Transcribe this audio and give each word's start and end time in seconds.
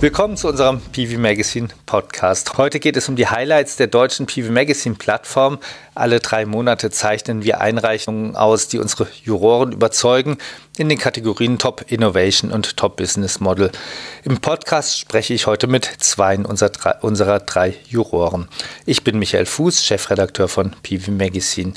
Willkommen 0.00 0.38
zu 0.38 0.48
unserem 0.48 0.80
PV 0.80 1.18
Magazine 1.18 1.68
Podcast. 1.84 2.56
Heute 2.56 2.80
geht 2.80 2.96
es 2.96 3.10
um 3.10 3.16
die 3.16 3.26
Highlights 3.26 3.76
der 3.76 3.86
deutschen 3.86 4.24
PV 4.24 4.50
Magazine 4.50 4.94
Plattform. 4.94 5.58
Alle 5.94 6.20
drei 6.20 6.46
Monate 6.46 6.88
zeichnen 6.88 7.44
wir 7.44 7.60
Einreichungen 7.60 8.34
aus, 8.34 8.68
die 8.68 8.78
unsere 8.78 9.08
Juroren 9.22 9.72
überzeugen 9.72 10.38
in 10.78 10.88
den 10.88 10.96
Kategorien 10.96 11.58
Top 11.58 11.84
Innovation 11.92 12.50
und 12.50 12.78
Top 12.78 12.96
Business 12.96 13.40
Model. 13.40 13.70
Im 14.24 14.38
Podcast 14.38 14.98
spreche 14.98 15.34
ich 15.34 15.46
heute 15.46 15.66
mit 15.66 15.84
zwei 15.84 16.38
unserer 16.38 16.70
drei, 16.70 16.94
unserer 17.02 17.38
drei 17.40 17.74
Juroren. 17.86 18.48
Ich 18.86 19.04
bin 19.04 19.18
Michael 19.18 19.44
Fuß, 19.44 19.84
Chefredakteur 19.84 20.48
von 20.48 20.70
PV 20.82 21.10
Magazine. 21.10 21.74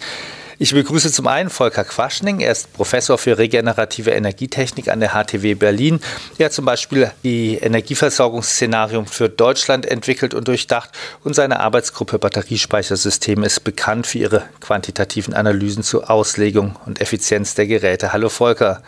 Ich 0.60 0.74
begrüße 0.74 1.12
zum 1.12 1.28
einen 1.28 1.50
Volker 1.50 1.84
Quaschning. 1.84 2.40
Er 2.40 2.52
ist 2.52 2.72
Professor 2.74 3.18
für 3.18 3.38
regenerative 3.38 4.12
Energietechnik 4.12 4.88
an 4.88 5.00
der 5.00 5.10
HTW 5.10 5.56
Berlin. 5.56 6.00
Er 6.38 6.46
hat 6.46 6.54
zum 6.54 6.66
Beispiel 6.66 7.12
die 7.24 7.56
Energieversorgungsszenarien 7.56 9.08
für 9.08 9.30
Deutschland 9.30 9.86
entwickelt 9.86 10.34
und 10.34 10.48
durchdacht. 10.48 10.92
Und 11.24 11.34
seine 11.34 11.60
Arbeitsgruppe 11.60 12.20
Batteriespeichersysteme 12.20 13.46
ist 13.48 13.64
bekannt 13.64 14.06
für 14.06 14.20
ihre 14.20 14.44
quantitativen 14.60 15.34
Analysen 15.34 15.82
zur 15.82 16.10
Auslegung 16.12 16.76
und 16.86 17.02
Effizienz 17.02 17.56
der 17.56 17.66
Geräte. 17.66 18.14
Hallo 18.14 18.30
Volker. 18.30 18.84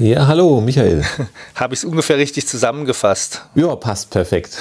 Ja, 0.00 0.26
hallo 0.28 0.62
Michael. 0.62 1.04
Habe 1.56 1.74
ich 1.74 1.80
es 1.80 1.84
ungefähr 1.84 2.16
richtig 2.16 2.48
zusammengefasst? 2.48 3.42
Ja, 3.54 3.76
passt 3.76 4.08
perfekt. 4.08 4.56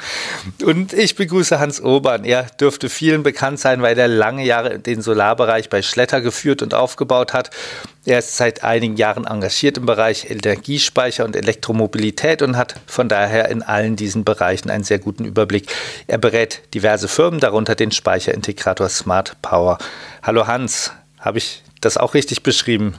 Und 0.64 0.92
ich 0.92 1.14
begrüße 1.14 1.60
Hans 1.60 1.80
Obern. 1.80 2.24
Er 2.24 2.46
dürfte 2.60 2.88
vielen 2.88 3.22
bekannt 3.22 3.60
sein, 3.60 3.80
weil 3.80 3.96
er 3.96 4.08
lange 4.08 4.44
Jahre 4.44 4.80
den 4.80 5.00
Solarbereich 5.00 5.68
bei 5.68 5.82
Schletter 5.82 6.20
geführt 6.20 6.62
und 6.62 6.74
aufgebaut 6.74 7.32
hat. 7.32 7.50
Er 8.04 8.18
ist 8.18 8.36
seit 8.36 8.64
einigen 8.64 8.96
Jahren 8.96 9.24
engagiert 9.24 9.78
im 9.78 9.86
Bereich 9.86 10.28
Energiespeicher 10.28 11.24
und 11.24 11.36
Elektromobilität 11.36 12.42
und 12.42 12.56
hat 12.56 12.74
von 12.86 13.08
daher 13.08 13.50
in 13.50 13.62
allen 13.62 13.94
diesen 13.94 14.24
Bereichen 14.24 14.68
einen 14.68 14.82
sehr 14.82 14.98
guten 14.98 15.24
Überblick. 15.24 15.72
Er 16.08 16.18
berät 16.18 16.60
diverse 16.74 17.06
Firmen, 17.06 17.38
darunter 17.38 17.76
den 17.76 17.92
Speicherintegrator 17.92 18.88
Smart 18.88 19.36
Power. 19.42 19.78
Hallo 20.24 20.48
Hans, 20.48 20.90
habe 21.20 21.38
ich 21.38 21.62
das 21.80 21.96
auch 21.96 22.14
richtig 22.14 22.42
beschrieben? 22.42 22.96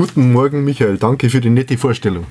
Guten 0.00 0.32
Morgen, 0.32 0.64
Michael. 0.64 0.96
Danke 0.96 1.28
für 1.28 1.42
die 1.42 1.50
nette 1.50 1.76
Vorstellung. 1.76 2.24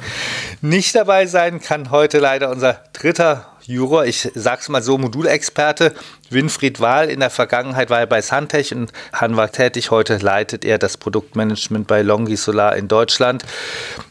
Nicht 0.62 0.94
dabei 0.94 1.26
sein 1.26 1.60
kann 1.60 1.90
heute 1.90 2.18
leider 2.18 2.48
unser 2.48 2.80
dritter 2.94 3.48
Juror, 3.66 4.06
ich 4.06 4.30
sag's 4.34 4.70
mal 4.70 4.82
so, 4.82 4.96
Modulexperte, 4.96 5.92
Winfried 6.30 6.80
Wahl. 6.80 7.10
In 7.10 7.20
der 7.20 7.28
Vergangenheit 7.28 7.90
war 7.90 8.00
er 8.00 8.06
bei 8.06 8.22
Santech 8.22 8.74
und 8.74 8.94
Hanwag 9.12 9.52
tätig. 9.52 9.90
Heute 9.90 10.16
leitet 10.16 10.64
er 10.64 10.78
das 10.78 10.96
Produktmanagement 10.96 11.86
bei 11.86 12.00
Longi 12.00 12.36
Solar 12.36 12.76
in 12.76 12.88
Deutschland. 12.88 13.44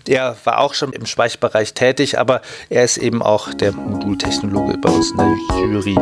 Er 0.08 0.38
war 0.44 0.60
auch 0.60 0.76
schon 0.76 0.94
im 0.94 1.08
Speicherbereich 1.08 1.74
tätig, 1.74 2.20
aber 2.20 2.44
er 2.70 2.84
ist 2.84 2.98
eben 2.98 3.24
auch 3.24 3.52
der 3.52 3.72
Modultechnologe 3.72 4.78
bei 4.78 4.90
uns 4.92 5.10
in 5.10 5.18
der 5.18 5.26
Jury. 5.72 5.96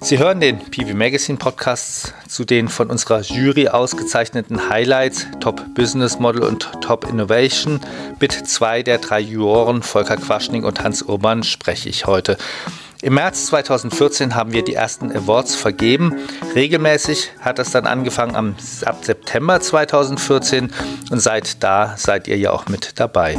Sie 0.00 0.18
hören 0.18 0.38
den 0.38 0.60
PV 0.60 0.94
Magazine 0.94 1.36
Podcast 1.36 2.14
zu 2.28 2.44
den 2.44 2.68
von 2.68 2.90
unserer 2.90 3.22
Jury 3.22 3.66
ausgezeichneten 3.66 4.68
Highlights 4.70 5.26
Top 5.40 5.74
Business 5.74 6.20
Model 6.20 6.44
und 6.44 6.70
Top 6.80 7.08
Innovation. 7.08 7.80
Mit 8.20 8.30
zwei 8.32 8.84
der 8.84 8.98
drei 8.98 9.18
Juroren, 9.18 9.82
Volker 9.82 10.16
Quaschning 10.16 10.62
und 10.62 10.84
Hans 10.84 11.02
Urban, 11.02 11.42
spreche 11.42 11.88
ich 11.88 12.06
heute. 12.06 12.38
Im 13.02 13.14
März 13.14 13.46
2014 13.46 14.34
haben 14.34 14.52
wir 14.52 14.62
die 14.62 14.74
ersten 14.74 15.10
Awards 15.10 15.56
vergeben. 15.56 16.14
Regelmäßig 16.54 17.32
hat 17.40 17.58
das 17.58 17.72
dann 17.72 17.86
angefangen 17.86 18.36
am, 18.36 18.54
ab 18.84 19.04
September 19.04 19.60
2014 19.60 20.72
und 21.10 21.20
seit 21.20 21.62
da 21.64 21.94
seid 21.96 22.26
ihr 22.28 22.38
ja 22.38 22.52
auch 22.52 22.68
mit 22.68 23.00
dabei. 23.00 23.38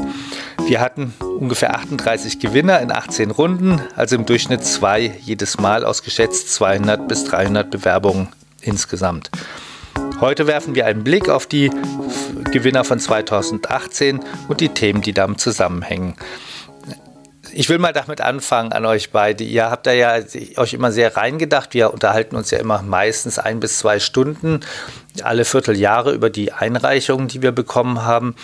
Wir 0.68 0.82
hatten 0.82 1.14
ungefähr 1.22 1.76
38 1.76 2.40
Gewinner 2.40 2.82
in 2.82 2.92
18 2.92 3.32
Runden, 3.32 3.82
also 3.96 4.18
im 4.18 4.26
Durchschnitt 4.26 4.66
zwei 4.66 5.16
jedes 5.22 5.58
Mal 5.60 5.86
aus 5.86 6.04
geschätzt 6.04 6.54
200 6.54 7.08
bis 7.08 7.24
300 7.24 7.72
Bewerbungen 7.72 8.28
insgesamt. 8.60 9.32
Heute 10.20 10.46
werfen 10.46 10.76
wir 10.76 10.86
einen 10.86 11.06
Blick 11.06 11.30
auf 11.30 11.48
die 11.48 11.72
Gewinner 12.52 12.84
von 12.84 13.00
2018 13.00 14.20
und 14.50 14.60
die 14.60 14.68
Themen, 14.68 15.02
die 15.02 15.14
damit 15.14 15.40
zusammenhängen. 15.40 16.16
Ich 17.60 17.70
will 17.70 17.80
mal 17.80 17.92
damit 17.92 18.22
anfangen 18.22 18.72
an 18.72 18.86
euch 18.86 19.10
beide. 19.10 19.44
Ihr 19.44 19.72
habt 19.72 19.88
da 19.88 19.92
ja 19.92 20.20
euch 20.58 20.76
immer 20.76 20.92
sehr 20.92 21.18
reingedacht. 21.18 21.74
Wir 21.74 21.92
unterhalten 21.92 22.36
uns 22.36 22.52
ja 22.52 22.60
immer 22.60 22.84
meistens 22.84 23.40
ein 23.40 23.60
bis 23.60 23.80
zwei 23.80 24.00
Stunden 24.00 24.60
alle 25.24 25.46
Vierteljahre 25.46 26.14
über 26.14 26.30
die 26.30 26.52
Einreichungen, 26.52 27.28
die 27.28 27.42
wir 27.42 27.52
bekommen 27.52 28.04
haben. 28.04 28.36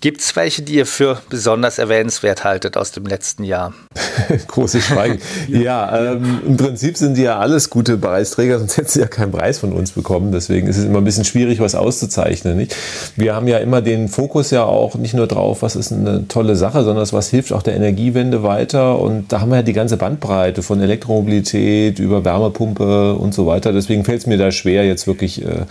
Gibt 0.00 0.20
es 0.20 0.36
welche, 0.36 0.62
die 0.62 0.74
ihr 0.74 0.86
für 0.86 1.20
besonders 1.28 1.78
erwähnenswert 1.78 2.44
haltet 2.44 2.76
aus 2.76 2.92
dem 2.92 3.06
letzten 3.06 3.44
Jahr? 3.44 3.74
Große 4.48 4.80
Schweigen. 4.80 5.20
ja, 5.48 6.12
ähm, 6.12 6.40
im 6.46 6.56
Prinzip 6.56 6.96
sind 6.96 7.16
die 7.16 7.22
ja 7.22 7.38
alles 7.38 7.70
gute 7.70 7.96
Preisträger, 7.96 8.58
sonst 8.58 8.76
hätten 8.76 8.88
sie 8.88 9.00
ja 9.00 9.06
keinen 9.06 9.32
Preis 9.32 9.58
von 9.58 9.72
uns 9.72 9.92
bekommen. 9.92 10.32
Deswegen 10.32 10.66
ist 10.66 10.76
es 10.76 10.84
immer 10.84 10.98
ein 10.98 11.04
bisschen 11.04 11.24
schwierig, 11.24 11.60
was 11.60 11.74
auszuzeichnen. 11.74 12.56
Nicht? 12.56 12.76
Wir 13.16 13.34
haben 13.34 13.48
ja 13.48 13.58
immer 13.58 13.82
den 13.82 14.08
Fokus 14.08 14.50
ja 14.50 14.64
auch 14.64 14.94
nicht 14.94 15.14
nur 15.14 15.26
drauf, 15.26 15.62
was 15.62 15.76
ist 15.76 15.92
eine 15.92 16.28
tolle 16.28 16.56
Sache, 16.56 16.84
sondern 16.84 17.08
was 17.12 17.28
hilft 17.28 17.52
auch 17.52 17.62
der 17.62 17.74
Energiewende 17.74 18.37
weiter. 18.42 18.98
Und 18.98 19.32
da 19.32 19.40
haben 19.40 19.50
wir 19.50 19.56
ja 19.56 19.62
die 19.62 19.72
ganze 19.72 19.96
Bandbreite 19.96 20.62
von 20.62 20.80
Elektromobilität 20.80 21.98
über 21.98 22.24
Wärmepumpe 22.24 23.14
und 23.14 23.34
so 23.34 23.46
weiter. 23.46 23.72
Deswegen 23.72 24.04
fällt 24.04 24.20
es 24.20 24.26
mir 24.26 24.38
da 24.38 24.52
schwer, 24.52 24.86
jetzt 24.86 25.06
wirklich 25.06 25.44
äh, 25.44 25.66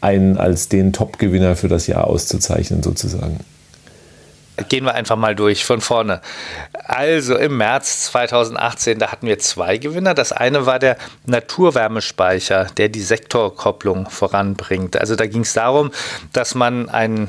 einen 0.00 0.36
als 0.36 0.68
den 0.68 0.92
Top-Gewinner 0.92 1.56
für 1.56 1.68
das 1.68 1.86
Jahr 1.86 2.06
auszuzeichnen, 2.06 2.82
sozusagen. 2.82 3.40
Gehen 4.68 4.84
wir 4.84 4.94
einfach 4.94 5.16
mal 5.16 5.36
durch 5.36 5.64
von 5.64 5.80
vorne. 5.80 6.20
Also 6.72 7.36
im 7.36 7.58
März 7.58 8.06
2018, 8.06 8.98
da 8.98 9.12
hatten 9.12 9.26
wir 9.28 9.38
zwei 9.38 9.78
Gewinner. 9.78 10.14
Das 10.14 10.32
eine 10.32 10.66
war 10.66 10.80
der 10.80 10.96
Naturwärmespeicher, 11.26 12.66
der 12.76 12.88
die 12.88 13.02
Sektorkopplung 13.02 14.10
voranbringt. 14.10 14.96
Also 14.96 15.14
da 15.14 15.26
ging 15.26 15.42
es 15.42 15.52
darum, 15.52 15.92
dass 16.32 16.56
man 16.56 16.88
einen 16.88 17.28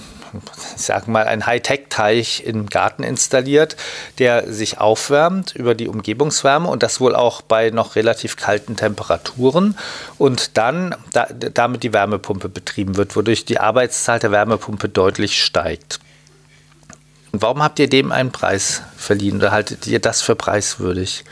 ich 0.76 0.82
sag 0.82 1.08
mal, 1.08 1.26
ein 1.26 1.46
Hightech-Teich 1.46 2.44
im 2.46 2.68
Garten 2.68 3.04
installiert, 3.04 3.76
der 4.18 4.52
sich 4.52 4.78
aufwärmt 4.80 5.56
über 5.56 5.76
die 5.76 5.88
Umgebungswärme 5.88 6.68
und 6.68 6.84
das 6.84 7.00
wohl 7.00 7.16
auch 7.16 7.42
bei 7.42 7.70
noch 7.70 7.96
relativ 7.96 8.38
kalten 8.38 8.76
Temperaturen 8.76 9.78
und 10.18 10.58
dann 10.58 10.96
da, 11.14 11.28
damit 11.30 11.84
die 11.84 11.94
Wärmepumpe 11.94 12.50
betrieben 12.50 12.98
wird, 12.98 13.16
wodurch 13.16 13.46
die 13.46 13.60
Arbeitszahl 13.60 14.20
der 14.20 14.32
Wärmepumpe 14.32 14.90
deutlich 14.90 15.44
steigt. 15.44 16.00
Und 17.32 17.42
warum 17.42 17.62
habt 17.62 17.80
ihr 17.80 17.90
dem 17.90 18.12
einen 18.12 18.32
Preis 18.32 18.82
verliehen 18.98 19.38
oder 19.38 19.52
haltet 19.52 19.88
ihr 19.88 20.00
das 20.00 20.22
für 20.22 20.36
preiswürdig? 20.36 21.26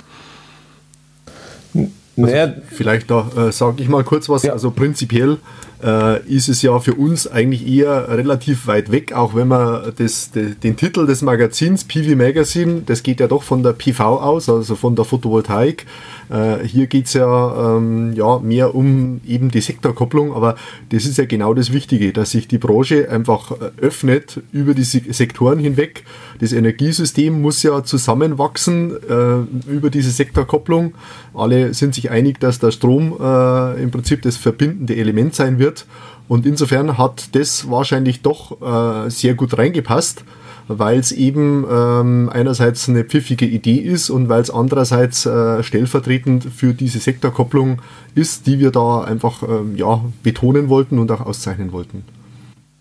Also 2.17 2.31
naja, 2.31 2.53
vielleicht 2.72 3.11
da 3.11 3.29
äh, 3.38 3.51
sage 3.51 3.83
ich 3.83 3.89
mal 3.89 4.03
kurz 4.03 4.28
was. 4.28 4.44
Ja. 4.44 4.53
Also 4.53 4.72
prinzipiell 4.72 5.38
äh, 5.83 6.25
ist 6.28 6.50
es 6.50 6.61
ja 6.61 6.79
für 6.79 6.95
uns 6.95 7.28
eigentlich 7.28 7.67
eher 7.67 8.09
relativ 8.09 8.67
weit 8.67 8.91
weg, 8.91 9.13
auch 9.13 9.35
wenn 9.35 9.47
man 9.47 9.94
das, 9.97 10.31
de, 10.31 10.56
den 10.56 10.75
Titel 10.75 11.06
des 11.06 11.22
Magazins, 11.22 11.83
PV 11.83 12.16
Magazine, 12.16 12.81
das 12.85 13.03
geht 13.03 13.19
ja 13.19 13.27
doch 13.27 13.44
von 13.44 13.61
der 13.61 13.73
PV 13.73 14.00
aus, 14.00 14.50
also 14.50 14.75
von 14.75 14.95
der 14.95 15.06
Photovoltaik. 15.06 15.85
Äh, 16.29 16.66
hier 16.66 16.88
geht 16.88 17.06
es 17.06 17.13
ja, 17.13 17.77
ähm, 17.77 18.13
ja 18.13 18.39
mehr 18.39 18.73
um 18.75 19.22
eben 19.25 19.51
die 19.51 19.61
Sektorkopplung, 19.61 20.33
aber 20.33 20.56
das 20.89 21.06
ist 21.06 21.17
ja 21.17 21.25
genau 21.25 21.53
das 21.53 21.72
Wichtige, 21.72 22.11
dass 22.11 22.31
sich 22.31 22.47
die 22.47 22.57
Branche 22.57 23.09
einfach 23.09 23.51
äh, 23.51 23.69
öffnet 23.79 24.41
über 24.51 24.73
die 24.73 24.83
Sektoren 24.83 25.59
hinweg. 25.59 26.03
Das 26.39 26.53
Energiesystem 26.53 27.41
muss 27.41 27.63
ja 27.63 27.83
zusammenwachsen 27.83 28.91
äh, 28.91 29.71
über 29.71 29.89
diese 29.89 30.12
Sektorkopplung. 30.12 30.95
Alle 31.33 31.74
sind 31.74 31.95
sich 31.95 32.06
einig, 32.09 32.39
dass 32.39 32.59
der 32.59 32.71
Strom 32.71 33.15
äh, 33.19 33.81
im 33.81 33.92
Prinzip 33.92 34.21
das 34.21 34.38
verbindende 34.38 34.95
Element 34.95 35.36
sein 35.36 35.59
wird. 35.59 35.86
Und 36.27 36.45
insofern 36.45 36.98
hat 36.98 37.36
das 37.36 37.69
wahrscheinlich 37.69 38.21
doch 38.21 38.62
äh, 38.62 39.09
sehr 39.09 39.33
gut 39.33 39.57
reingepasst 39.57 40.24
weil 40.68 41.00
es 41.00 41.12
eben 41.12 41.65
ähm, 41.69 42.30
einerseits 42.31 42.89
eine 42.89 43.04
pfiffige 43.04 43.45
Idee 43.45 43.77
ist 43.77 44.09
und 44.09 44.30
weil 44.30 44.42
es 44.42 44.50
andererseits 44.50 45.25
äh, 45.25 45.63
stellvertretend 45.63 46.44
für 46.44 46.74
diese 46.74 47.00
Sektorkopplung 47.00 47.81
ist, 48.15 48.48
die 48.48 48.60
wir 48.60 48.71
da 48.71 49.01
einfach 49.01 49.44
ähm, 49.44 49.75
ja, 49.75 50.03
betonen 50.24 50.69
wollten 50.69 51.00
und 51.00 51.12
auch 51.12 51.21
auszeichnen 51.21 51.71
wollten. 51.71 52.03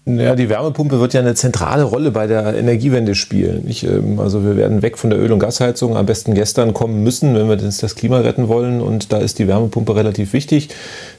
Ja, 0.09 0.37
die 0.37 0.49
Wärmepumpe 0.49 1.01
wird 1.01 1.15
ja 1.15 1.21
eine 1.21 1.35
zentrale 1.35 1.83
Rolle 1.83 2.13
bei 2.13 2.29
der 2.29 2.55
Energiewende 2.55 3.17
spielen. 3.17 3.65
Ich, 3.67 3.83
ähm, 3.83 4.21
also 4.21 4.45
wir 4.45 4.57
werden 4.57 4.81
weg 4.81 4.99
von 4.99 5.11
der 5.11 5.19
Öl- 5.19 5.33
und 5.33 5.41
Gasheizung 5.41 5.97
am 5.97 6.07
besten 6.07 6.33
gestern 6.35 6.73
kommen 6.75 7.03
müssen, 7.03 7.35
wenn 7.35 7.49
wir 7.49 7.57
das 7.57 7.97
Klima 7.97 8.21
retten 8.21 8.47
wollen. 8.47 8.81
Und 8.81 9.13
da 9.13 9.19
ist 9.19 9.41
die 9.41 9.49
Wärmepumpe 9.49 9.97
relativ 9.97 10.33
wichtig. 10.33 10.69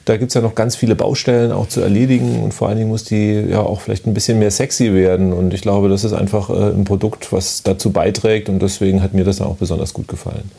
Da 0.06 0.16
gibt 0.16 0.30
es 0.30 0.36
ja 0.36 0.42
noch 0.42 0.56
ganz 0.56 0.78
viele 0.78 0.96
Baustellen 0.96 1.52
auch 1.52 1.68
zu 1.68 1.82
erledigen 1.82 2.42
und 2.42 2.54
vor 2.54 2.70
allen 2.70 2.78
Dingen 2.78 2.90
muss 2.90 3.04
die 3.04 3.34
ja 3.50 3.60
auch 3.60 3.82
vielleicht 3.82 4.08
ein 4.08 4.14
bisschen 4.14 4.40
mehr 4.40 4.52
sexy 4.52 4.94
werden. 4.94 5.34
Und 5.34 5.54
ich 5.54 5.62
glaube, 5.62 5.90
das 5.90 6.06
ist 6.06 6.14
einfach 6.14 6.50
äh, 6.50 6.70
ein 6.70 6.86
Produkt, 6.86 7.34
was 7.34 7.64
dazu 7.64 7.92
beiträgt 7.92 8.48
und 8.48 8.62
deswegen 8.62 9.04
hat 9.04 9.14
mir 9.14 9.26
das 9.26 9.42
auch 9.42 9.58
besonders 9.58 9.94
gut 9.94 10.08
gefallen. 10.08 10.50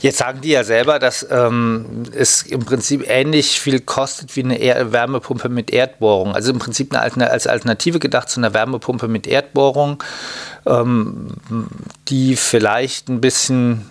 Jetzt 0.00 0.18
sagen 0.18 0.40
die 0.40 0.50
ja 0.50 0.64
selber, 0.64 0.98
dass 0.98 1.26
ähm, 1.30 2.04
es 2.14 2.42
im 2.42 2.60
Prinzip 2.60 3.04
ähnlich 3.08 3.60
viel 3.60 3.80
kostet 3.80 4.36
wie 4.36 4.44
eine 4.44 4.58
er 4.58 4.92
Wärmepumpe 4.92 5.48
mit 5.48 5.70
Erdbohrung. 5.70 6.34
Also 6.34 6.52
im 6.52 6.58
Prinzip 6.58 6.94
eine, 6.94 7.30
als 7.30 7.46
Alternative 7.46 7.98
gedacht 7.98 8.28
zu 8.28 8.40
einer 8.40 8.54
Wärmepumpe 8.54 9.08
mit 9.08 9.26
Erdbohrung, 9.26 10.02
ähm, 10.66 11.28
die 12.08 12.36
vielleicht 12.36 13.08
ein 13.08 13.20
bisschen 13.20 13.90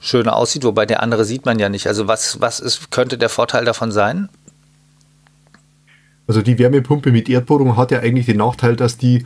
schöner 0.00 0.36
aussieht, 0.36 0.64
wobei 0.64 0.86
der 0.86 1.02
andere 1.02 1.24
sieht 1.24 1.44
man 1.44 1.58
ja 1.58 1.68
nicht. 1.68 1.86
Also 1.86 2.08
was, 2.08 2.40
was 2.40 2.60
ist, 2.60 2.90
könnte 2.90 3.18
der 3.18 3.28
Vorteil 3.28 3.64
davon 3.64 3.92
sein? 3.92 4.28
Also 6.28 6.42
die 6.42 6.58
Wärmepumpe 6.58 7.12
mit 7.12 7.28
Erdbohrung 7.28 7.76
hat 7.76 7.90
ja 7.90 8.00
eigentlich 8.00 8.26
den 8.26 8.38
Nachteil, 8.38 8.76
dass 8.76 8.98
die 8.98 9.24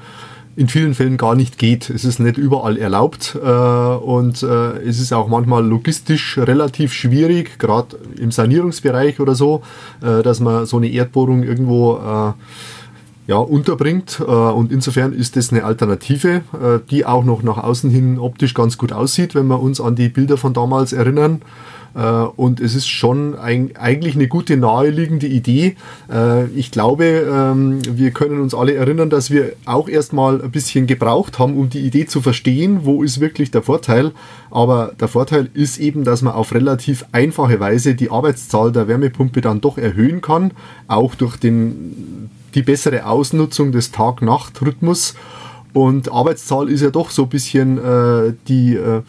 in 0.57 0.69
vielen 0.69 0.95
Fällen 0.95 1.17
gar 1.17 1.35
nicht 1.35 1.59
geht. 1.59 1.91
Es 1.91 2.05
ist 2.05 2.19
nicht 2.19 2.37
überall 2.37 2.77
erlaubt 2.77 3.37
äh, 3.43 3.49
und 3.49 4.43
äh, 4.43 4.79
es 4.79 5.01
ist 5.01 5.13
auch 5.13 5.29
manchmal 5.29 5.65
logistisch 5.65 6.39
relativ 6.39 6.93
schwierig, 6.93 7.59
gerade 7.59 7.97
im 8.19 8.31
Sanierungsbereich 8.31 9.21
oder 9.21 9.35
so, 9.35 9.63
äh, 10.03 10.23
dass 10.23 10.41
man 10.41 10.67
so 10.67 10.79
eine 10.79 10.89
Erdbohrung 10.89 11.43
irgendwo 11.43 11.97
äh, 11.97 12.33
ja, 13.31 13.37
unterbringt. 13.37 14.21
Äh, 14.21 14.25
und 14.25 14.73
insofern 14.73 15.13
ist 15.13 15.37
das 15.37 15.53
eine 15.53 15.63
Alternative, 15.63 16.43
äh, 16.53 16.81
die 16.91 17.07
auch 17.07 17.25
noch 17.25 17.45
nach 17.45 17.59
außen 17.59 17.89
hin 17.89 18.19
optisch 18.19 18.55
ganz 18.55 18.77
gut 18.77 18.93
aussieht, 18.93 19.37
wenn 19.37 19.47
wir 19.47 19.61
uns 19.61 19.81
an 19.81 19.95
die 19.95 20.09
Bilder 20.09 20.37
von 20.37 20.53
damals 20.53 20.93
erinnern. 20.93 21.41
Äh, 21.95 22.01
und 22.01 22.59
es 22.59 22.75
ist 22.75 22.89
schon 22.89 23.39
ein, 23.39 23.77
eigentlich 23.77 24.17
eine 24.17 24.27
gute, 24.27 24.57
naheliegende 24.57 25.29
Idee. 25.29 25.77
Ich 26.57 26.73
glaube, 26.73 27.05
ähm, 27.05 27.79
wir 27.89 28.11
können 28.11 28.41
uns 28.41 28.53
alle 28.53 28.75
erinnern, 28.75 29.11
dass 29.11 29.31
wir 29.31 29.53
auch 29.65 29.89
erstmal 29.89 30.43
ein 30.43 30.51
bisschen 30.51 30.89
gebraucht 30.89 31.39
haben, 31.39 31.57
um 31.57 31.71
die 31.71 31.87
Idee 31.87 32.07
zu 32.07 32.21
verstehen, 32.21 32.81
wo 32.83 33.05
ist 33.05 33.21
wirklich 33.21 33.53
der 33.53 33.63
Vorteil. 33.63 34.11
Aber 34.51 34.93
der 34.99 35.07
Vorteil 35.07 35.51
ist 35.55 35.79
eben, 35.79 36.03
dass 36.03 36.23
man 36.23 36.35
auf 36.35 36.53
relativ 36.53 37.05
einfache 37.13 37.61
Weise 37.61 37.95
die 37.95 38.11
Arbeitszahl 38.11 38.73
der 38.73 38.89
Wärmepumpe 38.89 39.41
dann 39.41 39.61
doch 39.61 39.79
erhöhen 39.79 40.21
kann, 40.21 40.51
auch 40.89 41.15
durch 41.15 41.37
den, 41.37 42.29
die 42.55 42.63
bessere 42.63 43.07
Ausnutzung 43.07 43.73
des 43.73 43.93
Tag-Nacht-Rhythmus. 43.93 45.15
Und 45.73 46.11
Arbeitszahl 46.11 46.69
ist 46.69 46.81
ja 46.81 46.91
doch 46.91 47.11
so 47.11 47.23
ein 47.23 47.29
bisschen 47.29 47.79
äh, 47.79 48.35
die 48.49 48.75
äh, 48.75 49.03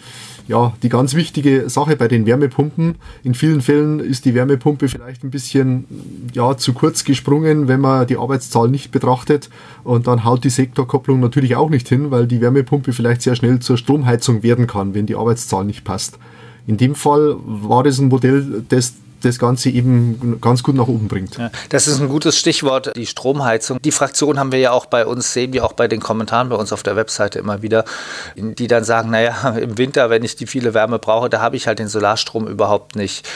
ja, 0.51 0.73
die 0.83 0.89
ganz 0.89 1.15
wichtige 1.15 1.69
Sache 1.69 1.95
bei 1.95 2.07
den 2.07 2.25
Wärmepumpen. 2.25 2.95
In 3.23 3.33
vielen 3.33 3.61
Fällen 3.61 3.99
ist 3.99 4.25
die 4.25 4.35
Wärmepumpe 4.35 4.89
vielleicht 4.89 5.23
ein 5.23 5.31
bisschen 5.31 5.85
ja, 6.33 6.57
zu 6.57 6.73
kurz 6.73 7.05
gesprungen, 7.05 7.67
wenn 7.67 7.79
man 7.79 8.05
die 8.05 8.17
Arbeitszahl 8.17 8.67
nicht 8.67 8.91
betrachtet. 8.91 9.49
Und 9.83 10.07
dann 10.07 10.25
haut 10.25 10.43
die 10.43 10.49
Sektorkopplung 10.49 11.19
natürlich 11.19 11.55
auch 11.55 11.69
nicht 11.69 11.87
hin, 11.87 12.11
weil 12.11 12.27
die 12.27 12.41
Wärmepumpe 12.41 12.91
vielleicht 12.91 13.21
sehr 13.21 13.35
schnell 13.35 13.59
zur 13.59 13.77
Stromheizung 13.77 14.43
werden 14.43 14.67
kann, 14.67 14.93
wenn 14.93 15.05
die 15.05 15.15
Arbeitszahl 15.15 15.63
nicht 15.63 15.85
passt. 15.85 16.19
In 16.67 16.77
dem 16.77 16.95
Fall 16.95 17.37
war 17.43 17.83
das 17.83 17.99
ein 17.99 18.09
Modell, 18.09 18.63
das 18.69 18.93
das 19.21 19.39
Ganze 19.39 19.69
eben 19.69 20.39
ganz 20.41 20.63
gut 20.63 20.75
nach 20.75 20.87
oben 20.87 21.07
bringt. 21.07 21.37
Ja, 21.37 21.51
das 21.69 21.87
ist 21.87 22.01
ein 22.01 22.09
gutes 22.09 22.37
Stichwort, 22.37 22.95
die 22.95 23.05
Stromheizung. 23.05 23.81
Die 23.81 23.91
Fraktion 23.91 24.39
haben 24.39 24.51
wir 24.51 24.59
ja 24.59 24.71
auch 24.71 24.85
bei 24.85 25.05
uns, 25.05 25.33
sehen 25.33 25.53
wir 25.53 25.65
auch 25.65 25.73
bei 25.73 25.87
den 25.87 25.99
Kommentaren 25.99 26.49
bei 26.49 26.55
uns 26.55 26.73
auf 26.73 26.83
der 26.83 26.95
Webseite 26.95 27.39
immer 27.39 27.61
wieder, 27.61 27.85
die 28.35 28.67
dann 28.67 28.83
sagen, 28.83 29.09
naja, 29.11 29.49
im 29.61 29.77
Winter, 29.77 30.09
wenn 30.09 30.23
ich 30.23 30.35
die 30.35 30.47
viele 30.47 30.73
Wärme 30.73 30.99
brauche, 30.99 31.29
da 31.29 31.41
habe 31.41 31.55
ich 31.55 31.67
halt 31.67 31.79
den 31.79 31.87
Solarstrom 31.87 32.47
überhaupt 32.47 32.95
nicht. 32.95 33.27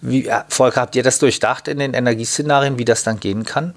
Wie, 0.00 0.30
Volker, 0.48 0.80
habt 0.80 0.96
ihr 0.96 1.02
das 1.02 1.18
durchdacht 1.18 1.68
in 1.68 1.78
den 1.78 1.94
Energieszenarien, 1.94 2.78
wie 2.78 2.84
das 2.84 3.02
dann 3.02 3.18
gehen 3.18 3.44
kann? 3.44 3.74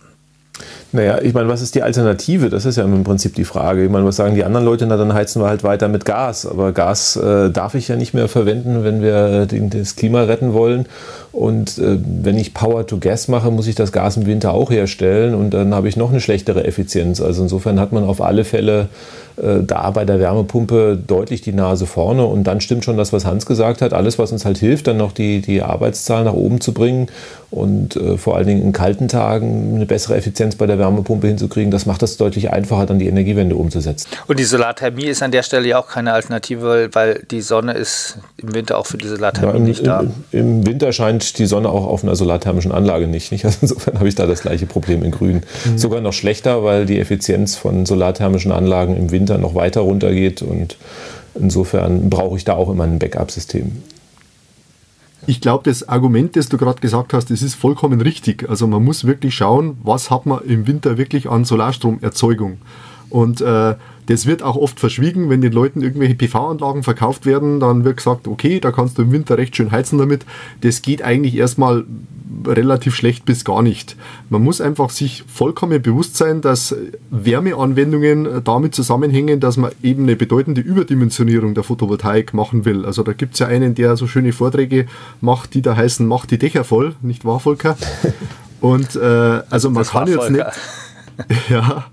Naja, 0.91 1.19
ich 1.21 1.33
meine, 1.33 1.47
was 1.47 1.61
ist 1.61 1.75
die 1.75 1.83
Alternative? 1.83 2.49
Das 2.49 2.65
ist 2.65 2.75
ja 2.75 2.83
im 2.83 3.03
Prinzip 3.03 3.33
die 3.35 3.45
Frage. 3.45 3.85
Ich 3.85 3.89
meine, 3.89 4.05
was 4.05 4.17
sagen 4.17 4.35
die 4.35 4.43
anderen 4.43 4.65
Leute? 4.65 4.85
Na, 4.85 4.97
dann 4.97 5.13
heizen 5.13 5.41
wir 5.41 5.47
halt 5.47 5.63
weiter 5.63 5.87
mit 5.87 6.03
Gas. 6.03 6.45
Aber 6.45 6.73
Gas 6.73 7.15
äh, 7.15 7.49
darf 7.49 7.75
ich 7.75 7.87
ja 7.87 7.95
nicht 7.95 8.13
mehr 8.13 8.27
verwenden, 8.27 8.83
wenn 8.83 9.01
wir 9.01 9.45
den, 9.45 9.69
das 9.69 9.95
Klima 9.95 10.23
retten 10.23 10.53
wollen. 10.53 10.87
Und 11.31 11.77
äh, 11.77 11.97
wenn 12.03 12.37
ich 12.37 12.53
Power 12.53 12.85
to 12.85 12.97
Gas 12.97 13.27
mache, 13.27 13.51
muss 13.51 13.67
ich 13.67 13.75
das 13.75 13.91
Gas 13.91 14.17
im 14.17 14.25
Winter 14.25 14.53
auch 14.53 14.69
herstellen 14.69 15.33
und 15.33 15.51
dann 15.53 15.73
habe 15.73 15.87
ich 15.87 15.95
noch 15.95 16.11
eine 16.11 16.19
schlechtere 16.19 16.65
Effizienz. 16.65 17.21
Also 17.21 17.43
insofern 17.43 17.79
hat 17.79 17.93
man 17.93 18.03
auf 18.03 18.21
alle 18.21 18.43
Fälle 18.43 18.89
äh, 19.37 19.63
da 19.63 19.89
bei 19.91 20.03
der 20.03 20.19
Wärmepumpe 20.19 20.99
deutlich 21.07 21.41
die 21.41 21.53
Nase 21.53 21.85
vorne. 21.85 22.25
Und 22.25 22.43
dann 22.43 22.59
stimmt 22.59 22.83
schon 22.83 22.97
das, 22.97 23.13
was 23.13 23.25
Hans 23.25 23.45
gesagt 23.45 23.81
hat. 23.81 23.93
Alles, 23.93 24.19
was 24.19 24.31
uns 24.31 24.43
halt 24.43 24.57
hilft, 24.57 24.87
dann 24.87 24.97
noch 24.97 25.13
die, 25.13 25.41
die 25.41 25.61
Arbeitszahl 25.61 26.25
nach 26.25 26.33
oben 26.33 26.59
zu 26.59 26.73
bringen 26.73 27.07
und 27.51 27.97
äh, 27.97 28.17
vor 28.17 28.37
allen 28.37 28.47
Dingen 28.47 28.61
in 28.61 28.71
kalten 28.71 29.09
Tagen 29.09 29.75
eine 29.75 29.85
bessere 29.85 30.15
Effizienz 30.15 30.55
bei 30.55 30.67
der 30.67 30.79
Wärmepumpe 30.79 31.27
hinzukriegen, 31.27 31.69
das 31.69 31.85
macht 31.85 32.01
es 32.01 32.15
deutlich 32.15 32.49
einfacher, 32.49 32.85
dann 32.85 32.97
die 32.97 33.07
Energiewende 33.07 33.57
umzusetzen. 33.57 34.07
Und 34.27 34.39
die 34.39 34.45
Solarthermie 34.45 35.07
ist 35.07 35.21
an 35.21 35.31
der 35.31 35.43
Stelle 35.43 35.67
ja 35.67 35.77
auch 35.77 35.87
keine 35.89 36.13
Alternative, 36.13 36.89
weil 36.93 37.25
die 37.29 37.41
Sonne 37.41 37.73
ist 37.73 38.19
im 38.37 38.53
Winter 38.53 38.77
auch 38.77 38.85
für 38.85 38.97
die 38.97 39.07
Solarthermie 39.07 39.51
ja, 39.51 39.57
im, 39.57 39.63
nicht 39.63 39.85
da. 39.85 39.99
Im, 39.99 40.13
Im, 40.31 40.65
Winter 40.65 40.93
scheint 40.93 41.20
die 41.33 41.45
Sonne 41.45 41.69
auch 41.69 41.87
auf 41.87 42.03
einer 42.03 42.15
solarthermischen 42.15 42.71
Anlage 42.71 43.07
nicht. 43.07 43.31
nicht? 43.31 43.45
Also 43.45 43.59
insofern 43.61 43.99
habe 43.99 44.07
ich 44.07 44.15
da 44.15 44.27
das 44.27 44.41
gleiche 44.41 44.65
Problem 44.65 45.03
in 45.03 45.11
Grün. 45.11 45.41
Mhm. 45.65 45.77
Sogar 45.77 46.01
noch 46.01 46.13
schlechter, 46.13 46.63
weil 46.63 46.85
die 46.85 46.99
Effizienz 46.99 47.55
von 47.55 47.85
solarthermischen 47.85 48.51
Anlagen 48.51 48.95
im 48.95 49.11
Winter 49.11 49.37
noch 49.37 49.55
weiter 49.55 49.81
runtergeht 49.81 50.41
und 50.41 50.77
insofern 51.35 52.09
brauche 52.09 52.37
ich 52.37 52.43
da 52.43 52.53
auch 52.53 52.69
immer 52.69 52.83
ein 52.83 52.99
Backup-System. 52.99 53.71
Ich 55.27 55.39
glaube, 55.39 55.69
das 55.69 55.87
Argument, 55.87 56.35
das 56.35 56.49
du 56.49 56.57
gerade 56.57 56.81
gesagt 56.81 57.13
hast, 57.13 57.29
das 57.29 57.43
ist 57.43 57.53
vollkommen 57.53 58.01
richtig. 58.01 58.49
Also 58.49 58.65
man 58.65 58.83
muss 58.83 59.05
wirklich 59.05 59.35
schauen, 59.35 59.77
was 59.83 60.09
hat 60.09 60.25
man 60.25 60.43
im 60.45 60.65
Winter 60.65 60.97
wirklich 60.97 61.29
an 61.29 61.45
Solarstromerzeugung. 61.45 62.57
Und 63.09 63.41
äh, 63.41 63.75
das 64.07 64.25
wird 64.25 64.43
auch 64.43 64.55
oft 64.55 64.79
verschwiegen, 64.79 65.29
wenn 65.29 65.41
den 65.41 65.53
Leuten 65.53 65.81
irgendwelche 65.81 66.15
PV-Anlagen 66.15 66.83
verkauft 66.83 67.25
werden, 67.25 67.59
dann 67.59 67.83
wird 67.83 67.97
gesagt, 67.97 68.27
okay, 68.27 68.59
da 68.59 68.71
kannst 68.71 68.97
du 68.97 69.03
im 69.03 69.11
Winter 69.11 69.37
recht 69.37 69.55
schön 69.55 69.71
heizen 69.71 69.97
damit. 69.97 70.25
Das 70.61 70.81
geht 70.81 71.01
eigentlich 71.01 71.35
erstmal 71.35 71.85
relativ 72.45 72.95
schlecht 72.95 73.25
bis 73.25 73.43
gar 73.45 73.61
nicht. 73.61 73.95
Man 74.29 74.43
muss 74.43 74.61
einfach 74.61 74.89
sich 74.89 75.23
vollkommen 75.27 75.81
bewusst 75.81 76.17
sein, 76.17 76.41
dass 76.41 76.75
Wärmeanwendungen 77.09 78.43
damit 78.43 78.73
zusammenhängen, 78.73 79.39
dass 79.39 79.57
man 79.57 79.71
eben 79.83 80.03
eine 80.03 80.15
bedeutende 80.15 80.61
Überdimensionierung 80.61 81.53
der 81.53 81.63
Photovoltaik 81.63 82.33
machen 82.33 82.65
will. 82.65 82.85
Also 82.85 83.03
da 83.03 83.13
gibt 83.13 83.33
es 83.33 83.39
ja 83.39 83.47
einen, 83.47 83.75
der 83.75 83.97
so 83.97 84.07
schöne 84.07 84.33
Vorträge 84.33 84.87
macht, 85.19 85.53
die 85.53 85.61
da 85.61 85.75
heißen, 85.75 86.07
macht 86.07 86.31
die 86.31 86.37
Dächer 86.37 86.63
voll, 86.63 86.95
nicht 87.01 87.25
wahr, 87.25 87.39
Volker? 87.39 87.77
Und 88.61 88.95
äh, 88.95 89.41
also 89.49 89.69
man 89.69 89.81
das 89.81 89.91
kann 89.91 90.07
jetzt 90.07 90.17
Volker. 90.17 90.31
nicht. 90.31 91.49
ja, 91.49 91.85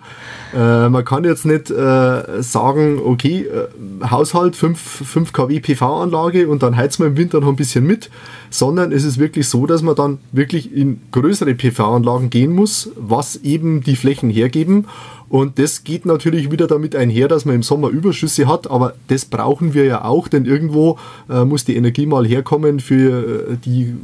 äh, 0.54 0.88
man 0.88 1.04
kann 1.04 1.24
jetzt 1.24 1.44
nicht 1.44 1.70
äh, 1.70 2.42
sagen, 2.42 3.00
okay, 3.04 3.46
äh, 3.46 4.08
Haushalt 4.08 4.56
5, 4.56 4.80
5 4.80 5.32
kW 5.32 5.60
PV-Anlage 5.60 6.48
und 6.48 6.62
dann 6.62 6.76
heizt 6.76 7.00
man 7.00 7.08
im 7.10 7.16
Winter 7.16 7.40
noch 7.40 7.48
ein 7.48 7.56
bisschen 7.56 7.86
mit, 7.86 8.10
sondern 8.50 8.93
es 8.93 9.05
ist 9.05 9.19
wirklich 9.19 9.48
so, 9.48 9.67
dass 9.67 9.82
man 9.82 9.94
dann 9.94 10.19
wirklich 10.32 10.74
in 10.74 11.00
größere 11.12 11.55
PV-Anlagen 11.55 12.31
gehen 12.31 12.52
muss, 12.52 12.90
was 12.96 13.36
eben 13.36 13.82
die 13.82 13.96
Flächen 13.96 14.31
hergeben. 14.31 14.86
Und 15.29 15.58
das 15.58 15.85
geht 15.85 16.06
natürlich 16.06 16.51
wieder 16.51 16.67
damit 16.67 16.97
einher, 16.97 17.29
dass 17.29 17.44
man 17.44 17.56
im 17.56 17.63
Sommer 17.63 17.89
Überschüsse 17.89 18.47
hat, 18.47 18.70
aber 18.70 18.94
das 19.08 19.25
brauchen 19.25 19.75
wir 19.75 19.85
ja 19.85 20.05
auch, 20.05 20.29
denn 20.29 20.47
irgendwo 20.47 20.99
äh, 21.29 21.44
muss 21.44 21.65
die 21.65 21.77
Energie 21.77 22.06
mal 22.06 22.27
herkommen 22.27 22.81
für 22.81 23.51
äh, 23.53 23.56
die 23.63 23.82
äh, 23.82 23.94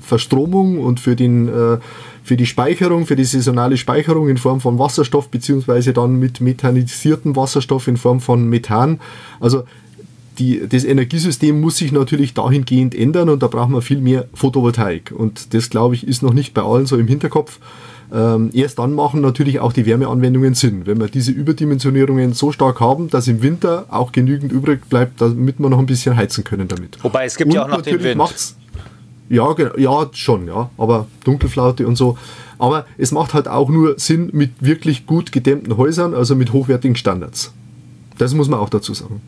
Verstromung 0.00 0.78
und 0.78 1.00
für 1.00 1.16
den 1.16 1.48
äh, 1.48 1.78
für 2.24 2.36
die 2.36 2.46
Speicherung, 2.46 3.06
für 3.06 3.16
die 3.16 3.24
saisonale 3.24 3.76
Speicherung 3.76 4.28
in 4.28 4.36
Form 4.36 4.60
von 4.60 4.78
Wasserstoff, 4.78 5.28
beziehungsweise 5.28 5.92
dann 5.92 6.20
mit 6.20 6.40
methanisiertem 6.40 7.34
Wasserstoff 7.34 7.88
in 7.88 7.96
Form 7.96 8.20
von 8.20 8.48
Methan. 8.48 9.00
Also 9.40 9.64
die, 10.38 10.62
das 10.68 10.84
Energiesystem 10.84 11.60
muss 11.60 11.76
sich 11.76 11.92
natürlich 11.92 12.34
dahingehend 12.34 12.94
ändern 12.94 13.28
und 13.28 13.42
da 13.42 13.48
brauchen 13.48 13.74
wir 13.74 13.82
viel 13.82 14.00
mehr 14.00 14.28
Photovoltaik. 14.34 15.12
Und 15.16 15.52
das, 15.54 15.68
glaube 15.68 15.94
ich, 15.94 16.06
ist 16.06 16.22
noch 16.22 16.32
nicht 16.32 16.54
bei 16.54 16.62
allen 16.62 16.86
so 16.86 16.96
im 16.96 17.08
Hinterkopf. 17.08 17.58
Ähm, 18.12 18.50
erst 18.52 18.78
dann 18.78 18.92
machen 18.92 19.22
natürlich 19.22 19.60
auch 19.60 19.72
die 19.72 19.86
Wärmeanwendungen 19.86 20.54
Sinn. 20.54 20.86
Wenn 20.86 21.00
wir 21.00 21.08
diese 21.08 21.32
Überdimensionierungen 21.32 22.34
so 22.34 22.52
stark 22.52 22.80
haben, 22.80 23.08
dass 23.08 23.26
im 23.26 23.42
Winter 23.42 23.86
auch 23.88 24.12
genügend 24.12 24.52
übrig 24.52 24.86
bleibt, 24.88 25.20
damit 25.20 25.58
wir 25.58 25.70
noch 25.70 25.78
ein 25.78 25.86
bisschen 25.86 26.16
heizen 26.16 26.44
können 26.44 26.68
damit. 26.68 27.02
Wobei 27.02 27.24
es 27.24 27.36
gibt 27.36 27.48
und 27.48 27.54
ja 27.54 27.64
auch 27.64 27.68
noch 27.68 27.80
den 27.82 28.02
Wind. 28.02 28.20
Ja, 29.30 29.54
ja, 29.78 30.10
schon, 30.12 30.46
ja. 30.46 30.68
Aber 30.76 31.06
Dunkelflaute 31.24 31.86
und 31.86 31.96
so. 31.96 32.18
Aber 32.58 32.84
es 32.98 33.12
macht 33.12 33.32
halt 33.32 33.48
auch 33.48 33.70
nur 33.70 33.98
Sinn 33.98 34.28
mit 34.32 34.50
wirklich 34.60 35.06
gut 35.06 35.32
gedämmten 35.32 35.78
Häusern, 35.78 36.14
also 36.14 36.36
mit 36.36 36.52
hochwertigen 36.52 36.96
Standards. 36.96 37.52
Das 38.18 38.34
muss 38.34 38.48
man 38.48 38.60
auch 38.60 38.68
dazu 38.68 38.92
sagen. 38.92 39.22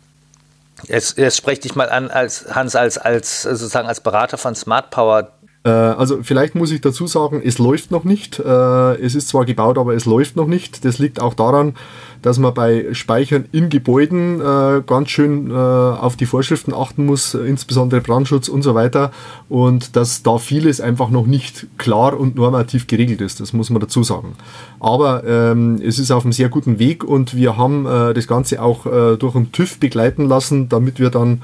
Jetzt, 0.84 1.18
jetzt 1.18 1.36
spreche 1.36 1.62
dich 1.62 1.74
mal 1.74 1.88
an, 1.88 2.10
als 2.10 2.54
Hans, 2.54 2.76
als, 2.76 2.98
als 2.98 3.42
sozusagen 3.42 3.88
als 3.88 4.00
Berater 4.00 4.38
von 4.38 4.54
Smart 4.54 4.90
Power. 4.90 5.32
Äh, 5.66 5.70
also 5.70 6.18
vielleicht 6.22 6.54
muss 6.54 6.70
ich 6.70 6.80
dazu 6.80 7.06
sagen, 7.08 7.42
es 7.44 7.58
läuft 7.58 7.90
noch 7.90 8.04
nicht. 8.04 8.38
Äh, 8.38 9.02
es 9.02 9.16
ist 9.16 9.28
zwar 9.28 9.44
gebaut, 9.44 9.78
aber 9.78 9.94
es 9.94 10.06
läuft 10.06 10.36
noch 10.36 10.46
nicht. 10.46 10.84
Das 10.84 10.98
liegt 10.98 11.20
auch 11.20 11.34
daran, 11.34 11.74
dass 12.22 12.38
man 12.38 12.54
bei 12.54 12.86
Speichern 12.92 13.46
in 13.50 13.68
Gebäuden 13.68 14.40
äh, 14.40 14.82
ganz 14.86 15.10
schön 15.10 15.52
auf 15.52 16.16
die 16.16 16.26
Vorschriften 16.26 16.72
achten 16.72 17.06
muss, 17.06 17.34
insbesondere 17.34 18.00
Brandschutz 18.00 18.48
und 18.48 18.62
so 18.62 18.74
weiter. 18.74 19.10
Und 19.48 19.96
dass 19.96 20.22
da 20.22 20.38
vieles 20.38 20.80
einfach 20.80 21.10
noch 21.10 21.26
nicht 21.26 21.66
klar 21.78 22.18
und 22.18 22.36
normativ 22.36 22.86
geregelt 22.86 23.20
ist, 23.20 23.40
das 23.40 23.52
muss 23.52 23.70
man 23.70 23.80
dazu 23.80 24.02
sagen. 24.02 24.34
Aber 24.80 25.24
ähm, 25.24 25.80
es 25.82 25.98
ist 25.98 26.10
auf 26.10 26.24
einem 26.24 26.32
sehr 26.32 26.48
guten 26.48 26.78
Weg 26.78 27.04
und 27.04 27.34
wir 27.34 27.56
haben 27.56 27.84
das 27.84 28.26
Ganze 28.26 28.62
auch 28.62 28.84
durch 28.84 29.34
einen 29.34 29.52
TÜV 29.52 29.78
begleiten 29.78 30.26
lassen, 30.26 30.68
damit 30.68 30.98
wir 30.98 31.10
dann 31.10 31.42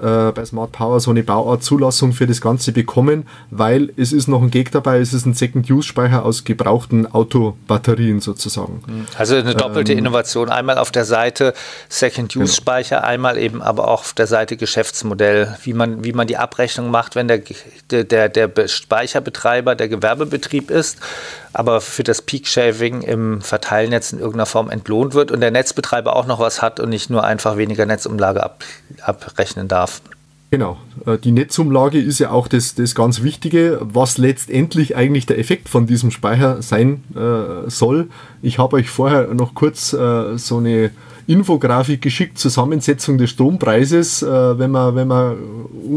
äh, 0.00 0.32
bei 0.32 0.44
Smart 0.44 0.72
Power 0.72 1.00
so 1.00 1.10
eine 1.10 1.22
Bauartzulassung 1.22 2.12
für 2.12 2.26
das 2.26 2.40
Ganze 2.40 2.72
bekommen, 2.72 3.26
weil 3.50 3.92
es 3.96 4.12
ist 4.12 4.28
noch 4.28 4.42
ein 4.42 4.50
Gag 4.50 4.72
dabei, 4.72 4.98
es 4.98 5.12
ist 5.12 5.26
ein 5.26 5.34
Second-Use-Speicher 5.34 6.24
aus 6.24 6.44
gebrauchten 6.44 7.06
Autobatterien 7.06 8.20
sozusagen. 8.20 9.06
Also 9.18 9.36
eine 9.36 9.54
doppelte 9.54 9.92
ähm, 9.92 9.98
Innovation, 9.98 10.50
einmal 10.50 10.78
auf 10.78 10.90
der 10.90 11.04
Seite 11.04 11.54
Second-Use-Speicher, 11.88 12.96
genau. 12.96 13.08
einmal 13.08 13.38
eben 13.38 13.62
aber 13.62 13.88
auch 13.88 14.00
auf 14.00 14.12
der 14.12 14.26
Seite 14.26 14.56
Geschäftsmodell, 14.56 15.56
wie 15.62 15.72
man, 15.72 16.04
wie 16.04 16.12
man 16.12 16.26
die 16.26 16.36
Abrechnung 16.36 16.90
macht, 16.90 17.14
wenn 17.14 17.28
der, 17.28 17.40
der, 17.90 18.28
der 18.28 18.68
Speicherbetreiber 18.68 19.74
der 19.74 19.88
Gewerbebetrieb 19.88 20.70
ist 20.70 20.98
aber 21.54 21.80
für 21.80 22.02
das 22.02 22.22
Peak 22.22 22.46
Shaving 22.46 23.02
im 23.02 23.40
Verteilnetz 23.40 24.12
in 24.12 24.18
irgendeiner 24.18 24.46
Form 24.46 24.70
entlohnt 24.70 25.14
wird 25.14 25.30
und 25.30 25.40
der 25.40 25.50
Netzbetreiber 25.50 26.16
auch 26.16 26.26
noch 26.26 26.40
was 26.40 26.60
hat 26.60 26.80
und 26.80 26.90
nicht 26.90 27.10
nur 27.10 27.24
einfach 27.24 27.56
weniger 27.56 27.86
Netzumlage 27.86 28.42
ab, 28.42 28.64
abrechnen 29.02 29.68
darf. 29.68 30.02
Genau, 30.50 30.78
äh, 31.06 31.18
die 31.18 31.32
Netzumlage 31.32 32.00
ist 32.00 32.18
ja 32.20 32.30
auch 32.30 32.48
das, 32.48 32.74
das 32.74 32.94
ganz 32.94 33.22
Wichtige, 33.22 33.78
was 33.80 34.18
letztendlich 34.18 34.94
eigentlich 34.96 35.26
der 35.26 35.38
Effekt 35.38 35.68
von 35.68 35.86
diesem 35.86 36.10
Speicher 36.10 36.62
sein 36.62 37.02
äh, 37.16 37.68
soll. 37.68 38.08
Ich 38.42 38.58
habe 38.58 38.76
euch 38.76 38.88
vorher 38.88 39.34
noch 39.34 39.54
kurz 39.54 39.92
äh, 39.92 40.36
so 40.36 40.58
eine 40.58 40.90
Infografik 41.26 42.02
geschickt, 42.02 42.38
Zusammensetzung 42.38 43.18
des 43.18 43.30
Strompreises. 43.30 44.22
Äh, 44.22 44.58
wenn 44.58 44.70
man, 44.70 44.94
wenn 44.94 45.08
man 45.08 45.36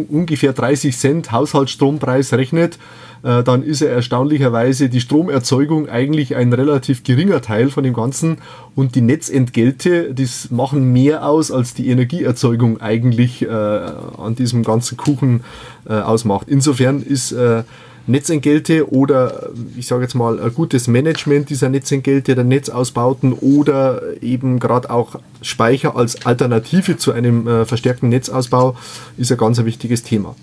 ungefähr 0.10 0.53
30 0.53 0.98
Cent 0.98 1.31
Haushaltsstrompreis 1.31 2.34
rechnet, 2.34 2.77
äh, 3.24 3.43
dann 3.43 3.63
ist 3.63 3.81
ja 3.81 3.89
erstaunlicherweise 3.89 4.89
die 4.89 5.01
Stromerzeugung 5.01 5.89
eigentlich 5.89 6.36
ein 6.36 6.53
relativ 6.53 7.03
geringer 7.03 7.41
Teil 7.41 7.69
von 7.69 7.84
dem 7.84 7.93
Ganzen 7.93 8.38
und 8.75 8.96
die 8.96 9.01
Netzentgelte, 9.01 10.13
das 10.13 10.51
machen 10.51 10.93
mehr 10.93 11.27
aus, 11.27 11.51
als 11.51 11.74
die 11.74 11.89
Energieerzeugung 11.89 12.79
eigentlich 12.79 13.41
äh, 13.43 13.48
an 13.48 14.36
diesem 14.38 14.63
ganzen 14.63 14.98
Kuchen 14.98 15.43
äh, 15.88 15.93
ausmacht. 15.93 16.48
Insofern 16.50 17.01
ist 17.01 17.31
äh, 17.31 17.63
Netzentgelte 18.07 18.91
oder 18.91 19.49
ich 19.75 19.87
sage 19.87 20.03
jetzt 20.03 20.15
mal 20.15 20.39
ein 20.39 20.53
gutes 20.53 20.87
Management 20.87 21.49
dieser 21.49 21.69
Netzentgelte, 21.69 22.35
der 22.35 22.43
Netzausbauten 22.43 23.33
oder 23.33 24.01
eben 24.21 24.59
gerade 24.59 24.89
auch 24.89 25.19
Speicher 25.41 25.95
als 25.95 26.25
Alternative 26.25 26.97
zu 26.97 27.11
einem 27.11 27.47
äh, 27.47 27.65
verstärkten 27.65 28.09
Netzausbau 28.09 28.75
ist 29.17 29.31
ein 29.31 29.37
ganz 29.37 29.63
wichtiges 29.63 30.03
Thema. 30.03 30.35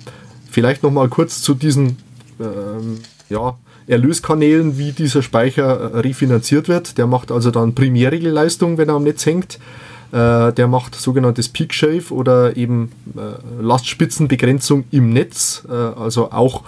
Vielleicht 0.50 0.82
noch 0.82 0.90
mal 0.92 1.08
kurz 1.08 1.42
zu 1.42 1.54
diesen 1.54 1.96
ähm, 2.38 3.00
ja, 3.28 3.56
Erlöskanälen, 3.86 4.78
wie 4.78 4.92
dieser 4.92 5.22
Speicher 5.22 5.92
äh, 5.92 5.98
refinanziert 6.00 6.68
wird. 6.68 6.96
Der 6.98 7.06
macht 7.06 7.30
also 7.30 7.50
dann 7.50 7.74
Primärregelleistung, 7.74 8.78
wenn 8.78 8.88
er 8.88 8.94
am 8.94 9.04
Netz 9.04 9.26
hängt. 9.26 9.58
Äh, 10.12 10.52
der 10.52 10.68
macht 10.68 10.94
sogenanntes 10.94 11.48
Peak 11.48 11.74
Shave 11.74 12.10
oder 12.10 12.56
eben 12.56 12.92
äh, 13.16 13.62
Lastspitzenbegrenzung 13.62 14.84
im 14.90 15.10
Netz. 15.10 15.64
Also 15.68 16.30
auch, 16.30 16.62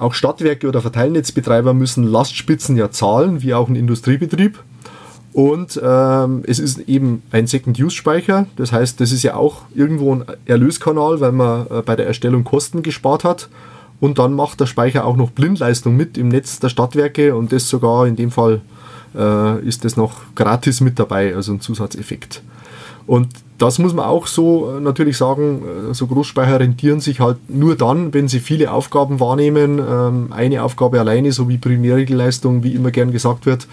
auch 0.00 0.14
Stadtwerke 0.14 0.68
oder 0.68 0.80
Verteilnetzbetreiber 0.80 1.74
müssen 1.74 2.04
Lastspitzen 2.04 2.76
ja 2.76 2.90
zahlen, 2.90 3.42
wie 3.42 3.54
auch 3.54 3.68
ein 3.68 3.76
Industriebetrieb. 3.76 4.58
Und 5.32 5.80
ähm, 5.82 6.42
es 6.46 6.58
ist 6.58 6.80
eben 6.88 7.22
ein 7.30 7.46
Second-Use-Speicher. 7.46 8.46
Das 8.56 8.72
heißt, 8.72 9.00
das 9.00 9.12
ist 9.12 9.22
ja 9.22 9.34
auch 9.36 9.62
irgendwo 9.74 10.14
ein 10.14 10.24
Erlöskanal, 10.46 11.20
weil 11.20 11.32
man 11.32 11.66
äh, 11.68 11.82
bei 11.82 11.94
der 11.94 12.06
Erstellung 12.06 12.42
Kosten 12.42 12.82
gespart 12.82 13.22
hat. 13.22 13.48
Und 14.00 14.18
dann 14.18 14.32
macht 14.32 14.60
der 14.60 14.66
Speicher 14.66 15.04
auch 15.04 15.16
noch 15.16 15.30
Blindleistung 15.30 15.96
mit 15.96 16.18
im 16.18 16.28
Netz 16.28 16.58
der 16.58 16.70
Stadtwerke 16.70 17.36
und 17.36 17.52
das 17.52 17.68
sogar 17.68 18.06
in 18.06 18.16
dem 18.16 18.30
Fall 18.30 18.62
äh, 19.14 19.60
ist 19.62 19.84
das 19.84 19.96
noch 19.96 20.34
gratis 20.34 20.80
mit 20.80 20.98
dabei, 20.98 21.34
also 21.34 21.52
ein 21.52 21.60
Zusatzeffekt. 21.60 22.42
Und 23.10 23.26
das 23.58 23.80
muss 23.80 23.92
man 23.92 24.04
auch 24.04 24.28
so 24.28 24.70
äh, 24.70 24.80
natürlich 24.80 25.16
sagen, 25.16 25.62
äh, 25.90 25.94
so 25.94 26.06
Großspeicher 26.06 26.60
rentieren 26.60 27.00
sich 27.00 27.18
halt 27.18 27.38
nur 27.48 27.74
dann, 27.74 28.14
wenn 28.14 28.28
sie 28.28 28.38
viele 28.38 28.70
Aufgaben 28.70 29.18
wahrnehmen. 29.18 29.80
Ähm, 29.80 30.28
eine 30.30 30.62
Aufgabe 30.62 31.00
alleine, 31.00 31.32
so 31.32 31.48
wie 31.48 31.58
Primärregelleistung, 31.58 32.62
wie 32.62 32.72
immer 32.72 32.92
gern 32.92 33.10
gesagt 33.10 33.46
wird, 33.46 33.66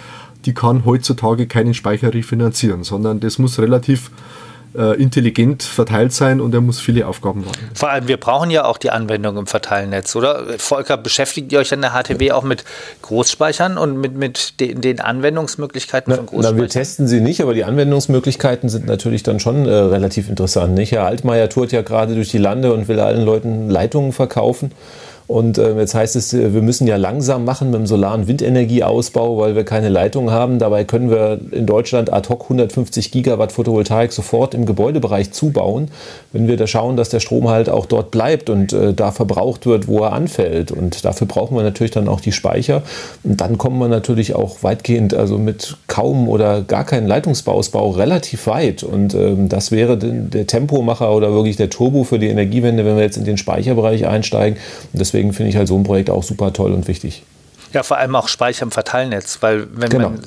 die 0.45 0.55
kann 0.55 0.85
heutzutage 0.85 1.45
keinen 1.45 1.75
Speicher 1.75 2.15
refinanzieren, 2.15 2.83
sondern 2.83 3.19
das 3.19 3.37
muss 3.37 3.59
relativ 3.59 4.09
äh, 4.77 4.93
intelligent 5.01 5.63
verteilt 5.63 6.13
sein 6.13 6.39
und 6.39 6.53
er 6.53 6.61
muss 6.61 6.79
viele 6.79 7.07
Aufgaben 7.07 7.41
machen. 7.41 7.69
Vor 7.73 7.89
allem, 7.89 8.07
wir 8.07 8.17
brauchen 8.17 8.51
ja 8.51 8.65
auch 8.65 8.77
die 8.77 8.91
Anwendung 8.91 9.37
im 9.37 9.47
Verteilnetz, 9.47 10.15
oder? 10.15 10.43
Volker, 10.57 10.97
beschäftigt 10.97 11.51
ihr 11.51 11.59
euch 11.59 11.73
an 11.73 11.81
der 11.81 11.91
HTW 11.91 12.31
auch 12.31 12.43
mit 12.43 12.63
Großspeichern 13.01 13.77
und 13.77 13.97
mit, 13.97 14.15
mit 14.15 14.59
den, 14.59 14.81
den 14.81 14.99
Anwendungsmöglichkeiten 14.99 16.11
na, 16.11 16.17
von 16.17 16.25
Großspeichern? 16.27 16.55
Na, 16.55 16.61
wir 16.61 16.69
testen 16.69 17.07
sie 17.07 17.21
nicht, 17.21 17.41
aber 17.41 17.53
die 17.53 17.63
Anwendungsmöglichkeiten 17.63 18.69
sind 18.69 18.85
natürlich 18.85 19.23
dann 19.23 19.39
schon 19.39 19.65
äh, 19.65 19.73
relativ 19.73 20.29
interessant. 20.29 20.75
Nicht? 20.75 20.91
Herr 20.91 21.05
Altmaier 21.05 21.49
tourt 21.49 21.71
ja 21.71 21.81
gerade 21.81 22.15
durch 22.15 22.29
die 22.29 22.37
Lande 22.37 22.73
und 22.73 22.87
will 22.87 22.99
allen 22.99 23.25
Leuten 23.25 23.69
Leitungen 23.69 24.11
verkaufen. 24.11 24.71
Und 25.27 25.57
äh, 25.57 25.77
jetzt 25.77 25.93
heißt 25.93 26.15
es, 26.15 26.33
wir 26.33 26.61
müssen 26.61 26.87
ja 26.87 26.95
langsam 26.95 27.43
machen 27.43 27.69
mit 27.71 27.79
dem 27.79 27.85
Solar- 27.85 28.15
und 28.15 28.27
Windenergieausbau, 28.27 29.37
weil 29.37 29.55
wir 29.55 29.65
keine 29.65 29.89
Leitung 29.89 30.31
haben. 30.31 30.57
Dabei 30.57 30.85
können 30.85 31.09
wir 31.09 31.39
in 31.51 31.65
Deutschland 31.65 32.13
ad 32.13 32.29
hoc 32.29 32.43
150 32.43 33.11
Gigawatt 33.11 33.51
Photovoltaik 33.51 34.13
sofort 34.13 34.53
im 34.53 34.65
Gebäudebereich 34.65 35.31
zubauen, 35.31 35.89
wenn 36.31 36.47
wir 36.47 36.55
da 36.55 36.65
schauen, 36.65 36.95
dass 36.95 37.09
der 37.09 37.19
Strom 37.19 37.49
halt 37.49 37.69
auch 37.69 37.85
dort 37.85 38.09
bleibt 38.09 38.49
und 38.49 38.71
äh, 38.71 38.93
da 38.93 39.11
verbraucht 39.11 39.65
wird, 39.65 39.89
wo 39.89 39.99
er 39.99 40.13
anfällt. 40.13 40.71
Und 40.71 41.03
dafür 41.03 41.27
brauchen 41.27 41.57
wir 41.57 41.63
natürlich 41.63 41.91
dann 41.91 42.07
auch 42.07 42.21
die 42.21 42.31
Speicher. 42.31 42.83
Und 43.23 43.41
dann 43.41 43.57
kommen 43.57 43.79
wir 43.79 43.89
natürlich 43.89 44.33
auch 44.33 44.63
weitgehend, 44.63 45.13
also 45.13 45.37
mit 45.37 45.75
kaum 45.87 46.29
oder 46.29 46.61
gar 46.61 46.85
keinen 46.85 47.05
Leitungsbausbau 47.05 47.89
relativ 47.91 48.47
weit. 48.47 48.83
Und 48.83 49.13
ähm, 49.13 49.49
das 49.49 49.71
wäre 49.71 49.97
der 49.97 50.47
Tempomacher 50.47 51.13
oder 51.13 51.33
wirklich 51.33 51.57
der 51.57 51.69
Turbo 51.69 52.05
für 52.05 52.17
die 52.17 52.27
Energiewende, 52.27 52.85
wenn 52.85 52.95
wir 52.95 53.03
jetzt 53.03 53.17
in 53.17 53.25
den 53.25 53.37
Speicherbereich 53.37 54.07
einsteigen. 54.07 54.57
Und 54.93 54.99
deswegen 55.17 55.33
finde 55.33 55.49
ich 55.49 55.55
halt 55.55 55.67
so 55.67 55.75
ein 55.75 55.83
Projekt 55.83 56.11
auch 56.11 56.21
super 56.21 56.53
toll 56.53 56.73
und 56.73 56.87
wichtig. 56.87 57.23
Ja, 57.73 57.83
vor 57.83 57.97
allem 57.97 58.15
auch 58.15 58.29
Speicher 58.29 58.63
im 58.63 58.71
Verteilnetz, 58.71 59.39
weil 59.41 59.67
wenn 59.73 59.89
genau. 59.89 60.11
man, 60.11 60.21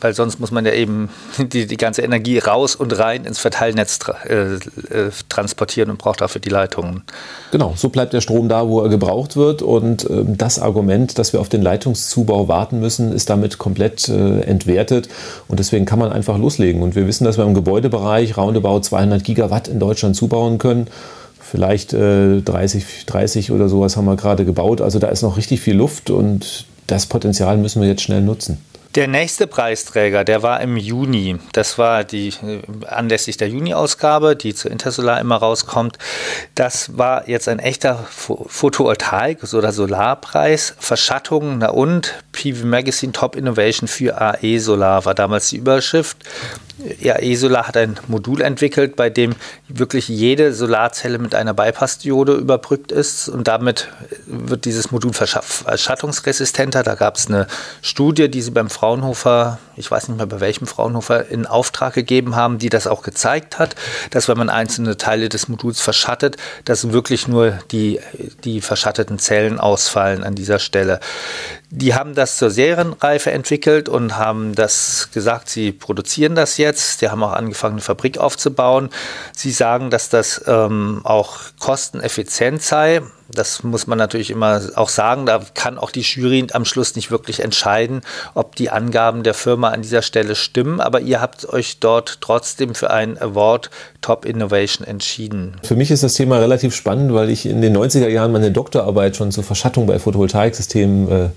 weil 0.00 0.14
sonst 0.14 0.38
muss 0.38 0.52
man 0.52 0.64
ja 0.64 0.72
eben 0.72 1.08
die, 1.38 1.66
die 1.66 1.76
ganze 1.76 2.02
Energie 2.02 2.38
raus 2.38 2.76
und 2.76 2.96
rein 2.96 3.24
ins 3.24 3.40
Verteilnetz 3.40 3.98
tra 3.98 4.12
äh, 4.24 4.54
äh, 4.54 5.10
transportieren 5.28 5.90
und 5.90 5.98
braucht 5.98 6.20
dafür 6.20 6.40
die 6.40 6.48
Leitungen. 6.48 7.02
Genau, 7.50 7.72
so 7.76 7.88
bleibt 7.88 8.12
der 8.12 8.20
Strom 8.20 8.48
da, 8.48 8.68
wo 8.68 8.82
er 8.82 8.88
gebraucht 8.88 9.36
wird 9.36 9.62
und 9.62 10.08
äh, 10.08 10.22
das 10.26 10.60
Argument, 10.60 11.18
dass 11.18 11.32
wir 11.32 11.40
auf 11.40 11.48
den 11.48 11.62
Leitungszubau 11.62 12.46
warten 12.46 12.78
müssen, 12.78 13.12
ist 13.12 13.30
damit 13.30 13.58
komplett 13.58 14.08
äh, 14.08 14.42
entwertet 14.42 15.08
und 15.48 15.58
deswegen 15.58 15.86
kann 15.86 15.98
man 15.98 16.12
einfach 16.12 16.38
loslegen 16.38 16.82
und 16.82 16.94
wir 16.94 17.08
wissen, 17.08 17.24
dass 17.24 17.36
wir 17.36 17.44
im 17.44 17.54
Gebäudebereich 17.54 18.36
roundabout 18.36 18.82
200 18.82 19.24
Gigawatt 19.24 19.66
in 19.66 19.80
Deutschland 19.80 20.14
zubauen 20.14 20.58
können 20.58 20.86
vielleicht 21.56 21.94
äh, 21.94 22.42
30, 22.42 23.06
30 23.06 23.50
oder 23.50 23.70
sowas 23.70 23.96
haben 23.96 24.04
wir 24.04 24.16
gerade 24.16 24.44
gebaut. 24.44 24.82
Also 24.82 24.98
da 24.98 25.08
ist 25.08 25.22
noch 25.22 25.38
richtig 25.38 25.62
viel 25.62 25.74
Luft 25.74 26.10
und 26.10 26.66
das 26.86 27.06
Potenzial 27.06 27.56
müssen 27.56 27.80
wir 27.80 27.88
jetzt 27.88 28.02
schnell 28.02 28.20
nutzen. 28.20 28.58
Der 28.96 29.08
nächste 29.08 29.46
Preisträger, 29.46 30.24
der 30.24 30.42
war 30.42 30.62
im 30.62 30.78
Juni. 30.78 31.38
Das 31.52 31.76
war 31.76 32.02
die 32.02 32.28
äh, 32.28 32.62
anlässlich 32.86 33.36
der 33.36 33.50
Juni-Ausgabe, 33.50 34.36
die 34.36 34.54
zu 34.54 34.70
Intersolar 34.70 35.20
immer 35.20 35.36
rauskommt. 35.36 35.98
Das 36.54 36.96
war 36.96 37.28
jetzt 37.28 37.46
ein 37.46 37.58
echter 37.58 38.06
Photovoltaik- 38.10 39.54
oder 39.54 39.72
Solarpreis. 39.72 40.74
Verschattung, 40.78 41.58
na 41.58 41.68
und 41.68 42.14
PV 42.32 42.64
Magazine 42.64 43.12
Top 43.12 43.36
Innovation 43.36 43.86
für 43.86 44.18
AE 44.18 44.58
Solar 44.60 45.04
war 45.04 45.14
damals 45.14 45.50
die 45.50 45.58
Überschrift 45.58 46.24
ja, 47.00 47.16
Esolar 47.16 47.66
hat 47.68 47.76
ein 47.76 47.98
Modul 48.06 48.42
entwickelt, 48.42 48.96
bei 48.96 49.08
dem 49.08 49.34
wirklich 49.68 50.08
jede 50.08 50.52
Solarzelle 50.52 51.18
mit 51.18 51.34
einer 51.34 51.54
Bypass-Diode 51.54 52.34
überbrückt 52.34 52.92
ist 52.92 53.28
und 53.28 53.48
damit 53.48 53.88
wird 54.26 54.64
dieses 54.64 54.90
Modul 54.90 55.12
verschattungsresistenter. 55.12 56.82
Da 56.82 56.94
gab 56.94 57.16
es 57.16 57.28
eine 57.28 57.46
Studie, 57.80 58.30
die 58.30 58.42
sie 58.42 58.50
beim 58.50 58.68
Fraunhofer, 58.86 59.58
ich 59.74 59.90
weiß 59.90 60.06
nicht 60.06 60.16
mehr 60.16 60.26
bei 60.26 60.38
welchem 60.38 60.68
Fraunhofer, 60.68 61.26
in 61.28 61.44
Auftrag 61.44 61.92
gegeben 61.94 62.36
haben, 62.36 62.58
die 62.58 62.68
das 62.68 62.86
auch 62.86 63.02
gezeigt 63.02 63.58
hat, 63.58 63.74
dass 64.10 64.28
wenn 64.28 64.38
man 64.38 64.48
einzelne 64.48 64.96
Teile 64.96 65.28
des 65.28 65.48
Moduls 65.48 65.80
verschattet, 65.80 66.36
dass 66.64 66.92
wirklich 66.92 67.26
nur 67.26 67.58
die, 67.72 67.98
die 68.44 68.60
verschatteten 68.60 69.18
Zellen 69.18 69.58
ausfallen 69.58 70.22
an 70.22 70.36
dieser 70.36 70.60
Stelle. 70.60 71.00
Die 71.70 71.96
haben 71.96 72.14
das 72.14 72.36
zur 72.36 72.50
Serienreife 72.50 73.32
entwickelt 73.32 73.88
und 73.88 74.16
haben 74.16 74.54
das 74.54 75.08
gesagt, 75.12 75.48
sie 75.48 75.72
produzieren 75.72 76.36
das 76.36 76.56
jetzt. 76.56 77.02
Die 77.02 77.08
haben 77.08 77.24
auch 77.24 77.32
angefangen, 77.32 77.74
eine 77.74 77.82
Fabrik 77.82 78.18
aufzubauen. 78.18 78.90
Sie 79.34 79.50
sagen, 79.50 79.90
dass 79.90 80.10
das 80.10 80.44
ähm, 80.46 81.00
auch 81.02 81.38
kosteneffizient 81.58 82.62
sei. 82.62 83.02
Das 83.28 83.62
muss 83.62 83.86
man 83.86 83.98
natürlich 83.98 84.30
immer 84.30 84.60
auch 84.76 84.88
sagen. 84.88 85.26
Da 85.26 85.40
kann 85.54 85.78
auch 85.78 85.90
die 85.90 86.02
Jury 86.02 86.46
am 86.52 86.64
Schluss 86.64 86.94
nicht 86.94 87.10
wirklich 87.10 87.40
entscheiden, 87.40 88.02
ob 88.34 88.56
die 88.56 88.70
Angaben 88.70 89.22
der 89.22 89.34
Firma 89.34 89.70
an 89.70 89.82
dieser 89.82 90.02
Stelle 90.02 90.34
stimmen. 90.34 90.80
Aber 90.80 91.00
ihr 91.00 91.20
habt 91.20 91.48
euch 91.48 91.78
dort 91.80 92.18
trotzdem 92.20 92.74
für 92.74 92.90
einen 92.90 93.18
Award 93.18 93.70
Top 94.00 94.24
Innovation 94.24 94.86
entschieden. 94.86 95.56
Für 95.62 95.74
mich 95.74 95.90
ist 95.90 96.02
das 96.02 96.14
Thema 96.14 96.38
relativ 96.38 96.74
spannend, 96.74 97.12
weil 97.14 97.30
ich 97.30 97.46
in 97.46 97.60
den 97.60 97.76
90er 97.76 98.08
Jahren 98.08 98.32
meine 98.32 98.52
Doktorarbeit 98.52 99.16
schon 99.16 99.32
zur 99.32 99.44
Verschattung 99.44 99.86
bei 99.86 99.98
Photovoltaiksystemen 99.98 101.10
äh, 101.10 101.28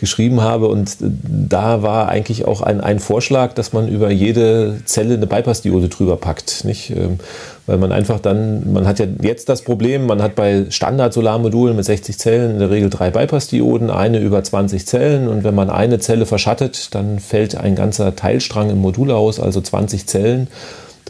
geschrieben 0.00 0.40
habe. 0.40 0.68
Und 0.68 0.96
da 1.00 1.82
war 1.82 2.08
eigentlich 2.08 2.46
auch 2.46 2.62
ein, 2.62 2.80
ein 2.80 2.98
Vorschlag, 2.98 3.52
dass 3.52 3.72
man 3.72 3.88
über 3.88 4.10
jede 4.10 4.80
Zelle 4.84 5.14
eine 5.14 5.26
Bypass-Diode 5.26 5.88
drüber 5.88 6.16
packt. 6.16 6.64
Nicht? 6.64 6.90
Ähm, 6.90 7.18
weil 7.66 7.78
man 7.78 7.92
einfach 7.92 8.18
dann, 8.18 8.72
man 8.72 8.86
hat 8.86 8.98
ja 8.98 9.06
jetzt 9.22 9.48
das 9.48 9.62
Problem, 9.62 10.06
man 10.06 10.20
hat 10.20 10.34
bei 10.34 10.66
Standard-Solarmodulen 10.68 11.76
mit 11.76 11.84
60 11.84 12.18
Zellen 12.18 12.52
in 12.52 12.58
der 12.58 12.70
Regel 12.70 12.90
drei 12.90 13.10
Bypass-Dioden, 13.10 13.90
eine 13.90 14.18
über 14.18 14.42
20 14.42 14.86
Zellen. 14.86 15.28
Und 15.28 15.44
wenn 15.44 15.54
man 15.54 15.70
eine 15.70 16.00
Zelle 16.00 16.26
verschattet, 16.26 16.94
dann 16.94 17.20
fällt 17.20 17.56
ein 17.56 17.76
ganzer 17.76 18.16
Teilstrang 18.16 18.70
im 18.70 18.78
Modul 18.78 19.12
aus, 19.12 19.38
also 19.38 19.60
20 19.60 20.06
Zellen. 20.06 20.48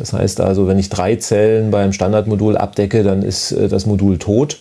Das 0.01 0.15
heißt 0.15 0.41
also, 0.41 0.67
wenn 0.67 0.79
ich 0.79 0.89
drei 0.89 1.17
Zellen 1.17 1.71
beim 1.71 1.93
Standardmodul 1.93 2.57
abdecke, 2.57 3.03
dann 3.03 3.23
ist 3.23 3.53
äh, 3.53 3.69
das 3.69 3.87
Modul 3.87 4.19
tot. 4.19 4.59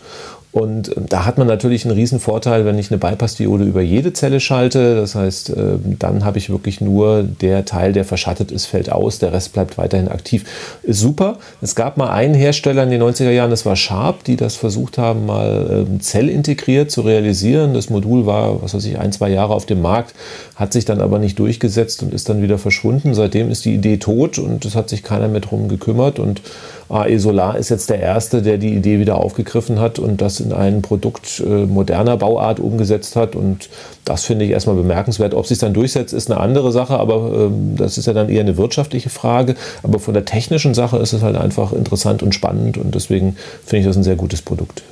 Und 0.51 0.95
ähm, 0.97 1.05
da 1.07 1.25
hat 1.25 1.37
man 1.37 1.45
natürlich 1.45 1.85
einen 1.85 1.93
riesen 1.93 2.19
Vorteil, 2.19 2.65
wenn 2.65 2.79
ich 2.79 2.89
eine 2.89 2.97
Bypass-Diode 2.97 3.65
über 3.65 3.81
jede 3.81 4.13
Zelle 4.13 4.39
schalte. 4.39 4.95
Das 4.95 5.13
heißt, 5.13 5.51
ähm, 5.55 5.97
dann 5.99 6.25
habe 6.25 6.39
ich 6.39 6.49
wirklich 6.49 6.81
nur 6.81 7.21
der 7.23 7.65
Teil, 7.65 7.93
der 7.93 8.03
verschattet 8.03 8.51
ist, 8.51 8.65
fällt 8.65 8.91
aus, 8.91 9.19
der 9.19 9.31
Rest 9.31 9.53
bleibt 9.53 9.77
weiterhin 9.77 10.07
aktiv. 10.07 10.45
Ist 10.81 11.01
super. 11.01 11.37
Es 11.61 11.75
gab 11.75 11.97
mal 11.97 12.09
einen 12.09 12.33
Hersteller 12.33 12.81
in 12.83 12.89
den 12.89 13.01
90er 13.03 13.29
Jahren, 13.29 13.51
das 13.51 13.65
war 13.65 13.75
Sharp, 13.75 14.23
die 14.23 14.37
das 14.37 14.55
versucht 14.55 14.97
haben, 14.97 15.27
mal 15.27 15.85
ähm, 15.87 16.01
zellintegriert 16.01 16.89
zu 16.89 17.01
realisieren. 17.01 17.75
Das 17.75 17.91
Modul 17.91 18.25
war, 18.25 18.63
was 18.63 18.73
weiß 18.73 18.85
ich, 18.85 18.97
ein, 18.97 19.11
zwei 19.11 19.29
Jahre 19.29 19.53
auf 19.53 19.67
dem 19.67 19.81
Markt, 19.83 20.15
hat 20.55 20.73
sich 20.73 20.85
dann 20.85 20.99
aber 20.99 21.19
nicht 21.19 21.37
durchgesetzt 21.37 22.01
und 22.01 22.11
ist 22.11 22.27
dann 22.27 22.41
wieder 22.41 22.57
verschwunden. 22.57 23.13
Seitdem 23.13 23.51
ist 23.51 23.65
die 23.65 23.75
Idee 23.75 23.97
tot 23.97 24.39
und 24.39 24.65
es 24.65 24.75
hat 24.75 24.89
sich 24.89 25.03
keiner 25.03 25.27
mehr 25.27 25.41
drum 25.41 25.67
gekümmert 25.67 26.17
und 26.17 26.41
AE 26.89 27.19
Solar 27.19 27.57
ist 27.57 27.69
jetzt 27.69 27.89
der 27.89 27.99
Erste, 27.99 28.41
der 28.41 28.57
die 28.57 28.73
Idee 28.73 28.99
wieder 28.99 29.17
aufgegriffen 29.17 29.79
hat 29.79 29.99
und 29.99 30.21
das 30.21 30.39
in 30.39 30.51
ein 30.53 30.81
Produkt 30.81 31.41
äh, 31.45 31.65
moderner 31.65 32.17
Bauart 32.17 32.59
umgesetzt 32.59 33.15
hat. 33.15 33.35
Und 33.35 33.69
das 34.05 34.25
finde 34.25 34.45
ich 34.45 34.51
erstmal 34.51 34.75
bemerkenswert. 34.75 35.33
Ob 35.35 35.45
sich 35.45 35.59
dann 35.59 35.73
durchsetzt, 35.73 36.13
ist 36.13 36.31
eine 36.31 36.39
andere 36.39 36.71
Sache, 36.71 36.99
aber 36.99 37.31
ähm, 37.45 37.75
das 37.77 37.97
ist 37.97 38.07
ja 38.07 38.13
dann 38.13 38.29
eher 38.29 38.41
eine 38.41 38.57
wirtschaftliche 38.57 39.09
Frage. 39.09 39.55
Aber 39.83 39.99
von 39.99 40.13
der 40.13 40.25
technischen 40.25 40.73
Sache 40.73 40.97
ist 40.97 41.13
es 41.13 41.21
halt 41.21 41.35
einfach 41.35 41.73
interessant 41.73 42.23
und 42.23 42.33
spannend 42.33 42.77
und 42.77 42.95
deswegen 42.95 43.35
finde 43.65 43.81
ich 43.81 43.85
das 43.85 43.95
ein 43.95 44.03
sehr 44.03 44.15
gutes 44.15 44.41
Produkt. 44.41 44.83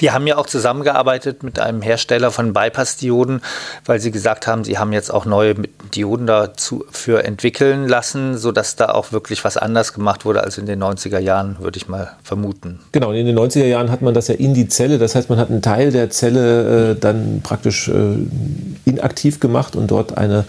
Die 0.00 0.10
haben 0.10 0.26
ja 0.26 0.36
auch 0.36 0.46
zusammengearbeitet 0.46 1.42
mit 1.42 1.58
einem 1.58 1.82
Hersteller 1.82 2.30
von 2.30 2.52
Bypass-Dioden, 2.52 3.42
weil 3.84 4.00
sie 4.00 4.10
gesagt 4.10 4.46
haben, 4.46 4.64
sie 4.64 4.78
haben 4.78 4.92
jetzt 4.92 5.10
auch 5.12 5.24
neue 5.24 5.54
Dioden 5.94 6.26
dafür 6.26 7.24
entwickeln 7.24 7.88
lassen, 7.88 8.36
sodass 8.36 8.76
da 8.76 8.86
auch 8.86 9.12
wirklich 9.12 9.44
was 9.44 9.56
anders 9.56 9.92
gemacht 9.92 10.24
wurde 10.24 10.42
als 10.42 10.58
in 10.58 10.66
den 10.66 10.82
90er 10.82 11.18
Jahren, 11.18 11.56
würde 11.60 11.78
ich 11.78 11.88
mal 11.88 12.12
vermuten. 12.22 12.80
Genau, 12.92 13.12
in 13.12 13.26
den 13.26 13.38
90er 13.38 13.64
Jahren 13.64 13.90
hat 13.90 14.02
man 14.02 14.14
das 14.14 14.28
ja 14.28 14.34
in 14.34 14.54
die 14.54 14.68
Zelle, 14.68 14.98
das 14.98 15.14
heißt, 15.14 15.30
man 15.30 15.38
hat 15.38 15.50
einen 15.50 15.62
Teil 15.62 15.92
der 15.92 16.10
Zelle 16.10 16.92
äh, 16.92 16.94
dann 16.98 17.40
praktisch 17.42 17.88
äh, 17.88 18.16
inaktiv 18.84 19.40
gemacht 19.40 19.76
und 19.76 19.90
dort 19.90 20.16
eine 20.16 20.44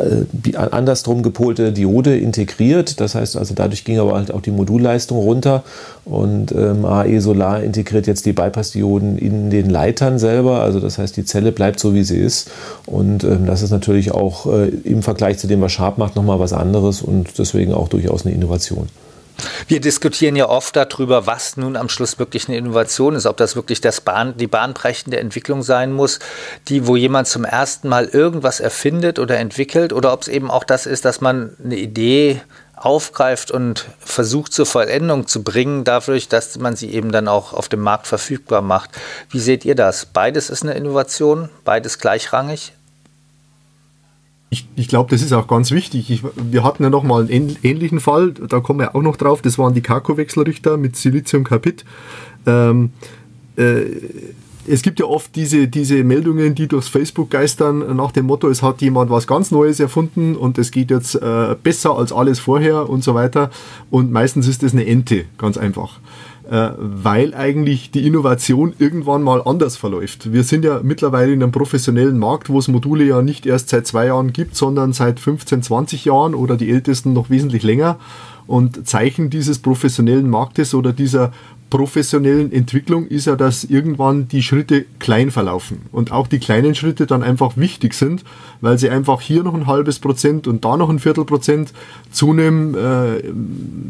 äh, 0.00 0.56
andersrum 0.56 1.22
gepolte 1.22 1.72
Diode 1.72 2.16
integriert. 2.16 3.00
Das 3.00 3.14
heißt 3.14 3.36
also, 3.36 3.54
dadurch 3.54 3.84
ging 3.84 3.98
aber 3.98 4.14
halt 4.14 4.32
auch 4.32 4.40
die 4.40 4.50
Modulleistung 4.50 5.18
runter 5.18 5.62
und 6.04 6.52
ähm, 6.52 6.84
AE 6.84 7.20
Solar 7.20 7.62
integriert 7.62 8.06
jetzt 8.06 8.26
die 8.26 8.32
Bypass-Dioden 8.32 9.18
in 9.18 9.50
den 9.50 9.70
Leitern 9.70 10.18
selber. 10.18 10.60
Also 10.60 10.80
das 10.80 10.98
heißt, 10.98 11.16
die 11.16 11.24
Zelle 11.24 11.52
bleibt 11.52 11.80
so, 11.80 11.94
wie 11.94 12.04
sie 12.04 12.18
ist. 12.18 12.50
Und 12.86 13.24
ähm, 13.24 13.46
das 13.46 13.62
ist 13.62 13.70
natürlich 13.70 14.12
auch 14.12 14.46
äh, 14.46 14.68
im 14.68 15.02
Vergleich 15.02 15.38
zu 15.38 15.46
dem, 15.46 15.60
was 15.60 15.72
Sharp 15.72 15.98
macht, 15.98 16.16
nochmal 16.16 16.40
was 16.40 16.52
anderes 16.52 17.02
und 17.02 17.38
deswegen 17.38 17.72
auch 17.72 17.88
durchaus 17.88 18.24
eine 18.24 18.34
Innovation. 18.34 18.88
Wir 19.68 19.80
diskutieren 19.80 20.36
ja 20.36 20.48
oft 20.48 20.76
darüber, 20.76 21.26
was 21.26 21.56
nun 21.56 21.76
am 21.76 21.88
Schluss 21.88 22.18
wirklich 22.18 22.48
eine 22.48 22.56
Innovation 22.56 23.14
ist, 23.14 23.26
ob 23.26 23.36
das 23.36 23.56
wirklich 23.56 23.80
das 23.80 24.00
Bahn, 24.00 24.36
die 24.36 24.46
bahnbrechende 24.46 25.18
Entwicklung 25.18 25.62
sein 25.62 25.92
muss, 25.92 26.18
die, 26.68 26.86
wo 26.86 26.96
jemand 26.96 27.28
zum 27.28 27.44
ersten 27.44 27.88
Mal 27.88 28.06
irgendwas 28.06 28.60
erfindet 28.60 29.18
oder 29.18 29.38
entwickelt, 29.38 29.92
oder 29.92 30.12
ob 30.12 30.22
es 30.22 30.28
eben 30.28 30.50
auch 30.50 30.64
das 30.64 30.86
ist, 30.86 31.04
dass 31.04 31.20
man 31.20 31.56
eine 31.62 31.76
Idee 31.76 32.40
aufgreift 32.80 33.50
und 33.50 33.86
versucht 33.98 34.52
zur 34.52 34.64
Vollendung 34.66 35.26
zu 35.26 35.42
bringen, 35.42 35.84
dadurch, 35.84 36.28
dass 36.28 36.58
man 36.58 36.76
sie 36.76 36.90
eben 36.90 37.12
dann 37.12 37.28
auch 37.28 37.52
auf 37.52 37.68
dem 37.68 37.80
Markt 37.80 38.06
verfügbar 38.06 38.62
macht. 38.62 38.90
Wie 39.28 39.38
seht 39.38 39.64
ihr 39.64 39.74
das? 39.74 40.06
Beides 40.06 40.48
ist 40.48 40.62
eine 40.62 40.72
Innovation, 40.72 41.50
beides 41.64 41.98
gleichrangig? 41.98 42.72
Ich, 44.52 44.66
ich 44.74 44.88
glaube, 44.88 45.10
das 45.10 45.22
ist 45.22 45.32
auch 45.32 45.46
ganz 45.46 45.70
wichtig. 45.70 46.10
Ich, 46.10 46.22
wir 46.36 46.64
hatten 46.64 46.82
ja 46.82 46.90
noch 46.90 47.04
mal 47.04 47.22
einen 47.22 47.56
ähnlichen 47.62 48.00
Fall, 48.00 48.32
da 48.32 48.58
kommen 48.60 48.80
wir 48.80 48.96
auch 48.96 49.02
noch 49.02 49.16
drauf, 49.16 49.42
das 49.42 49.58
waren 49.58 49.74
die 49.74 49.80
Kako-Wechselrichter 49.80 50.76
mit 50.76 50.96
Siliziumkarbid. 50.96 51.84
Ähm, 52.46 52.90
äh, 53.56 53.84
es 54.66 54.82
gibt 54.82 55.00
ja 55.00 55.06
oft 55.06 55.34
diese, 55.36 55.68
diese 55.68 56.04
Meldungen, 56.04 56.54
die 56.54 56.68
durchs 56.68 56.88
Facebook 56.88 57.30
geistern, 57.30 57.96
nach 57.96 58.12
dem 58.12 58.26
Motto, 58.26 58.48
es 58.48 58.62
hat 58.62 58.82
jemand 58.82 59.10
was 59.10 59.26
ganz 59.26 59.50
Neues 59.50 59.80
erfunden 59.80 60.36
und 60.36 60.58
es 60.58 60.70
geht 60.70 60.90
jetzt 60.90 61.14
äh, 61.14 61.56
besser 61.62 61.96
als 61.96 62.12
alles 62.12 62.40
vorher 62.40 62.88
und 62.88 63.02
so 63.02 63.14
weiter. 63.14 63.50
Und 63.90 64.12
meistens 64.12 64.46
ist 64.48 64.62
das 64.62 64.72
eine 64.72 64.86
Ente, 64.86 65.24
ganz 65.38 65.56
einfach. 65.56 66.00
Äh, 66.50 66.72
weil 66.78 67.32
eigentlich 67.32 67.92
die 67.92 68.04
Innovation 68.04 68.74
irgendwann 68.76 69.22
mal 69.22 69.40
anders 69.44 69.76
verläuft. 69.76 70.32
Wir 70.32 70.42
sind 70.42 70.64
ja 70.64 70.80
mittlerweile 70.82 71.32
in 71.32 71.44
einem 71.44 71.52
professionellen 71.52 72.18
Markt, 72.18 72.48
wo 72.48 72.58
es 72.58 72.66
Module 72.66 73.04
ja 73.04 73.22
nicht 73.22 73.46
erst 73.46 73.68
seit 73.68 73.86
zwei 73.86 74.06
Jahren 74.06 74.32
gibt, 74.32 74.56
sondern 74.56 74.92
seit 74.92 75.20
15, 75.20 75.62
20 75.62 76.06
Jahren 76.06 76.34
oder 76.34 76.56
die 76.56 76.72
ältesten 76.72 77.12
noch 77.12 77.30
wesentlich 77.30 77.62
länger. 77.62 78.00
Und 78.48 78.88
Zeichen 78.88 79.30
dieses 79.30 79.60
professionellen 79.60 80.28
Marktes 80.28 80.74
oder 80.74 80.92
dieser 80.92 81.30
professionellen 81.70 82.50
Entwicklung 82.52 83.06
ist 83.06 83.26
ja, 83.26 83.36
dass 83.36 83.62
irgendwann 83.62 84.26
die 84.26 84.42
Schritte 84.42 84.86
klein 84.98 85.30
verlaufen 85.30 85.82
und 85.92 86.10
auch 86.10 86.26
die 86.26 86.40
kleinen 86.40 86.74
Schritte 86.74 87.06
dann 87.06 87.22
einfach 87.22 87.56
wichtig 87.56 87.94
sind, 87.94 88.24
weil 88.60 88.78
sie 88.78 88.90
einfach 88.90 89.20
hier 89.20 89.42
noch 89.42 89.54
ein 89.54 89.66
halbes 89.66 89.98
Prozent 89.98 90.46
und 90.46 90.64
da 90.64 90.76
noch 90.76 90.90
ein 90.90 90.98
Viertel 90.98 91.24
Prozent 91.24 91.72
zu 92.10 92.30
einem, 92.30 92.74
äh, 92.74 93.22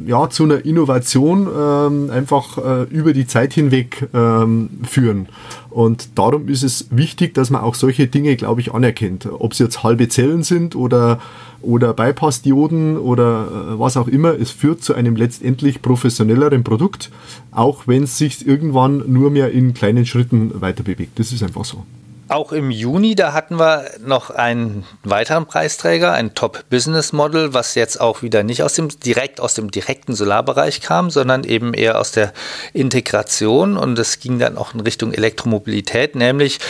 ja, 0.08 0.30
zu 0.30 0.44
einer 0.44 0.64
Innovation 0.64 1.46
äh, 1.46 2.12
einfach 2.12 2.58
äh, 2.58 2.82
über 2.84 3.12
die 3.12 3.26
Zeit 3.26 3.52
hinweg 3.52 4.08
äh, 4.12 4.86
führen. 4.86 5.28
Und 5.70 6.18
darum 6.18 6.48
ist 6.48 6.64
es 6.64 6.88
wichtig, 6.90 7.34
dass 7.34 7.50
man 7.50 7.62
auch 7.62 7.74
solche 7.74 8.08
Dinge, 8.08 8.36
glaube 8.36 8.60
ich, 8.60 8.74
anerkennt. 8.74 9.26
Ob 9.26 9.52
es 9.52 9.60
jetzt 9.60 9.84
halbe 9.84 10.08
Zellen 10.08 10.42
sind 10.42 10.74
oder, 10.74 11.20
oder 11.62 11.94
Bypass-Dioden 11.94 12.98
oder 12.98 13.46
äh, 13.74 13.78
was 13.78 13.96
auch 13.96 14.08
immer, 14.08 14.34
es 14.34 14.50
führt 14.50 14.82
zu 14.82 14.94
einem 14.94 15.16
letztendlich 15.16 15.80
professionelleren 15.82 16.64
Produkt, 16.64 17.10
auch 17.52 17.86
wenn 17.86 18.04
es 18.04 18.18
sich 18.18 18.46
irgendwann 18.46 19.04
nur 19.06 19.30
mehr 19.30 19.52
in 19.52 19.74
kleinen 19.74 20.06
Schritten 20.06 20.60
weiter 20.60 20.82
bewegt. 20.82 21.18
Das 21.18 21.32
ist 21.32 21.42
einfach 21.42 21.64
so. 21.64 21.84
Auch 22.30 22.52
im 22.52 22.70
Juni, 22.70 23.16
da 23.16 23.32
hatten 23.32 23.58
wir 23.58 23.90
noch 23.98 24.30
einen 24.30 24.86
weiteren 25.02 25.46
Preisträger, 25.46 26.12
ein 26.12 26.32
Top 26.36 26.62
Business 26.70 27.12
Model, 27.12 27.54
was 27.54 27.74
jetzt 27.74 28.00
auch 28.00 28.22
wieder 28.22 28.44
nicht 28.44 28.62
aus 28.62 28.74
dem 28.74 28.88
direkt 28.88 29.40
aus 29.40 29.54
dem 29.54 29.72
direkten 29.72 30.14
Solarbereich 30.14 30.80
kam, 30.80 31.10
sondern 31.10 31.42
eben 31.42 31.74
eher 31.74 31.98
aus 31.98 32.12
der 32.12 32.32
Integration 32.72 33.76
und 33.76 33.98
es 33.98 34.20
ging 34.20 34.38
dann 34.38 34.58
auch 34.58 34.74
in 34.74 34.80
Richtung 34.80 35.12
Elektromobilität, 35.12 36.14
nämlich 36.14 36.60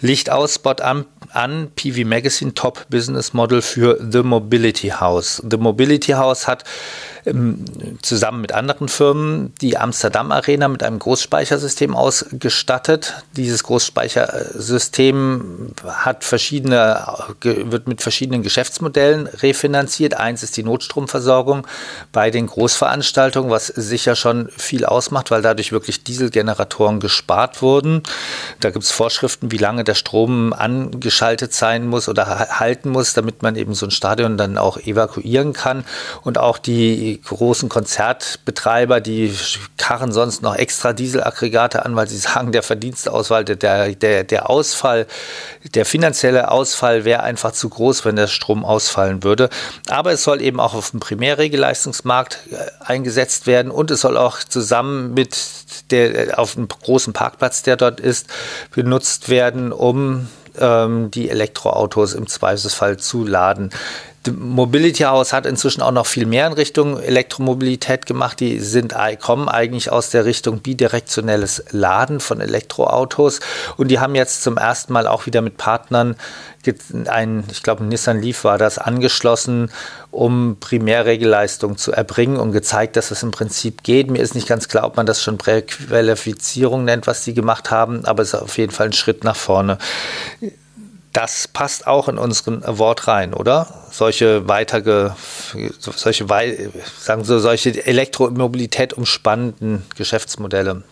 Licht 0.00 0.30
aus, 0.30 0.54
Spot 0.54 0.74
an, 0.80 1.06
an 1.32 1.72
PV 1.74 2.06
Magazine 2.06 2.54
Top 2.54 2.86
Business 2.88 3.32
Model 3.32 3.62
für 3.62 3.98
The 4.00 4.22
Mobility 4.22 4.90
House. 4.90 5.42
The 5.50 5.56
Mobility 5.56 6.12
House 6.12 6.46
hat 6.46 6.62
zusammen 8.02 8.40
mit 8.40 8.52
anderen 8.52 8.88
Firmen 8.88 9.52
die 9.60 9.76
Amsterdam 9.76 10.32
Arena 10.32 10.68
mit 10.68 10.82
einem 10.82 10.98
Großspeichersystem 10.98 11.94
ausgestattet. 11.94 13.22
Dieses 13.36 13.62
Großspeichersystem 13.62 15.72
hat 15.86 16.24
verschiedene, 16.24 17.06
wird 17.42 17.88
mit 17.88 18.02
verschiedenen 18.02 18.42
Geschäftsmodellen 18.42 19.26
refinanziert. 19.26 20.14
Eins 20.14 20.42
ist 20.42 20.56
die 20.56 20.62
Notstromversorgung 20.62 21.66
bei 22.12 22.30
den 22.30 22.46
Großveranstaltungen, 22.46 23.50
was 23.50 23.66
sicher 23.66 24.16
schon 24.16 24.48
viel 24.56 24.84
ausmacht, 24.84 25.30
weil 25.30 25.42
dadurch 25.42 25.72
wirklich 25.72 26.04
Dieselgeneratoren 26.04 27.00
gespart 27.00 27.62
wurden. 27.62 28.02
Da 28.60 28.70
gibt 28.70 28.84
es 28.84 28.90
Vorschriften, 28.90 29.50
wie 29.50 29.58
lange 29.58 29.84
der 29.84 29.94
Strom 29.94 30.52
angeschaltet 30.52 31.52
sein 31.52 31.86
muss 31.86 32.08
oder 32.08 32.48
halten 32.58 32.90
muss, 32.90 33.12
damit 33.12 33.42
man 33.42 33.56
eben 33.56 33.74
so 33.74 33.86
ein 33.86 33.90
Stadion 33.90 34.38
dann 34.38 34.56
auch 34.56 34.78
evakuieren 34.78 35.52
kann. 35.52 35.84
Und 36.22 36.38
auch 36.38 36.58
die 36.58 37.09
großen 37.18 37.68
Konzertbetreiber, 37.68 39.00
die 39.00 39.34
karren 39.78 40.12
sonst 40.12 40.42
noch 40.42 40.54
extra 40.54 40.92
Dieselaggregate 40.92 41.84
an, 41.84 41.96
weil 41.96 42.06
sie 42.06 42.18
sagen, 42.18 42.52
der 42.52 42.62
Verdienstausfall, 42.62 43.44
der, 43.44 43.94
der, 43.94 44.24
der 44.24 44.50
Ausfall, 44.50 45.06
der 45.74 45.86
finanzielle 45.86 46.50
Ausfall 46.50 47.04
wäre 47.04 47.22
einfach 47.22 47.52
zu 47.52 47.70
groß, 47.70 48.04
wenn 48.04 48.16
der 48.16 48.26
Strom 48.26 48.64
ausfallen 48.64 49.22
würde. 49.24 49.48
Aber 49.88 50.12
es 50.12 50.22
soll 50.22 50.42
eben 50.42 50.60
auch 50.60 50.74
auf 50.74 50.90
dem 50.90 51.00
Primärregelleistungsmarkt 51.00 52.38
äh, 52.50 52.56
eingesetzt 52.84 53.46
werden 53.46 53.70
und 53.70 53.90
es 53.90 54.02
soll 54.02 54.16
auch 54.16 54.38
zusammen 54.38 55.14
mit 55.14 55.36
der, 55.90 56.38
auf 56.38 56.54
dem 56.54 56.68
großen 56.68 57.12
Parkplatz, 57.12 57.62
der 57.62 57.76
dort 57.76 58.00
ist, 58.00 58.26
benutzt 58.74 59.28
werden, 59.28 59.72
um 59.72 60.28
ähm, 60.58 61.10
die 61.10 61.30
Elektroautos 61.30 62.14
im 62.14 62.26
Zweifelsfall 62.26 62.98
zu 62.98 63.24
laden. 63.26 63.70
Mobility 64.28 65.04
House 65.04 65.32
hat 65.32 65.46
inzwischen 65.46 65.80
auch 65.80 65.92
noch 65.92 66.06
viel 66.06 66.26
mehr 66.26 66.46
in 66.46 66.52
Richtung 66.52 67.00
Elektromobilität 67.00 68.04
gemacht. 68.04 68.40
Die 68.40 68.60
sind, 68.60 68.94
kommen 69.20 69.48
eigentlich 69.48 69.90
aus 69.90 70.10
der 70.10 70.26
Richtung 70.26 70.58
bidirektionelles 70.58 71.64
Laden 71.70 72.20
von 72.20 72.40
Elektroautos 72.40 73.40
und 73.78 73.88
die 73.88 73.98
haben 73.98 74.14
jetzt 74.14 74.42
zum 74.42 74.58
ersten 74.58 74.92
Mal 74.92 75.06
auch 75.06 75.24
wieder 75.24 75.40
mit 75.40 75.56
Partnern 75.56 76.16
ein, 77.06 77.44
ich 77.50 77.62
glaube, 77.62 77.84
Nissan 77.84 78.20
Leaf 78.20 78.44
war 78.44 78.58
das, 78.58 78.76
angeschlossen, 78.76 79.70
um 80.10 80.58
Primärregelleistung 80.60 81.78
zu 81.78 81.92
erbringen 81.92 82.36
und 82.36 82.52
gezeigt, 82.52 82.96
dass 82.96 83.10
es 83.10 83.22
im 83.22 83.30
Prinzip 83.30 83.82
geht. 83.82 84.10
Mir 84.10 84.18
ist 84.18 84.34
nicht 84.34 84.46
ganz 84.46 84.68
klar, 84.68 84.84
ob 84.84 84.98
man 84.98 85.06
das 85.06 85.22
schon 85.22 85.38
Präqualifizierung 85.38 86.84
nennt, 86.84 87.06
was 87.06 87.24
die 87.24 87.32
gemacht 87.32 87.70
haben, 87.70 88.04
aber 88.04 88.22
es 88.22 88.34
ist 88.34 88.40
auf 88.40 88.58
jeden 88.58 88.72
Fall 88.72 88.88
ein 88.88 88.92
Schritt 88.92 89.24
nach 89.24 89.36
vorne 89.36 89.78
das 91.12 91.48
passt 91.48 91.86
auch 91.86 92.08
in 92.08 92.18
unseren 92.18 92.62
Award 92.62 93.08
rein, 93.08 93.34
oder? 93.34 93.66
Solche 93.90 94.46
weitere, 94.48 95.10
solche, 95.78 96.26
sagen 96.98 97.24
so, 97.24 97.38
solche 97.40 97.84
Elektromobilität 97.84 98.92
umspannenden 98.92 99.82
Geschäftsmodelle. 99.96 100.82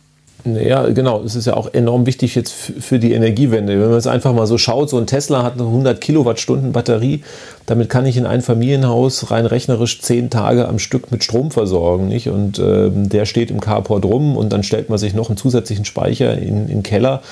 Ja, 0.44 0.88
genau. 0.88 1.22
Es 1.22 1.34
ist 1.34 1.46
ja 1.46 1.54
auch 1.54 1.74
enorm 1.74 2.06
wichtig 2.06 2.34
jetzt 2.34 2.52
für 2.52 2.98
die 2.98 3.12
Energiewende. 3.12 3.80
Wenn 3.80 3.88
man 3.88 3.98
es 3.98 4.06
einfach 4.06 4.32
mal 4.32 4.46
so 4.46 4.56
schaut, 4.56 4.88
so 4.88 4.96
ein 4.96 5.06
Tesla 5.06 5.42
hat 5.42 5.54
eine 5.54 5.64
100 5.64 6.00
Kilowattstunden 6.00 6.72
Batterie. 6.72 7.22
Damit 7.66 7.88
kann 7.88 8.06
ich 8.06 8.16
in 8.16 8.24
ein 8.24 8.40
Familienhaus 8.40 9.30
rein 9.30 9.46
rechnerisch 9.46 10.00
zehn 10.00 10.30
Tage 10.30 10.68
am 10.68 10.78
Stück 10.78 11.10
mit 11.10 11.24
Strom 11.24 11.50
versorgen. 11.50 12.08
Nicht? 12.08 12.28
Und 12.28 12.58
äh, 12.58 12.88
der 12.90 13.26
steht 13.26 13.50
im 13.50 13.60
Carport 13.60 14.04
rum 14.04 14.36
und 14.36 14.52
dann 14.52 14.62
stellt 14.62 14.88
man 14.88 14.98
sich 14.98 15.12
noch 15.12 15.28
einen 15.28 15.36
zusätzlichen 15.36 15.84
Speicher 15.84 16.38
in, 16.38 16.62
in 16.62 16.68
den 16.68 16.82
Keller 16.82 17.22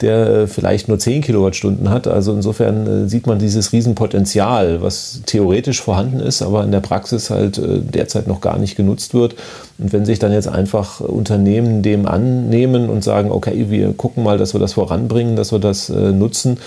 der 0.00 0.26
äh, 0.26 0.46
vielleicht 0.46 0.88
nur 0.88 0.98
10 0.98 1.22
Kilowattstunden 1.22 1.90
hat. 1.90 2.06
Also 2.06 2.32
insofern 2.32 2.86
äh, 2.86 3.08
sieht 3.08 3.26
man 3.26 3.38
dieses 3.38 3.72
Riesenpotenzial, 3.72 4.82
was 4.82 5.22
theoretisch 5.26 5.80
vorhanden 5.80 6.20
ist, 6.20 6.42
aber 6.42 6.64
in 6.64 6.72
der 6.72 6.80
Praxis 6.80 7.30
halt 7.30 7.58
äh, 7.58 7.80
derzeit 7.80 8.26
noch 8.26 8.40
gar 8.40 8.58
nicht 8.58 8.76
genutzt 8.76 9.14
wird. 9.14 9.34
Und 9.78 9.92
wenn 9.92 10.04
sich 10.04 10.18
dann 10.18 10.32
jetzt 10.32 10.48
einfach 10.48 11.00
Unternehmen 11.00 11.82
dem 11.82 12.06
annehmen 12.06 12.88
und 12.88 13.04
sagen, 13.04 13.30
okay, 13.30 13.66
wir 13.68 13.92
gucken 13.92 14.22
mal, 14.22 14.38
dass 14.38 14.54
wir 14.54 14.60
das 14.60 14.74
voranbringen, 14.74 15.36
dass 15.36 15.52
wir 15.52 15.58
das 15.58 15.90
nutzen, 15.90 16.58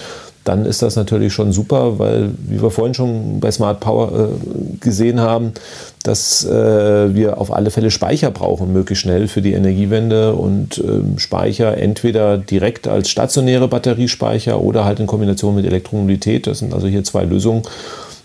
dann 0.44 0.66
ist 0.66 0.82
das 0.82 0.96
natürlich 0.96 1.34
schon 1.34 1.52
super, 1.52 2.00
weil, 2.00 2.32
wie 2.48 2.62
wir 2.62 2.72
vorhin 2.72 2.94
schon 2.94 3.40
bei 3.40 3.52
Smart 3.52 3.80
Power 3.80 4.12
äh, 4.12 4.78
gesehen 4.80 5.20
haben, 5.20 5.52
dass 6.04 6.46
äh, 6.46 7.14
wir 7.14 7.40
auf 7.40 7.54
alle 7.54 7.72
Fälle 7.72 7.92
Speicher 7.92 8.32
brauchen, 8.32 8.72
möglichst 8.72 9.04
schnell 9.04 9.28
für 9.28 9.42
die 9.42 9.54
Energiewende 9.54 10.34
und 10.34 10.78
äh, 10.78 11.20
Speicher 11.20 11.78
entweder 11.78 12.38
direkt 12.38 12.88
als 12.88 13.10
stationäre 13.10 13.68
Batteriespeicher 13.68 14.62
oder 14.62 14.86
halt 14.86 15.00
in 15.00 15.08
Kombination 15.08 15.56
mit 15.56 15.66
Elektromobilität. 15.66 16.48
Das 16.48 16.60
sind 16.60 16.74
also 16.74 16.88
hier 16.88 17.04
zwei 17.04 17.26
Lösungen. 17.26 17.64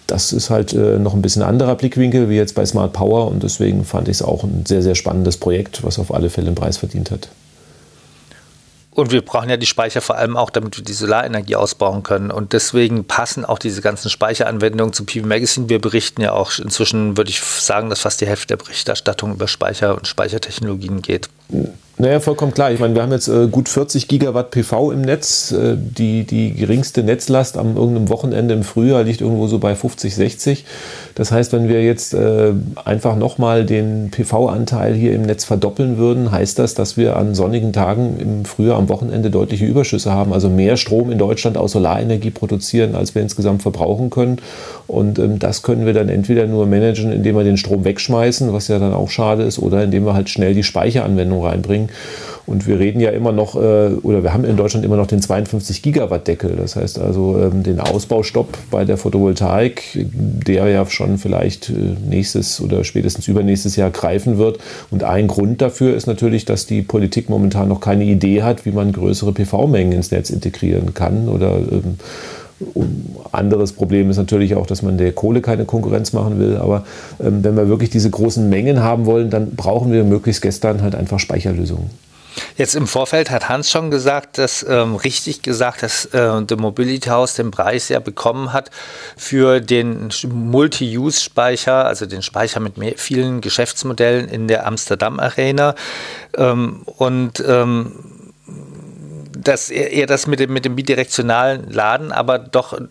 Das 0.06 0.32
ist 0.32 0.50
halt 0.50 0.72
äh, 0.72 0.98
noch 0.98 1.14
ein 1.14 1.22
bisschen 1.22 1.42
anderer 1.42 1.74
Blickwinkel 1.74 2.28
wie 2.28 2.36
jetzt 2.36 2.54
bei 2.54 2.64
Smart 2.64 2.92
Power 2.92 3.28
und 3.28 3.42
deswegen 3.42 3.84
fand 3.84 4.08
ich 4.08 4.16
es 4.16 4.22
auch 4.22 4.44
ein 4.44 4.64
sehr, 4.66 4.82
sehr 4.82 4.94
spannendes 4.94 5.38
Projekt, 5.38 5.82
was 5.82 5.98
auf 5.98 6.14
alle 6.14 6.30
Fälle 6.30 6.48
einen 6.48 6.56
Preis 6.56 6.76
verdient 6.76 7.10
hat. 7.10 7.28
Und 8.94 9.10
wir 9.10 9.22
brauchen 9.22 9.50
ja 9.50 9.56
die 9.56 9.66
Speicher 9.66 10.00
vor 10.00 10.16
allem 10.16 10.36
auch, 10.36 10.50
damit 10.50 10.76
wir 10.76 10.84
die 10.84 10.92
Solarenergie 10.92 11.56
ausbauen 11.56 12.04
können. 12.04 12.30
Und 12.30 12.52
deswegen 12.52 13.04
passen 13.04 13.44
auch 13.44 13.58
diese 13.58 13.82
ganzen 13.82 14.08
Speicheranwendungen 14.08 14.92
zu 14.92 15.04
PV 15.04 15.26
Magazine. 15.26 15.68
Wir 15.68 15.80
berichten 15.80 16.22
ja 16.22 16.32
auch 16.32 16.56
inzwischen, 16.58 17.16
würde 17.16 17.30
ich 17.30 17.40
sagen, 17.40 17.90
dass 17.90 18.00
fast 18.00 18.20
die 18.20 18.26
Hälfte 18.26 18.56
der 18.56 18.56
Berichterstattung 18.56 19.32
über 19.32 19.48
Speicher 19.48 19.96
und 19.96 20.06
Speichertechnologien 20.06 21.02
geht. 21.02 21.28
Naja, 21.96 22.18
vollkommen 22.18 22.52
klar. 22.52 22.72
Ich 22.72 22.80
meine, 22.80 22.96
wir 22.96 23.02
haben 23.02 23.12
jetzt 23.12 23.28
äh, 23.28 23.46
gut 23.46 23.68
40 23.68 24.08
Gigawatt 24.08 24.50
PV 24.50 24.90
im 24.90 25.02
Netz. 25.02 25.52
Äh, 25.52 25.76
die, 25.76 26.24
die 26.24 26.52
geringste 26.52 27.04
Netzlast 27.04 27.56
am 27.56 27.76
irgendeinem 27.76 28.08
Wochenende 28.08 28.52
im 28.52 28.64
Frühjahr 28.64 29.04
liegt 29.04 29.20
irgendwo 29.20 29.46
so 29.46 29.60
bei 29.60 29.76
50, 29.76 30.12
60. 30.12 30.64
Das 31.14 31.30
heißt, 31.30 31.52
wenn 31.52 31.68
wir 31.68 31.84
jetzt 31.84 32.12
äh, 32.12 32.52
einfach 32.84 33.14
nochmal 33.14 33.64
den 33.64 34.10
PV-Anteil 34.10 34.94
hier 34.94 35.14
im 35.14 35.22
Netz 35.22 35.44
verdoppeln 35.44 35.96
würden, 35.96 36.32
heißt 36.32 36.58
das, 36.58 36.74
dass 36.74 36.96
wir 36.96 37.16
an 37.16 37.36
sonnigen 37.36 37.72
Tagen 37.72 38.16
im 38.18 38.44
Frühjahr 38.44 38.76
am 38.76 38.88
Wochenende 38.88 39.30
deutliche 39.30 39.64
Überschüsse 39.64 40.10
haben. 40.10 40.32
Also 40.32 40.50
mehr 40.50 40.76
Strom 40.76 41.12
in 41.12 41.18
Deutschland 41.18 41.56
aus 41.56 41.72
Solarenergie 41.72 42.32
produzieren, 42.32 42.96
als 42.96 43.14
wir 43.14 43.22
insgesamt 43.22 43.62
verbrauchen 43.62 44.10
können. 44.10 44.40
Und 44.88 45.20
ähm, 45.20 45.38
das 45.38 45.62
können 45.62 45.86
wir 45.86 45.92
dann 45.92 46.08
entweder 46.08 46.48
nur 46.48 46.66
managen, 46.66 47.12
indem 47.12 47.36
wir 47.36 47.44
den 47.44 47.56
Strom 47.56 47.84
wegschmeißen, 47.84 48.52
was 48.52 48.66
ja 48.66 48.80
dann 48.80 48.94
auch 48.94 49.10
schade 49.10 49.44
ist, 49.44 49.60
oder 49.60 49.84
indem 49.84 50.04
wir 50.04 50.14
halt 50.14 50.28
schnell 50.28 50.54
die 50.54 50.64
Speicheranwendung 50.64 51.33
reinbringen 51.42 51.74
bringen. 51.74 51.88
Und 52.46 52.66
wir 52.66 52.78
reden 52.78 53.00
ja 53.00 53.10
immer 53.10 53.32
noch, 53.32 53.56
äh, 53.56 53.94
oder 54.02 54.22
wir 54.22 54.34
haben 54.34 54.44
in 54.44 54.56
Deutschland 54.58 54.84
immer 54.84 54.96
noch 54.96 55.06
den 55.06 55.22
52 55.22 55.80
Gigawatt 55.80 56.28
Deckel. 56.28 56.56
Das 56.56 56.76
heißt 56.76 56.98
also 56.98 57.38
ähm, 57.38 57.62
den 57.62 57.80
Ausbaustopp 57.80 58.58
bei 58.70 58.84
der 58.84 58.98
Photovoltaik, 58.98 59.82
der 59.94 60.68
ja 60.68 60.84
schon 60.86 61.16
vielleicht 61.16 61.70
äh, 61.70 61.72
nächstes 62.06 62.60
oder 62.60 62.84
spätestens 62.84 63.28
übernächstes 63.28 63.76
Jahr 63.76 63.90
greifen 63.90 64.36
wird. 64.36 64.58
Und 64.90 65.04
ein 65.04 65.26
Grund 65.26 65.62
dafür 65.62 65.96
ist 65.96 66.06
natürlich, 66.06 66.44
dass 66.44 66.66
die 66.66 66.82
Politik 66.82 67.30
momentan 67.30 67.68
noch 67.68 67.80
keine 67.80 68.04
Idee 68.04 68.42
hat, 68.42 68.66
wie 68.66 68.72
man 68.72 68.92
größere 68.92 69.32
PV-Mengen 69.32 69.92
ins 69.92 70.10
Netz 70.10 70.28
integrieren 70.28 70.92
kann 70.92 71.30
oder 71.30 71.56
ähm, 71.56 71.96
anderes 73.32 73.72
Problem 73.72 74.10
ist 74.10 74.16
natürlich 74.16 74.54
auch, 74.54 74.66
dass 74.66 74.82
man 74.82 74.98
der 74.98 75.12
Kohle 75.12 75.40
keine 75.40 75.64
Konkurrenz 75.64 76.12
machen 76.12 76.38
will. 76.38 76.56
Aber 76.56 76.84
ähm, 77.22 77.44
wenn 77.44 77.56
wir 77.56 77.68
wirklich 77.68 77.90
diese 77.90 78.10
großen 78.10 78.48
Mengen 78.48 78.82
haben 78.82 79.06
wollen, 79.06 79.30
dann 79.30 79.54
brauchen 79.54 79.92
wir 79.92 80.04
möglichst 80.04 80.42
gestern 80.42 80.82
halt 80.82 80.94
einfach 80.94 81.18
Speicherlösungen. 81.18 81.90
Jetzt 82.56 82.74
im 82.74 82.86
Vorfeld 82.86 83.30
hat 83.30 83.48
Hans 83.48 83.70
schon 83.70 83.90
gesagt, 83.90 84.38
dass 84.38 84.64
ähm, 84.68 84.96
richtig 84.96 85.42
gesagt, 85.42 85.82
dass 85.82 86.06
äh, 86.06 86.40
Mobility 86.56 87.08
House 87.08 87.34
den 87.34 87.50
Preis 87.50 87.88
ja 87.88 88.00
bekommen 88.00 88.52
hat 88.52 88.70
für 89.16 89.60
den 89.60 90.10
Multi-Use-Speicher, 90.28 91.86
also 91.86 92.06
den 92.06 92.22
Speicher 92.22 92.60
mit 92.60 92.76
mehr, 92.76 92.94
vielen 92.96 93.40
Geschäftsmodellen 93.40 94.28
in 94.28 94.48
der 94.48 94.66
Amsterdam 94.66 95.20
Arena. 95.20 95.74
Ähm, 96.36 96.82
und 96.96 97.42
ähm, 97.46 97.92
dass 99.44 99.70
er, 99.70 100.06
das 100.06 100.26
mit 100.26 100.40
dem, 100.40 100.52
mit 100.52 100.64
dem 100.64 100.76
bidirektionalen 100.76 101.70
Laden 101.70 102.12
aber 102.12 102.38
doch 102.38 102.72
äh, 102.72 102.86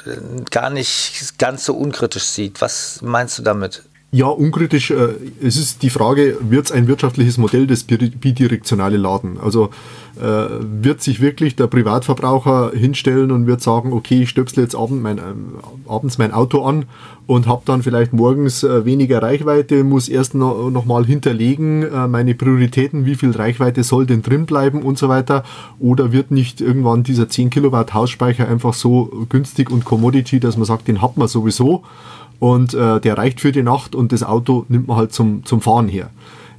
gar 0.50 0.70
nicht 0.70 1.38
ganz 1.38 1.66
so 1.66 1.76
unkritisch 1.76 2.24
sieht. 2.24 2.62
Was 2.62 3.02
meinst 3.02 3.38
du 3.38 3.44
damit? 3.44 3.84
Ja, 4.14 4.28
unkritisch. 4.28 4.92
Äh, 4.92 5.16
es 5.42 5.58
ist 5.58 5.82
die 5.82 5.90
Frage, 5.90 6.38
wird 6.40 6.66
es 6.66 6.72
ein 6.72 6.88
wirtschaftliches 6.88 7.40
Modell, 7.40 7.66
das 7.66 7.82
bidirektionale 7.84 8.98
Laden? 8.98 9.40
Also 9.40 9.72
äh, 10.22 10.46
wird 10.62 11.02
sich 11.02 11.20
wirklich 11.20 11.56
der 11.56 11.66
Privatverbraucher 11.66 12.74
hinstellen 12.76 13.32
und 13.32 13.48
wird 13.48 13.62
sagen, 13.62 13.92
okay, 13.92 14.22
ich 14.22 14.30
stöpsle 14.30 14.62
jetzt 14.62 14.76
abend 14.76 15.02
mein, 15.02 15.18
äh, 15.18 15.22
abends 15.88 16.20
mein 16.20 16.32
Auto 16.32 16.62
an 16.62 16.86
und 17.26 17.48
habe 17.48 17.64
dann 17.66 17.82
vielleicht 17.82 18.14
morgens 18.14 18.62
äh, 18.62 18.86
weniger 18.86 19.24
Reichweite, 19.24 19.84
muss 19.84 20.10
erst 20.10 20.36
noch, 20.36 20.70
noch 20.70 20.86
mal 20.86 21.08
hinterlegen, 21.08 21.82
äh, 21.82 22.08
meine 22.08 22.36
Prioritäten, 22.36 23.08
wie 23.08 23.16
viel 23.16 23.32
Reichweite 23.32 23.84
soll 23.84 24.06
denn 24.06 24.22
drin 24.22 24.46
bleiben 24.46 24.84
und 24.84 25.00
so 25.00 25.10
weiter. 25.10 25.44
Oder 25.80 26.12
wird 26.12 26.30
nicht 26.30 26.62
irgendwann 26.62 27.02
dieser 27.02 27.30
10 27.30 27.50
Kilowatt 27.50 27.96
Hausspeicher 27.96 28.48
einfach 28.48 28.76
so 28.76 29.26
günstig 29.30 29.72
und 29.72 29.86
Commodity, 29.86 30.40
dass 30.40 30.56
man 30.56 30.66
sagt, 30.66 30.88
den 30.88 31.02
hat 31.02 31.18
man 31.18 31.28
sowieso 31.28 31.82
und 32.44 32.74
äh, 32.74 33.00
der 33.00 33.18
reicht 33.18 33.40
für 33.40 33.54
die 33.54 33.64
Nacht 33.64 33.96
und 33.96 34.12
das 34.12 34.22
Auto 34.22 34.66
nimmt 34.68 34.90
man 34.90 34.98
halt 34.98 35.14
zum, 35.14 35.46
zum 35.46 35.62
Fahren 35.62 35.88
her. 35.88 36.10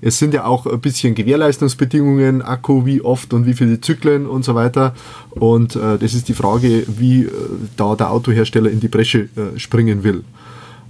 Es 0.01 0.19
sind 0.19 0.33
ja 0.33 0.47
auch 0.47 0.65
ein 0.65 0.81
bisschen 0.81 1.15
Gewährleistungsbedingungen, 1.15 2.41
Akku, 2.41 2.87
wie 2.87 3.03
oft 3.03 3.35
und 3.35 3.45
wie 3.45 3.53
viele 3.53 3.83
Zyklen 3.83 4.27
und 4.27 4.47
so 4.47 4.55
weiter. 4.55 4.95
Und 5.29 5.77
äh, 5.77 5.99
das 5.99 6.15
ist 6.15 6.29
die 6.31 6.33
Frage, 6.33 6.85
wie 6.87 7.25
äh, 7.25 7.31
da 7.77 7.97
der 7.97 8.13
Autohersteller 8.13 8.71
in 8.71 8.81
die 8.81 8.89
Bresche 8.89 9.29
äh, 9.37 9.59
springen 9.59 10.05
will. 10.05 10.25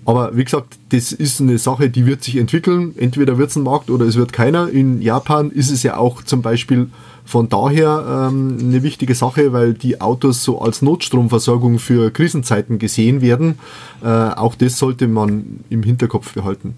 Aber 0.04 0.36
wie 0.36 0.44
gesagt, 0.44 0.78
das 0.90 1.10
ist 1.10 1.40
eine 1.40 1.58
Sache, 1.58 1.90
die 1.90 2.06
wird 2.06 2.22
sich 2.22 2.36
entwickeln. 2.36 2.94
Entweder 2.96 3.36
wird 3.36 3.50
es 3.50 3.56
ein 3.56 3.64
Markt 3.64 3.90
oder 3.90 4.06
es 4.06 4.14
wird 4.14 4.32
keiner. 4.32 4.68
In 4.68 5.02
Japan 5.02 5.50
ist 5.50 5.72
es 5.72 5.82
ja 5.82 5.96
auch 5.96 6.22
zum 6.22 6.40
Beispiel 6.40 6.88
von 7.24 7.48
daher 7.48 8.28
ähm, 8.30 8.58
eine 8.60 8.82
wichtige 8.82 9.14
Sache, 9.14 9.52
weil 9.52 9.74
die 9.74 10.00
Autos 10.00 10.44
so 10.44 10.60
als 10.60 10.82
Notstromversorgung 10.82 11.78
für 11.78 12.10
Krisenzeiten 12.10 12.78
gesehen 12.78 13.22
werden. 13.22 13.58
Äh, 14.02 14.08
auch 14.08 14.54
das 14.54 14.78
sollte 14.78 15.08
man 15.08 15.60
im 15.70 15.82
Hinterkopf 15.82 16.34
behalten. 16.34 16.74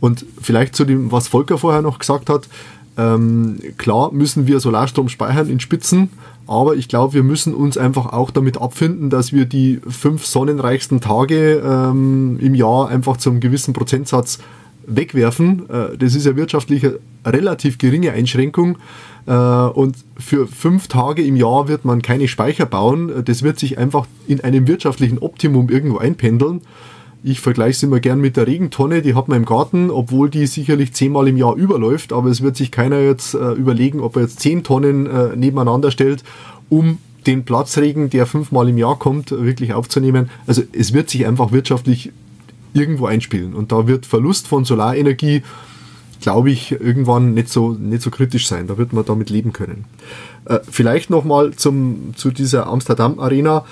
Und 0.00 0.24
vielleicht 0.40 0.76
zu 0.76 0.84
dem, 0.84 1.10
was 1.10 1.28
Volker 1.28 1.58
vorher 1.58 1.82
noch 1.82 1.98
gesagt 1.98 2.30
hat. 2.30 2.48
Ähm, 2.96 3.58
klar 3.76 4.12
müssen 4.12 4.46
wir 4.46 4.60
Solarstrom 4.60 5.08
speichern 5.08 5.48
in 5.48 5.60
Spitzen, 5.60 6.10
aber 6.48 6.74
ich 6.76 6.88
glaube, 6.88 7.14
wir 7.14 7.22
müssen 7.22 7.54
uns 7.54 7.76
einfach 7.76 8.06
auch 8.06 8.30
damit 8.30 8.60
abfinden, 8.60 9.10
dass 9.10 9.32
wir 9.32 9.44
die 9.44 9.80
fünf 9.86 10.26
sonnenreichsten 10.26 11.00
Tage 11.00 11.62
ähm, 11.64 12.38
im 12.40 12.54
Jahr 12.54 12.88
einfach 12.88 13.16
zum 13.18 13.38
gewissen 13.38 13.72
Prozentsatz 13.72 14.38
wegwerfen. 14.88 15.68
Äh, 15.68 15.96
das 15.96 16.14
ist 16.14 16.26
ja 16.26 16.36
wirtschaftlich 16.36 16.84
eine 16.84 16.98
relativ 17.26 17.78
geringe 17.78 18.12
Einschränkung. 18.12 18.78
Äh, 19.26 19.32
und 19.32 19.96
für 20.18 20.46
fünf 20.46 20.88
Tage 20.88 21.22
im 21.22 21.36
Jahr 21.36 21.68
wird 21.68 21.84
man 21.84 22.02
keine 22.02 22.28
Speicher 22.28 22.66
bauen. 22.66 23.24
Das 23.24 23.42
wird 23.42 23.58
sich 23.58 23.78
einfach 23.78 24.06
in 24.26 24.40
einem 24.40 24.66
wirtschaftlichen 24.66 25.18
Optimum 25.18 25.68
irgendwo 25.68 25.98
einpendeln. 25.98 26.62
Ich 27.24 27.40
vergleiche 27.40 27.70
es 27.70 27.82
immer 27.82 27.98
gern 27.98 28.20
mit 28.20 28.36
der 28.36 28.46
Regentonne, 28.46 29.02
die 29.02 29.14
hat 29.14 29.26
man 29.26 29.38
im 29.38 29.44
Garten, 29.44 29.90
obwohl 29.90 30.30
die 30.30 30.46
sicherlich 30.46 30.92
zehnmal 30.92 31.26
im 31.26 31.36
Jahr 31.36 31.56
überläuft, 31.56 32.12
aber 32.12 32.30
es 32.30 32.42
wird 32.42 32.56
sich 32.56 32.70
keiner 32.70 33.00
jetzt 33.00 33.34
äh, 33.34 33.52
überlegen, 33.52 34.00
ob 34.00 34.14
er 34.16 34.22
jetzt 34.22 34.38
zehn 34.38 34.62
Tonnen 34.62 35.06
äh, 35.06 35.34
nebeneinander 35.34 35.90
stellt, 35.90 36.22
um 36.68 36.98
den 37.26 37.44
Platzregen, 37.44 38.08
der 38.08 38.26
fünfmal 38.26 38.68
im 38.68 38.78
Jahr 38.78 38.98
kommt, 38.98 39.32
wirklich 39.32 39.74
aufzunehmen. 39.74 40.30
Also 40.46 40.62
es 40.72 40.92
wird 40.94 41.10
sich 41.10 41.26
einfach 41.26 41.50
wirtschaftlich 41.50 42.12
irgendwo 42.72 43.06
einspielen 43.06 43.54
und 43.54 43.72
da 43.72 43.86
wird 43.86 44.06
Verlust 44.06 44.46
von 44.48 44.64
Solarenergie 44.64 45.42
glaube 46.20 46.50
ich, 46.50 46.72
irgendwann 46.72 47.34
nicht 47.34 47.48
so, 47.48 47.70
nicht 47.70 48.02
so 48.02 48.10
kritisch 48.10 48.48
sein. 48.48 48.66
Da 48.66 48.78
wird 48.78 48.92
man 48.92 49.04
damit 49.04 49.30
leben 49.30 49.52
können. 49.52 49.84
Äh, 50.44 50.60
vielleicht 50.68 51.10
nochmal 51.10 51.52
zu 51.54 52.30
dieser 52.30 52.66
Amsterdam 52.66 53.18
Arena. 53.18 53.64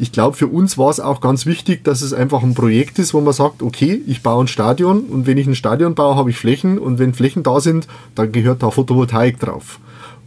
Ich 0.00 0.12
glaube, 0.12 0.36
für 0.36 0.46
uns 0.46 0.78
war 0.78 0.90
es 0.90 1.00
auch 1.00 1.20
ganz 1.20 1.44
wichtig, 1.44 1.84
dass 1.84 2.02
es 2.02 2.12
einfach 2.12 2.42
ein 2.42 2.54
Projekt 2.54 2.98
ist, 2.98 3.14
wo 3.14 3.20
man 3.20 3.32
sagt, 3.32 3.62
okay, 3.62 4.00
ich 4.06 4.22
baue 4.22 4.44
ein 4.44 4.48
Stadion 4.48 5.00
und 5.00 5.26
wenn 5.26 5.38
ich 5.38 5.46
ein 5.46 5.56
Stadion 5.56 5.94
baue, 5.94 6.14
habe 6.14 6.30
ich 6.30 6.36
Flächen 6.36 6.78
und 6.78 6.98
wenn 6.98 7.14
Flächen 7.14 7.42
da 7.42 7.60
sind, 7.60 7.88
dann 8.14 8.30
gehört 8.30 8.62
da 8.62 8.70
Photovoltaik 8.70 9.40
drauf. 9.40 9.80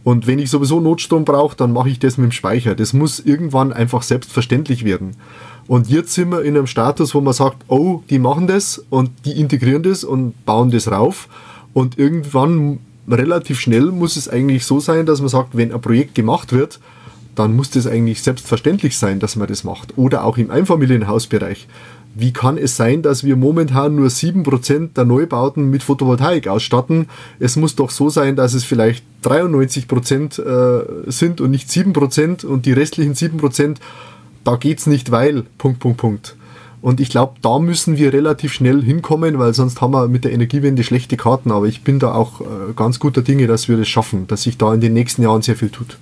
Und 0.04 0.26
wenn 0.26 0.40
ich 0.40 0.50
sowieso 0.50 0.80
Notstrom 0.80 1.24
brauche, 1.24 1.56
dann 1.56 1.72
mache 1.72 1.88
ich 1.88 1.98
das 1.98 2.18
mit 2.18 2.30
dem 2.30 2.32
Speicher. 2.32 2.74
Das 2.74 2.92
muss 2.92 3.20
irgendwann 3.20 3.72
einfach 3.72 4.02
selbstverständlich 4.02 4.84
werden. 4.84 5.16
Und 5.66 5.88
jetzt 5.88 6.12
sind 6.14 6.30
wir 6.30 6.42
in 6.42 6.56
einem 6.56 6.66
Status, 6.66 7.14
wo 7.14 7.20
man 7.20 7.32
sagt, 7.32 7.64
oh, 7.68 8.02
die 8.10 8.18
machen 8.18 8.46
das 8.46 8.84
und 8.90 9.10
die 9.24 9.40
integrieren 9.40 9.82
das 9.82 10.04
und 10.04 10.44
bauen 10.44 10.70
das 10.70 10.90
rauf. 10.90 11.28
Und 11.72 11.98
irgendwann 11.98 12.80
relativ 13.08 13.60
schnell 13.60 13.86
muss 13.86 14.16
es 14.16 14.28
eigentlich 14.28 14.64
so 14.64 14.80
sein, 14.80 15.06
dass 15.06 15.20
man 15.20 15.28
sagt, 15.28 15.56
wenn 15.56 15.72
ein 15.72 15.80
Projekt 15.80 16.14
gemacht 16.14 16.52
wird, 16.52 16.80
dann 17.34 17.56
muss 17.56 17.70
das 17.70 17.86
eigentlich 17.86 18.22
selbstverständlich 18.22 18.98
sein, 18.98 19.18
dass 19.18 19.36
man 19.36 19.48
das 19.48 19.64
macht. 19.64 19.96
Oder 19.96 20.24
auch 20.24 20.36
im 20.36 20.50
Einfamilienhausbereich. 20.50 21.66
Wie 22.14 22.32
kann 22.32 22.58
es 22.58 22.76
sein, 22.76 23.00
dass 23.00 23.24
wir 23.24 23.36
momentan 23.36 23.94
nur 23.94 24.08
7% 24.08 24.92
der 24.94 25.06
Neubauten 25.06 25.70
mit 25.70 25.82
Photovoltaik 25.82 26.46
ausstatten? 26.46 27.06
Es 27.38 27.56
muss 27.56 27.74
doch 27.74 27.90
so 27.90 28.10
sein, 28.10 28.36
dass 28.36 28.52
es 28.52 28.64
vielleicht 28.64 29.02
93% 29.24 30.42
äh, 30.42 31.10
sind 31.10 31.40
und 31.40 31.50
nicht 31.50 31.70
7% 31.70 32.44
und 32.44 32.66
die 32.66 32.72
restlichen 32.72 33.14
7% 33.14 33.76
da 34.44 34.56
geht's 34.56 34.86
nicht, 34.86 35.10
weil, 35.10 35.44
Punkt, 35.58 35.80
Punkt, 35.80 35.98
Punkt. 35.98 36.36
Und 36.80 37.00
ich 37.00 37.10
glaube, 37.10 37.34
da 37.42 37.60
müssen 37.60 37.96
wir 37.96 38.12
relativ 38.12 38.52
schnell 38.52 38.82
hinkommen, 38.82 39.38
weil 39.38 39.54
sonst 39.54 39.80
haben 39.80 39.92
wir 39.92 40.08
mit 40.08 40.24
der 40.24 40.32
Energiewende 40.32 40.82
schlechte 40.82 41.16
Karten. 41.16 41.52
Aber 41.52 41.66
ich 41.66 41.82
bin 41.84 42.00
da 42.00 42.12
auch 42.12 42.40
äh, 42.40 42.44
ganz 42.74 42.98
guter 42.98 43.22
Dinge, 43.22 43.46
dass 43.46 43.68
wir 43.68 43.76
das 43.76 43.88
schaffen, 43.88 44.26
dass 44.26 44.42
sich 44.42 44.58
da 44.58 44.74
in 44.74 44.80
den 44.80 44.92
nächsten 44.92 45.22
Jahren 45.22 45.42
sehr 45.42 45.54
viel 45.54 45.70
tut. 45.70 45.96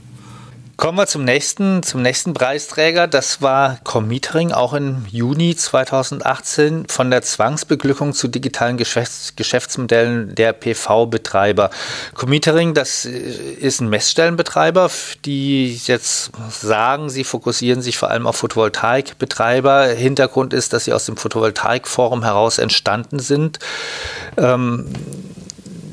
Kommen 0.81 0.97
wir 0.97 1.07
zum 1.07 1.25
nächsten, 1.25 1.83
zum 1.83 2.01
nächsten 2.01 2.33
Preisträger. 2.33 3.07
Das 3.07 3.43
war 3.43 3.77
Commetering, 3.85 4.51
auch 4.51 4.73
im 4.73 5.05
Juni 5.11 5.55
2018 5.55 6.87
von 6.88 7.11
der 7.11 7.21
Zwangsbeglückung 7.21 8.14
zu 8.14 8.29
digitalen 8.29 8.79
Geschäfts 8.79 9.37
Geschäftsmodellen 9.37 10.35
der 10.35 10.55
PV-Betreiber. 10.55 11.69
Commetering, 12.14 12.73
das 12.73 13.05
ist 13.05 13.83
ein 13.83 13.90
Messstellenbetreiber, 13.90 14.90
die 15.27 15.79
jetzt 15.85 16.33
sagen, 16.49 17.11
sie 17.11 17.25
fokussieren 17.25 17.83
sich 17.83 17.99
vor 17.99 18.09
allem 18.11 18.27
auf 18.27 18.37
Photovoltaikbetreiber. 18.37 19.85
Hintergrund 19.88 20.55
ist, 20.55 20.73
dass 20.73 20.87
sie 20.87 20.95
aus 20.95 21.05
dem 21.05 21.19
Photovoltaikforum 21.19 22.25
heraus 22.25 22.57
entstanden 22.57 23.19
sind. 23.19 23.59
Ähm, 24.38 24.87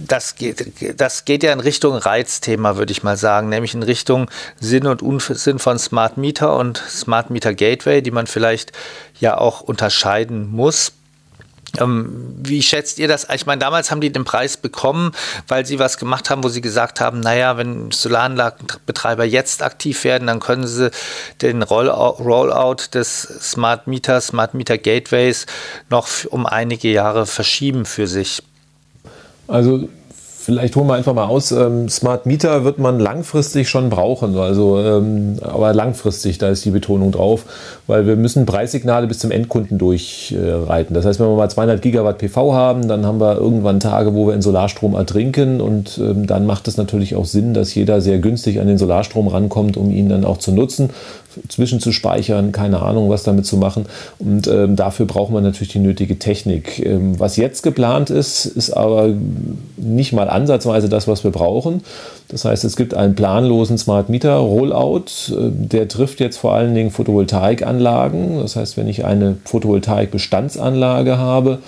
das 0.08 0.36
geht, 0.36 1.00
das 1.00 1.26
geht 1.26 1.44
ja 1.44 1.54
in 1.54 1.60
Richtung 1.60 1.96
Reizthema, 1.96 2.78
würde 2.78 2.92
ich 2.92 3.04
mal 3.04 3.18
sagen, 3.18 3.50
nämlich 3.50 3.74
in 3.74 3.84
Richtung 3.84 4.30
Sinn 4.60 4.88
und 4.88 5.02
Unsinn 5.02 5.60
von 5.60 5.78
Smart 5.80 6.18
Meter 6.18 6.58
und 6.58 6.78
Smart 6.78 7.30
Meter 7.30 7.54
Gateway, 7.54 8.02
die 8.02 8.12
man 8.12 8.28
vielleicht 8.28 8.72
ja 9.20 9.38
auch 9.38 9.62
unterscheiden 9.62 10.52
muss. 10.52 10.94
Ähm, 11.80 12.34
wie 12.38 12.64
schätzt 12.64 12.98
ihr 12.98 13.08
das? 13.08 13.28
Ich 13.34 13.46
meine, 13.46 13.60
damals 13.60 13.92
haben 13.92 14.02
die 14.02 14.12
den 14.12 14.24
Preis 14.24 14.58
bekommen, 14.58 15.12
weil 15.48 15.66
sie 15.66 15.80
was 15.80 15.98
gemacht 15.98 16.30
haben, 16.30 16.44
wo 16.44 16.50
sie 16.50 16.62
gesagt 16.62 17.02
haben, 17.02 17.20
naja, 17.20 17.58
wenn 17.58 17.92
Solaranlagenbetreiber 17.92 19.26
jetzt 19.26 19.62
aktiv 19.62 20.04
werden, 20.04 20.28
dann 20.28 20.40
können 20.40 20.66
sie 20.66 20.92
den 21.42 21.62
Rollout 21.64 22.94
des 22.94 23.22
Smart 23.22 23.88
Meters, 23.88 24.28
Smart 24.28 24.54
Meter 24.54 24.78
Gateways 24.78 25.46
noch 25.90 26.08
um 26.30 26.46
einige 26.46 26.90
Jahre 26.90 27.26
verschieben 27.26 27.86
für 27.86 28.08
sich. 28.08 28.42
Also 29.48 29.90
Vielleicht 30.48 30.78
holen 30.78 30.88
wir 30.88 30.94
einfach 30.94 31.14
mal 31.14 31.26
aus. 31.26 31.52
Ähm, 31.52 31.90
Smart 31.90 32.26
Meter 32.26 32.64
wird 32.64 32.80
man 32.80 33.02
langfristig 33.02 33.68
schon 33.68 33.90
brauchen. 33.90 34.38
Also, 34.38 34.80
ähm, 34.80 35.40
aber 35.42 35.74
langfristig, 35.74 36.38
da 36.38 36.48
ist 36.48 36.64
die 36.64 36.72
Betonung 36.72 37.12
drauf, 37.12 37.44
weil 37.86 38.08
wir 38.08 38.16
müssen 38.16 38.46
Preissignale 38.46 39.08
bis 39.08 39.20
zum 39.20 39.32
Endkunden 39.32 39.78
durchreiten. 39.78 40.94
Das 40.94 41.04
heißt, 41.04 41.20
wenn 41.20 41.28
wir 41.28 41.36
mal 41.36 41.50
200 41.50 41.82
Gigawatt 41.82 42.20
PV 42.20 42.54
haben, 42.54 42.88
dann 42.88 43.06
haben 43.06 43.20
wir 43.20 43.36
irgendwann 43.36 43.82
Tage, 43.82 44.14
wo 44.14 44.26
wir 44.26 44.36
in 44.36 44.42
Solarstrom 44.42 44.96
ertrinken 44.96 45.60
und 45.60 45.98
ähm, 45.98 46.28
dann 46.28 46.46
macht 46.46 46.70
es 46.70 46.78
natürlich 46.78 47.18
auch 47.18 47.26
Sinn, 47.26 47.54
dass 47.54 47.76
jeder 47.76 48.00
sehr 48.00 48.20
günstig 48.20 48.62
an 48.62 48.68
den 48.68 48.78
Solarstrom 48.78 49.28
rankommt, 49.28 49.76
um 49.76 49.92
ihn 49.92 50.08
dann 50.08 50.24
auch 50.24 50.38
zu 50.38 50.54
nutzen 50.54 50.92
zwischenzuspeichern, 51.48 52.52
keine 52.52 52.82
Ahnung, 52.82 53.10
was 53.10 53.24
damit 53.24 53.46
zu 53.46 53.58
machen. 53.58 53.86
Und 54.20 54.48
ähm, 54.48 54.76
dafür 54.76 55.06
braucht 55.06 55.32
man 55.32 55.44
natürlich 55.44 55.74
die 55.74 55.80
nötige 55.80 56.20
Technik. 56.20 56.86
Ähm, 56.86 57.20
was 57.20 57.38
jetzt 57.38 57.64
geplant 57.64 58.10
ist, 58.10 58.46
ist 58.46 58.72
aber 58.72 59.10
nicht 59.78 60.14
mal 60.14 60.30
ansatzweise 60.30 60.90
das, 60.90 61.08
was 61.08 61.24
wir 61.24 61.32
brauchen. 61.32 61.82
Das 62.30 62.46
heißt, 62.46 62.66
es 62.66 62.76
gibt 62.76 62.94
einen 62.94 63.16
planlosen 63.16 63.78
Smart 63.78 64.10
Meter 64.10 64.36
Rollout. 64.36 65.06
Äh, 65.30 65.52
der 65.52 65.88
trifft 65.88 66.20
jetzt 66.20 66.38
vor 66.38 66.54
allen 66.54 66.76
Dingen 66.76 66.92
Photovoltaikanlagen. 66.92 68.40
Das 68.40 68.56
heißt, 68.56 68.78
wenn 68.78 68.88
ich 68.88 69.06
eine 69.06 69.38
Photovoltaik-Bestandsanlage 69.46 71.18
habe, 71.18 71.52
ähm, 71.52 71.60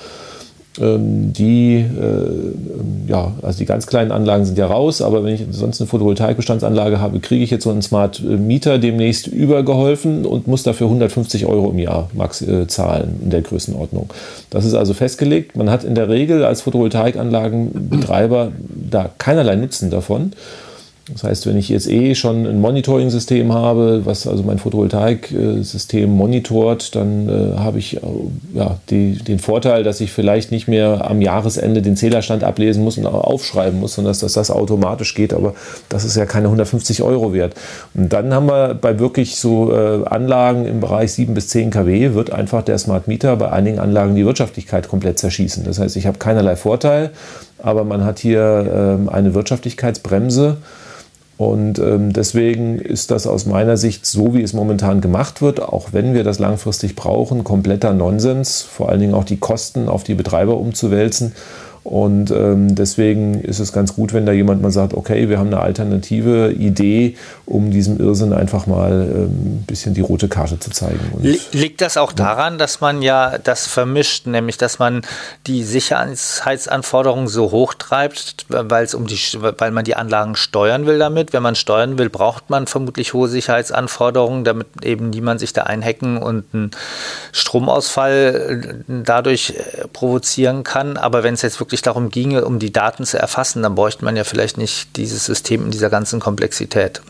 die, 0.77 1.77
äh, 1.77 3.09
ja, 3.09 3.33
also 3.41 3.57
die 3.57 3.65
ganz 3.65 3.87
kleinen 3.87 4.11
Anlagen 4.11 4.45
sind 4.45 4.57
ja 4.57 4.67
raus, 4.67 5.01
aber 5.01 5.23
wenn 5.23 5.33
ich 5.33 5.45
sonst 5.51 5.81
eine 5.81 5.87
Photovoltaikbestandsanlage 5.87 7.01
habe, 7.01 7.19
kriege 7.19 7.43
ich 7.43 7.49
jetzt 7.49 7.63
so 7.63 7.71
einen 7.71 7.81
Smart 7.81 8.21
Meter 8.21 8.77
demnächst 8.77 9.27
übergeholfen 9.27 10.25
und 10.25 10.47
muss 10.47 10.63
dafür 10.63 10.87
150 10.87 11.47
Euro 11.47 11.71
im 11.71 11.79
Jahr 11.79 12.09
max 12.13 12.41
äh, 12.41 12.67
zahlen 12.67 13.19
in 13.23 13.29
der 13.29 13.41
Größenordnung. 13.41 14.13
Das 14.51 14.63
ist 14.63 14.75
also 14.75 14.93
festgelegt. 14.93 15.57
Man 15.57 15.69
hat 15.69 15.83
in 15.83 15.95
der 15.95 16.07
Regel 16.07 16.45
als 16.45 16.61
Photovoltaikanlagenbetreiber 16.61 18.51
da 18.89 19.09
keinerlei 19.17 19.55
Nutzen 19.55 19.89
davon. 19.89 20.33
Das 21.13 21.23
heißt, 21.23 21.47
wenn 21.47 21.57
ich 21.57 21.69
jetzt 21.69 21.89
eh 21.89 22.13
schon 22.13 22.45
ein 22.45 22.61
Monitoring-System 22.61 23.53
habe, 23.53 24.05
was 24.05 24.27
also 24.27 24.43
mein 24.43 24.59
Photovoltaik-System 24.59 26.09
monitort, 26.09 26.95
dann 26.95 27.27
äh, 27.29 27.57
habe 27.57 27.79
ich 27.79 27.97
äh, 27.97 27.99
ja, 28.53 28.77
die, 28.89 29.13
den 29.13 29.39
Vorteil, 29.39 29.83
dass 29.83 30.01
ich 30.01 30.11
vielleicht 30.11 30.51
nicht 30.51 30.67
mehr 30.67 31.09
am 31.09 31.21
Jahresende 31.21 31.81
den 31.81 31.95
Zählerstand 31.95 32.43
ablesen 32.43 32.83
muss 32.83 32.97
und 32.97 33.07
aufschreiben 33.07 33.79
muss, 33.79 33.95
sondern 33.95 34.11
dass, 34.11 34.19
dass 34.19 34.33
das 34.33 34.51
automatisch 34.51 35.15
geht. 35.15 35.33
Aber 35.33 35.55
das 35.89 36.05
ist 36.05 36.15
ja 36.15 36.25
keine 36.25 36.45
150 36.47 37.01
Euro 37.01 37.33
wert. 37.33 37.55
Und 37.93 38.13
dann 38.13 38.33
haben 38.33 38.47
wir 38.47 38.75
bei 38.75 38.99
wirklich 38.99 39.37
so 39.37 39.73
äh, 39.73 40.05
Anlagen 40.05 40.65
im 40.65 40.79
Bereich 40.79 41.13
7 41.13 41.33
bis 41.33 41.47
10 41.49 41.71
kW, 41.71 42.13
wird 42.13 42.31
einfach 42.31 42.63
der 42.63 42.77
Smart 42.77 43.07
Meter 43.07 43.35
bei 43.35 43.51
einigen 43.51 43.79
Anlagen 43.79 44.15
die 44.15 44.25
Wirtschaftlichkeit 44.25 44.87
komplett 44.87 45.17
zerschießen. 45.17 45.63
Das 45.63 45.79
heißt, 45.79 45.95
ich 45.95 46.05
habe 46.05 46.19
keinerlei 46.19 46.55
Vorteil, 46.55 47.11
aber 47.57 47.83
man 47.83 48.05
hat 48.05 48.19
hier 48.19 48.99
äh, 49.09 49.11
eine 49.11 49.33
Wirtschaftlichkeitsbremse. 49.33 50.57
Und 51.39 51.79
ähm, 51.79 52.11
deswegen 52.11 52.79
ist 52.79 53.11
das 53.11 53.25
aus 53.25 53.45
meiner 53.45 53.77
Sicht, 53.77 54.05
so 54.05 54.33
wie 54.33 54.41
es 54.41 54.51
momentan 54.51 54.99
gemacht 54.99 55.41
wird, 55.41 55.61
auch 55.61 55.93
wenn 55.93 56.13
wir 56.13 56.25
das 56.25 56.37
langfristig 56.37 56.97
brauchen, 56.97 57.45
kompletter 57.45 57.93
Nonsens, 57.93 58.61
vor 58.61 58.89
allen 58.89 58.99
Dingen 58.99 59.13
auch 59.13 59.23
die 59.23 59.39
Kosten 59.39 59.87
auf 59.87 60.03
die 60.03 60.15
Betreiber 60.15 60.57
umzuwälzen. 60.57 61.31
Und 61.83 62.29
ähm, 62.31 62.75
deswegen 62.75 63.41
ist 63.41 63.59
es 63.59 63.71
ganz 63.71 63.95
gut, 63.95 64.13
wenn 64.13 64.25
da 64.25 64.31
jemand 64.31 64.61
mal 64.61 64.71
sagt, 64.71 64.93
okay, 64.93 65.29
wir 65.29 65.39
haben 65.39 65.47
eine 65.47 65.61
alternative 65.61 66.51
Idee, 66.51 67.15
um 67.45 67.71
diesem 67.71 67.99
Irrsinn 67.99 68.33
einfach 68.33 68.67
mal 68.67 68.91
ein 68.91 69.15
ähm, 69.15 69.63
bisschen 69.65 69.93
die 69.93 70.01
rote 70.01 70.27
Karte 70.27 70.59
zu 70.59 70.71
zeigen. 70.71 70.99
Und, 71.13 71.53
Liegt 71.53 71.81
das 71.81 71.97
auch 71.97 72.11
daran, 72.11 72.57
dass 72.57 72.81
man 72.81 73.01
ja 73.01 73.37
das 73.37 73.67
vermischt, 73.67 74.27
nämlich 74.27 74.57
dass 74.57 74.77
man 74.79 75.01
die 75.47 75.63
Sicherheitsanforderungen 75.63 77.27
so 77.27 77.51
hoch 77.51 77.73
treibt, 77.73 78.45
weil 78.49 78.87
um 78.93 79.07
die, 79.07 79.19
weil 79.41 79.71
man 79.71 79.85
die 79.85 79.95
Anlagen 79.95 80.35
steuern 80.35 80.85
will 80.85 80.99
damit. 80.99 81.33
Wenn 81.33 81.43
man 81.43 81.55
steuern 81.55 81.97
will, 81.97 82.09
braucht 82.09 82.49
man 82.49 82.67
vermutlich 82.67 83.13
hohe 83.13 83.27
Sicherheitsanforderungen, 83.27 84.43
damit 84.43 84.67
eben 84.83 85.09
niemand 85.09 85.39
sich 85.39 85.53
da 85.53 85.63
einhacken 85.63 86.17
und 86.17 86.45
einen 86.53 86.71
Stromausfall 87.31 88.83
äh, 88.87 88.93
dadurch 89.03 89.51
äh, 89.51 89.87
provozieren 89.87 90.63
kann. 90.63 90.97
Aber 90.97 91.23
wenn 91.23 91.33
es 91.33 91.41
jetzt 91.41 91.59
wirklich 91.59 91.68
wirklich 91.69 91.83
darum 91.83 92.09
ginge, 92.09 92.45
um 92.45 92.57
die 92.57 92.73
Daten 92.73 93.05
zu 93.05 93.19
erfassen, 93.19 93.61
dann 93.61 93.75
bräuchte 93.75 94.03
man 94.03 94.15
ja 94.15 94.23
vielleicht 94.23 94.57
nicht 94.57 94.97
dieses 94.97 95.25
System 95.25 95.65
in 95.65 95.71
dieser 95.71 95.91
ganzen 95.91 96.19
Komplexität. 96.19 97.03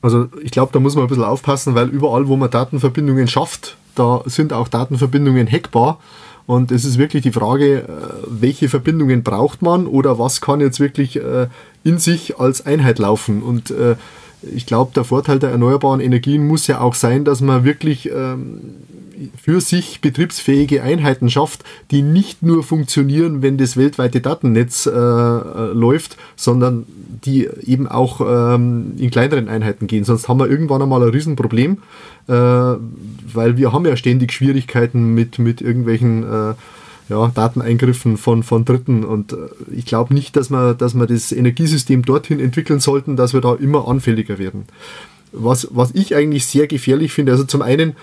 Also 0.00 0.28
ich 0.40 0.52
glaube, 0.52 0.72
da 0.72 0.78
muss 0.78 0.94
man 0.94 1.04
ein 1.04 1.08
bisschen 1.08 1.24
aufpassen, 1.24 1.74
weil 1.74 1.88
überall, 1.88 2.28
wo 2.28 2.36
man 2.36 2.50
Datenverbindungen 2.50 3.26
schafft, 3.26 3.76
da 3.96 4.22
sind 4.26 4.52
auch 4.52 4.68
Datenverbindungen 4.68 5.50
hackbar. 5.50 5.98
Und 6.46 6.70
es 6.70 6.84
ist 6.84 6.98
wirklich 6.98 7.22
die 7.22 7.32
Frage, 7.32 7.80
äh, 7.80 7.86
welche 8.28 8.68
Verbindungen 8.68 9.24
braucht 9.24 9.60
man 9.60 9.86
oder 9.86 10.18
was 10.18 10.40
kann 10.40 10.60
jetzt 10.60 10.78
wirklich 10.78 11.16
äh, 11.16 11.48
in 11.82 11.98
sich 11.98 12.38
als 12.38 12.64
Einheit 12.64 12.98
laufen. 12.98 13.42
Und 13.42 13.70
äh, 13.70 13.96
ich 14.42 14.66
glaube, 14.66 14.92
der 14.94 15.04
Vorteil 15.04 15.38
der 15.38 15.50
erneuerbaren 15.50 16.00
Energien 16.00 16.46
muss 16.46 16.66
ja 16.66 16.80
auch 16.80 16.94
sein, 16.94 17.24
dass 17.24 17.40
man 17.40 17.64
wirklich 17.64 18.10
ähm, 18.10 18.60
für 19.40 19.60
sich 19.60 20.00
betriebsfähige 20.00 20.82
Einheiten 20.82 21.30
schafft, 21.30 21.64
die 21.90 22.02
nicht 22.02 22.42
nur 22.42 22.62
funktionieren, 22.62 23.42
wenn 23.42 23.58
das 23.58 23.76
weltweite 23.76 24.20
Datennetz 24.20 24.86
äh, 24.86 24.90
äh, 24.90 25.72
läuft, 25.72 26.16
sondern 26.36 26.86
die 27.24 27.48
eben 27.64 27.86
auch 27.86 28.20
ähm, 28.20 28.92
in 28.98 29.10
kleineren 29.10 29.48
Einheiten 29.48 29.86
gehen. 29.86 30.04
Sonst 30.04 30.28
haben 30.28 30.40
wir 30.40 30.48
irgendwann 30.48 30.82
einmal 30.82 31.02
ein 31.02 31.10
Riesenproblem, 31.10 31.78
äh, 32.28 32.32
weil 32.32 33.56
wir 33.56 33.72
haben 33.72 33.86
ja 33.86 33.96
ständig 33.96 34.32
Schwierigkeiten 34.32 35.14
mit, 35.14 35.38
mit 35.38 35.60
irgendwelchen 35.60 36.22
äh, 36.22 36.54
ja, 37.10 37.28
Dateneingriffen 37.34 38.16
von, 38.16 38.42
von 38.42 38.64
Dritten. 38.64 39.04
Und 39.04 39.32
äh, 39.32 39.36
ich 39.72 39.84
glaube 39.84 40.14
nicht, 40.14 40.36
dass 40.36 40.50
wir, 40.50 40.74
dass 40.74 40.94
wir 40.94 41.06
das 41.06 41.32
Energiesystem 41.32 42.04
dorthin 42.04 42.40
entwickeln 42.40 42.80
sollten, 42.80 43.16
dass 43.16 43.34
wir 43.34 43.40
da 43.40 43.54
immer 43.54 43.88
anfälliger 43.88 44.38
werden. 44.38 44.64
Was, 45.32 45.68
was 45.70 45.92
ich 45.94 46.14
eigentlich 46.16 46.46
sehr 46.46 46.66
gefährlich 46.66 47.12
finde, 47.12 47.32
also 47.32 47.44
zum 47.44 47.62
einen, 47.62 47.94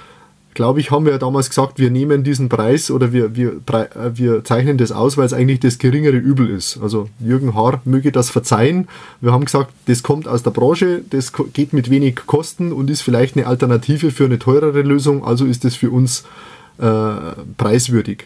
glaube 0.57 0.79
ich, 0.79 0.89
haben 0.89 1.05
wir 1.05 1.13
ja 1.13 1.19
damals 1.19 1.49
gesagt, 1.49 1.77
wir 1.77 1.91
nehmen 1.91 2.23
diesen 2.23 2.49
Preis 2.49 2.89
oder 2.89 3.13
wir, 3.13 3.35
wir, 3.35 3.61
äh, 3.71 4.11
wir 4.15 4.43
zeichnen 4.43 4.79
das 4.79 4.91
aus, 4.91 5.15
weil 5.15 5.27
es 5.27 5.31
eigentlich 5.31 5.59
das 5.59 5.77
geringere 5.77 6.17
Übel 6.17 6.49
ist. 6.49 6.79
Also 6.81 7.09
Jürgen 7.19 7.53
Haar 7.53 7.79
möge 7.85 8.11
das 8.11 8.31
verzeihen. 8.31 8.87
Wir 9.21 9.31
haben 9.31 9.45
gesagt, 9.45 9.71
das 9.85 10.01
kommt 10.01 10.27
aus 10.27 10.41
der 10.41 10.49
Branche, 10.49 11.03
das 11.09 11.31
geht 11.53 11.73
mit 11.73 11.91
wenig 11.91 12.15
Kosten 12.25 12.73
und 12.73 12.89
ist 12.89 13.03
vielleicht 13.03 13.37
eine 13.37 13.45
Alternative 13.45 14.09
für 14.09 14.25
eine 14.25 14.39
teurere 14.39 14.81
Lösung, 14.81 15.23
also 15.23 15.45
ist 15.45 15.63
das 15.63 15.75
für 15.75 15.91
uns 15.91 16.23
äh, 16.79 17.13
preiswürdig. 17.57 18.25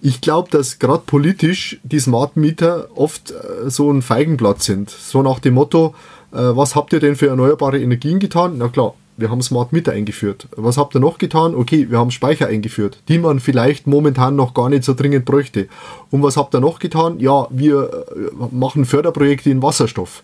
Ich 0.00 0.20
glaube, 0.20 0.50
dass 0.50 0.80
gerade 0.80 1.04
politisch 1.06 1.78
die 1.84 2.00
Smart 2.00 2.36
Meter 2.36 2.88
oft 2.96 3.30
äh, 3.30 3.70
so 3.70 3.88
ein 3.88 4.02
Feigenblatt 4.02 4.64
sind. 4.64 4.90
So 4.90 5.22
nach 5.22 5.38
dem 5.38 5.54
Motto, 5.54 5.94
äh, 6.32 6.38
was 6.38 6.74
habt 6.74 6.92
ihr 6.92 6.98
denn 6.98 7.14
für 7.14 7.28
erneuerbare 7.28 7.80
Energien 7.80 8.18
getan? 8.18 8.54
Na 8.58 8.66
klar, 8.66 8.94
wir 9.16 9.30
haben 9.30 9.42
Smart 9.42 9.72
Meter 9.72 9.92
eingeführt. 9.92 10.48
Was 10.56 10.78
habt 10.78 10.94
ihr 10.94 11.00
noch 11.00 11.18
getan? 11.18 11.54
Okay, 11.54 11.90
wir 11.90 11.98
haben 11.98 12.10
Speicher 12.10 12.46
eingeführt, 12.46 12.98
die 13.08 13.18
man 13.18 13.40
vielleicht 13.40 13.86
momentan 13.86 14.36
noch 14.36 14.54
gar 14.54 14.68
nicht 14.68 14.84
so 14.84 14.94
dringend 14.94 15.24
bräuchte. 15.24 15.68
Und 16.10 16.22
was 16.22 16.36
habt 16.36 16.54
ihr 16.54 16.60
noch 16.60 16.78
getan? 16.78 17.20
Ja, 17.20 17.46
wir 17.50 18.06
äh, 18.16 18.54
machen 18.54 18.84
Förderprojekte 18.84 19.50
in 19.50 19.62
Wasserstoff. 19.62 20.22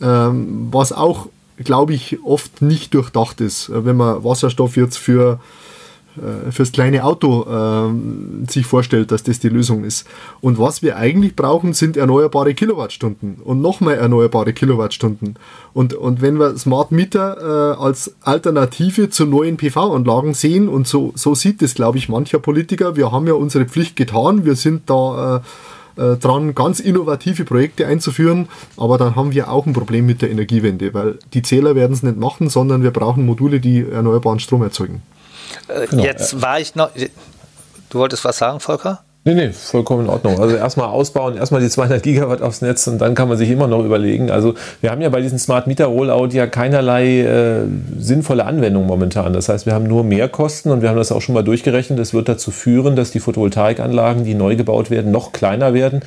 Ähm, 0.00 0.68
was 0.70 0.92
auch, 0.92 1.28
glaube 1.58 1.94
ich, 1.94 2.18
oft 2.24 2.60
nicht 2.62 2.94
durchdacht 2.94 3.40
ist, 3.40 3.70
wenn 3.72 3.96
man 3.96 4.24
Wasserstoff 4.24 4.76
jetzt 4.76 4.98
für 4.98 5.34
äh, 5.34 5.63
fürs 6.50 6.72
kleine 6.72 7.04
Auto 7.04 7.42
äh, 7.42 8.50
sich 8.50 8.66
vorstellt, 8.66 9.10
dass 9.10 9.22
das 9.22 9.40
die 9.40 9.48
Lösung 9.48 9.84
ist. 9.84 10.06
Und 10.40 10.58
was 10.58 10.82
wir 10.82 10.96
eigentlich 10.96 11.34
brauchen, 11.34 11.72
sind 11.72 11.96
erneuerbare 11.96 12.54
Kilowattstunden 12.54 13.36
und 13.44 13.60
nochmal 13.60 13.94
erneuerbare 13.94 14.52
Kilowattstunden. 14.52 15.36
Und, 15.72 15.94
und 15.94 16.22
wenn 16.22 16.38
wir 16.38 16.56
Smart 16.56 16.92
Meter 16.92 17.74
äh, 17.76 17.82
als 17.82 18.14
Alternative 18.22 19.10
zu 19.10 19.26
neuen 19.26 19.56
PV-Anlagen 19.56 20.34
sehen, 20.34 20.68
und 20.68 20.86
so, 20.86 21.12
so 21.14 21.34
sieht 21.34 21.62
es, 21.62 21.74
glaube 21.74 21.98
ich, 21.98 22.08
mancher 22.08 22.38
Politiker, 22.38 22.96
wir 22.96 23.12
haben 23.12 23.26
ja 23.26 23.34
unsere 23.34 23.64
Pflicht 23.64 23.96
getan, 23.96 24.44
wir 24.44 24.56
sind 24.56 24.88
da 24.88 25.36
äh, 25.36 25.40
äh, 25.96 26.16
dran, 26.16 26.54
ganz 26.54 26.80
innovative 26.80 27.44
Projekte 27.44 27.86
einzuführen, 27.86 28.48
aber 28.76 28.98
dann 28.98 29.16
haben 29.16 29.32
wir 29.32 29.50
auch 29.50 29.66
ein 29.66 29.72
Problem 29.72 30.06
mit 30.06 30.22
der 30.22 30.30
Energiewende, 30.30 30.92
weil 30.92 31.18
die 31.32 31.42
Zähler 31.42 31.74
werden 31.74 31.92
es 31.92 32.02
nicht 32.02 32.18
machen, 32.18 32.48
sondern 32.48 32.82
wir 32.82 32.90
brauchen 32.90 33.26
Module, 33.26 33.60
die 33.60 33.84
erneuerbaren 33.88 34.40
Strom 34.40 34.62
erzeugen. 34.62 35.02
Äh, 35.68 35.86
genau. 35.86 36.02
Jetzt 36.02 36.40
war 36.40 36.60
ich 36.60 36.74
noch. 36.74 36.90
Du 37.90 37.98
wolltest 37.98 38.24
was 38.24 38.38
sagen, 38.38 38.60
Volker? 38.60 39.04
Nee, 39.26 39.34
nee, 39.34 39.52
vollkommen 39.52 40.04
in 40.04 40.10
Ordnung. 40.10 40.38
Also 40.38 40.54
erstmal 40.54 40.88
ausbauen, 40.88 41.38
erstmal 41.38 41.62
die 41.62 41.70
200 41.70 42.02
Gigawatt 42.02 42.42
aufs 42.42 42.60
Netz 42.60 42.86
und 42.88 42.98
dann 42.98 43.14
kann 43.14 43.26
man 43.26 43.38
sich 43.38 43.48
immer 43.48 43.66
noch 43.66 43.82
überlegen. 43.82 44.30
Also 44.30 44.52
wir 44.82 44.90
haben 44.90 45.00
ja 45.00 45.08
bei 45.08 45.22
diesem 45.22 45.38
Smart 45.38 45.66
Meter 45.66 45.86
Rollout 45.86 46.28
ja 46.32 46.46
keinerlei 46.46 47.20
äh, 47.20 47.62
sinnvolle 47.98 48.44
Anwendung 48.44 48.86
momentan. 48.86 49.32
Das 49.32 49.48
heißt, 49.48 49.64
wir 49.64 49.72
haben 49.72 49.86
nur 49.86 50.04
Mehrkosten 50.04 50.70
und 50.70 50.82
wir 50.82 50.90
haben 50.90 50.98
das 50.98 51.10
auch 51.10 51.22
schon 51.22 51.34
mal 51.34 51.42
durchgerechnet. 51.42 51.98
Das 51.98 52.12
wird 52.12 52.28
dazu 52.28 52.50
führen, 52.50 52.96
dass 52.96 53.12
die 53.12 53.20
Photovoltaikanlagen, 53.20 54.24
die 54.24 54.34
neu 54.34 54.56
gebaut 54.56 54.90
werden, 54.90 55.10
noch 55.10 55.32
kleiner 55.32 55.72
werden 55.72 56.02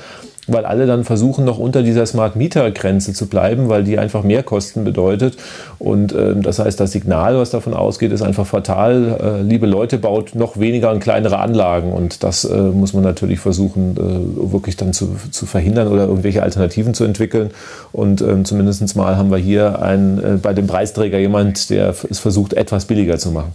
weil 0.48 0.66
alle 0.66 0.86
dann 0.86 1.04
versuchen, 1.04 1.46
noch 1.46 1.60
unter 1.60 1.84
dieser 1.84 2.06
Smart 2.06 2.36
Meter 2.36 2.72
Grenze 2.72 3.14
zu 3.14 3.28
bleiben, 3.28 3.70
weil 3.70 3.84
die 3.84 4.00
einfach 4.00 4.24
mehr 4.24 4.44
Kosten 4.44 4.84
bedeutet. 4.84 5.38
Und 5.78 6.14
ähm, 6.14 6.42
das 6.42 6.60
heißt, 6.60 6.80
das 6.80 6.92
Signal, 6.92 7.38
was 7.38 7.52
davon 7.52 7.74
ausgeht, 7.74 8.12
ist 8.12 8.22
einfach 8.22 8.48
fatal. 8.48 9.18
Äh, 9.22 9.42
liebe 9.42 9.68
Leute, 9.68 9.98
baut 9.98 10.36
noch 10.36 10.58
weniger 10.60 10.92
und 10.92 11.00
kleinere 11.00 11.40
Anlagen. 11.40 11.92
Und 11.92 12.24
das 12.24 12.46
äh, 12.46 12.56
muss 12.58 12.94
man 12.94 13.04
natürlich 13.04 13.40
versuchen, 13.40 13.96
äh, 13.98 14.52
wirklich 14.52 14.78
dann 14.78 14.94
zu, 14.94 15.16
zu 15.32 15.46
verhindern 15.46 15.90
oder 15.90 16.06
irgendwelche 16.06 16.44
Alternativen 16.44 16.94
zu 16.94 17.04
entwickeln. 17.04 17.52
Und 17.92 18.22
ähm, 18.22 18.46
zumindest 18.46 18.96
mal 18.96 19.18
haben 19.18 19.32
wir 19.32 19.38
hier 19.38 19.82
einen, 19.82 20.24
äh, 20.24 20.38
bei 20.42 20.54
dem 20.54 20.68
Preisträger 20.68 21.20
jemand, 21.20 21.70
der 21.70 21.94
es 22.10 22.20
versucht, 22.20 22.54
etwas 22.54 22.86
billiger 22.86 23.18
zu 23.18 23.32
machen. 23.32 23.54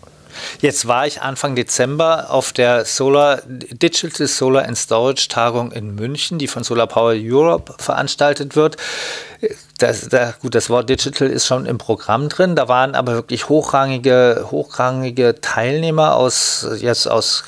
Jetzt 0.60 0.86
war 0.86 1.06
ich 1.06 1.22
Anfang 1.22 1.54
Dezember 1.54 2.30
auf 2.30 2.52
der 2.52 2.84
Solar 2.84 3.42
Digital 3.46 4.26
Solar 4.26 4.64
and 4.64 4.78
Storage 4.78 5.28
Tagung 5.28 5.72
in 5.72 5.94
München, 5.94 6.38
die 6.38 6.48
von 6.48 6.64
Solar 6.64 6.86
Power 6.86 7.14
Europe 7.16 7.74
veranstaltet 7.78 8.56
wird. 8.56 8.76
Das, 9.78 10.08
da, 10.08 10.34
gut, 10.40 10.54
das 10.54 10.70
Wort 10.70 10.88
Digital 10.88 11.28
ist 11.28 11.46
schon 11.46 11.66
im 11.66 11.76
Programm 11.76 12.28
drin. 12.28 12.54
Da 12.54 12.68
waren 12.68 12.94
aber 12.94 13.14
wirklich 13.14 13.48
hochrangige, 13.48 14.46
hochrangige 14.50 15.40
Teilnehmer 15.40 16.14
aus, 16.14 16.66
jetzt 16.78 17.08
aus 17.10 17.42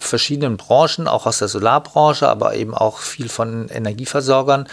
verschiedenen 0.00 0.56
Branchen, 0.56 1.06
auch 1.06 1.26
aus 1.26 1.38
der 1.38 1.46
Solarbranche, 1.46 2.28
aber 2.28 2.56
eben 2.56 2.74
auch 2.74 2.98
viel 2.98 3.28
von 3.28 3.68
Energieversorgern. 3.68 4.66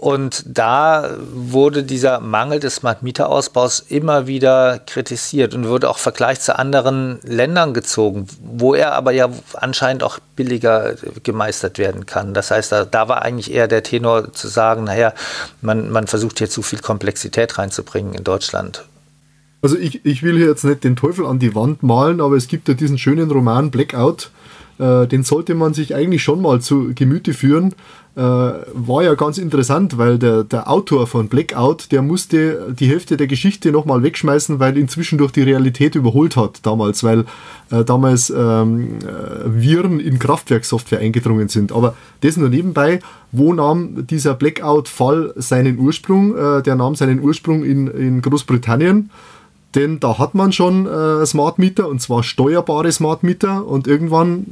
Und 0.00 0.44
da 0.46 1.16
wurde 1.32 1.82
dieser 1.82 2.20
Mangel 2.20 2.60
des 2.60 2.76
Smart 2.76 3.02
Meter 3.02 3.30
Ausbaus 3.30 3.80
immer 3.80 4.26
wieder 4.26 4.78
kritisiert 4.86 5.54
und 5.54 5.66
wurde 5.68 5.88
auch 5.88 5.98
Vergleich 5.98 6.40
zu 6.40 6.58
anderen 6.58 7.18
Ländern 7.22 7.72
gezogen, 7.72 8.26
wo 8.42 8.74
er 8.74 8.92
aber 8.92 9.12
ja 9.12 9.30
anscheinend 9.54 10.02
auch 10.02 10.18
billiger 10.36 10.96
gemeistert 11.22 11.78
werden 11.78 12.04
kann. 12.04 12.34
Das 12.34 12.50
heißt, 12.50 12.72
da, 12.72 12.84
da 12.84 13.08
war 13.08 13.22
eigentlich 13.22 13.52
eher 13.52 13.68
der 13.68 13.82
Tenor 13.82 14.32
zu 14.32 14.48
sagen, 14.48 14.84
naja, 14.84 15.14
man, 15.62 15.90
man 15.90 16.06
versucht 16.06 16.38
hier 16.38 16.50
zu 16.50 16.60
viel 16.62 16.80
Komplexität 16.80 17.58
reinzubringen 17.58 18.14
in 18.14 18.24
Deutschland. 18.24 18.84
Also 19.62 19.78
ich, 19.78 20.04
ich 20.04 20.22
will 20.22 20.36
hier 20.36 20.46
jetzt 20.46 20.64
nicht 20.64 20.84
den 20.84 20.96
Teufel 20.96 21.24
an 21.24 21.38
die 21.38 21.54
Wand 21.54 21.82
malen, 21.82 22.20
aber 22.20 22.36
es 22.36 22.48
gibt 22.48 22.68
ja 22.68 22.74
diesen 22.74 22.98
schönen 22.98 23.30
Roman 23.30 23.70
Blackout, 23.70 24.30
äh, 24.78 25.06
den 25.06 25.22
sollte 25.22 25.54
man 25.54 25.74
sich 25.74 25.94
eigentlich 25.94 26.22
schon 26.22 26.42
mal 26.42 26.60
zu 26.60 26.92
Gemüte 26.94 27.32
führen, 27.32 27.74
äh, 28.16 28.20
war 28.20 29.02
ja 29.02 29.14
ganz 29.14 29.36
interessant, 29.36 29.98
weil 29.98 30.18
der, 30.18 30.42
der 30.42 30.70
Autor 30.70 31.06
von 31.06 31.28
Blackout, 31.28 31.92
der 31.92 32.00
musste 32.00 32.72
die 32.72 32.88
Hälfte 32.88 33.18
der 33.18 33.26
Geschichte 33.26 33.70
nochmal 33.70 34.02
wegschmeißen, 34.02 34.58
weil 34.58 34.78
inzwischen 34.78 35.18
durch 35.18 35.32
die 35.32 35.42
Realität 35.42 35.94
überholt 35.94 36.34
hat 36.34 36.64
damals, 36.64 37.04
weil 37.04 37.26
äh, 37.70 37.84
damals 37.84 38.30
ähm, 38.30 39.00
äh, 39.00 39.44
Viren 39.44 40.00
in 40.00 40.18
Kraftwerksoftware 40.18 41.00
eingedrungen 41.00 41.48
sind. 41.48 41.72
Aber 41.72 41.94
das 42.22 42.38
nur 42.38 42.48
nebenbei, 42.48 43.00
wo 43.32 43.52
nahm 43.52 44.06
dieser 44.06 44.32
Blackout-Fall 44.32 45.34
seinen 45.36 45.78
Ursprung? 45.78 46.34
Äh, 46.36 46.62
der 46.62 46.74
nahm 46.74 46.94
seinen 46.94 47.20
Ursprung 47.20 47.64
in, 47.64 47.86
in 47.86 48.22
Großbritannien 48.22 49.10
denn 49.74 50.00
da 50.00 50.18
hat 50.18 50.34
man 50.34 50.52
schon 50.52 50.86
äh, 50.86 51.26
Smart 51.26 51.58
Meter 51.58 51.88
und 51.88 52.00
zwar 52.00 52.22
steuerbare 52.22 52.90
Smart 52.92 53.22
Meter 53.22 53.66
und 53.66 53.86
irgendwann 53.86 54.46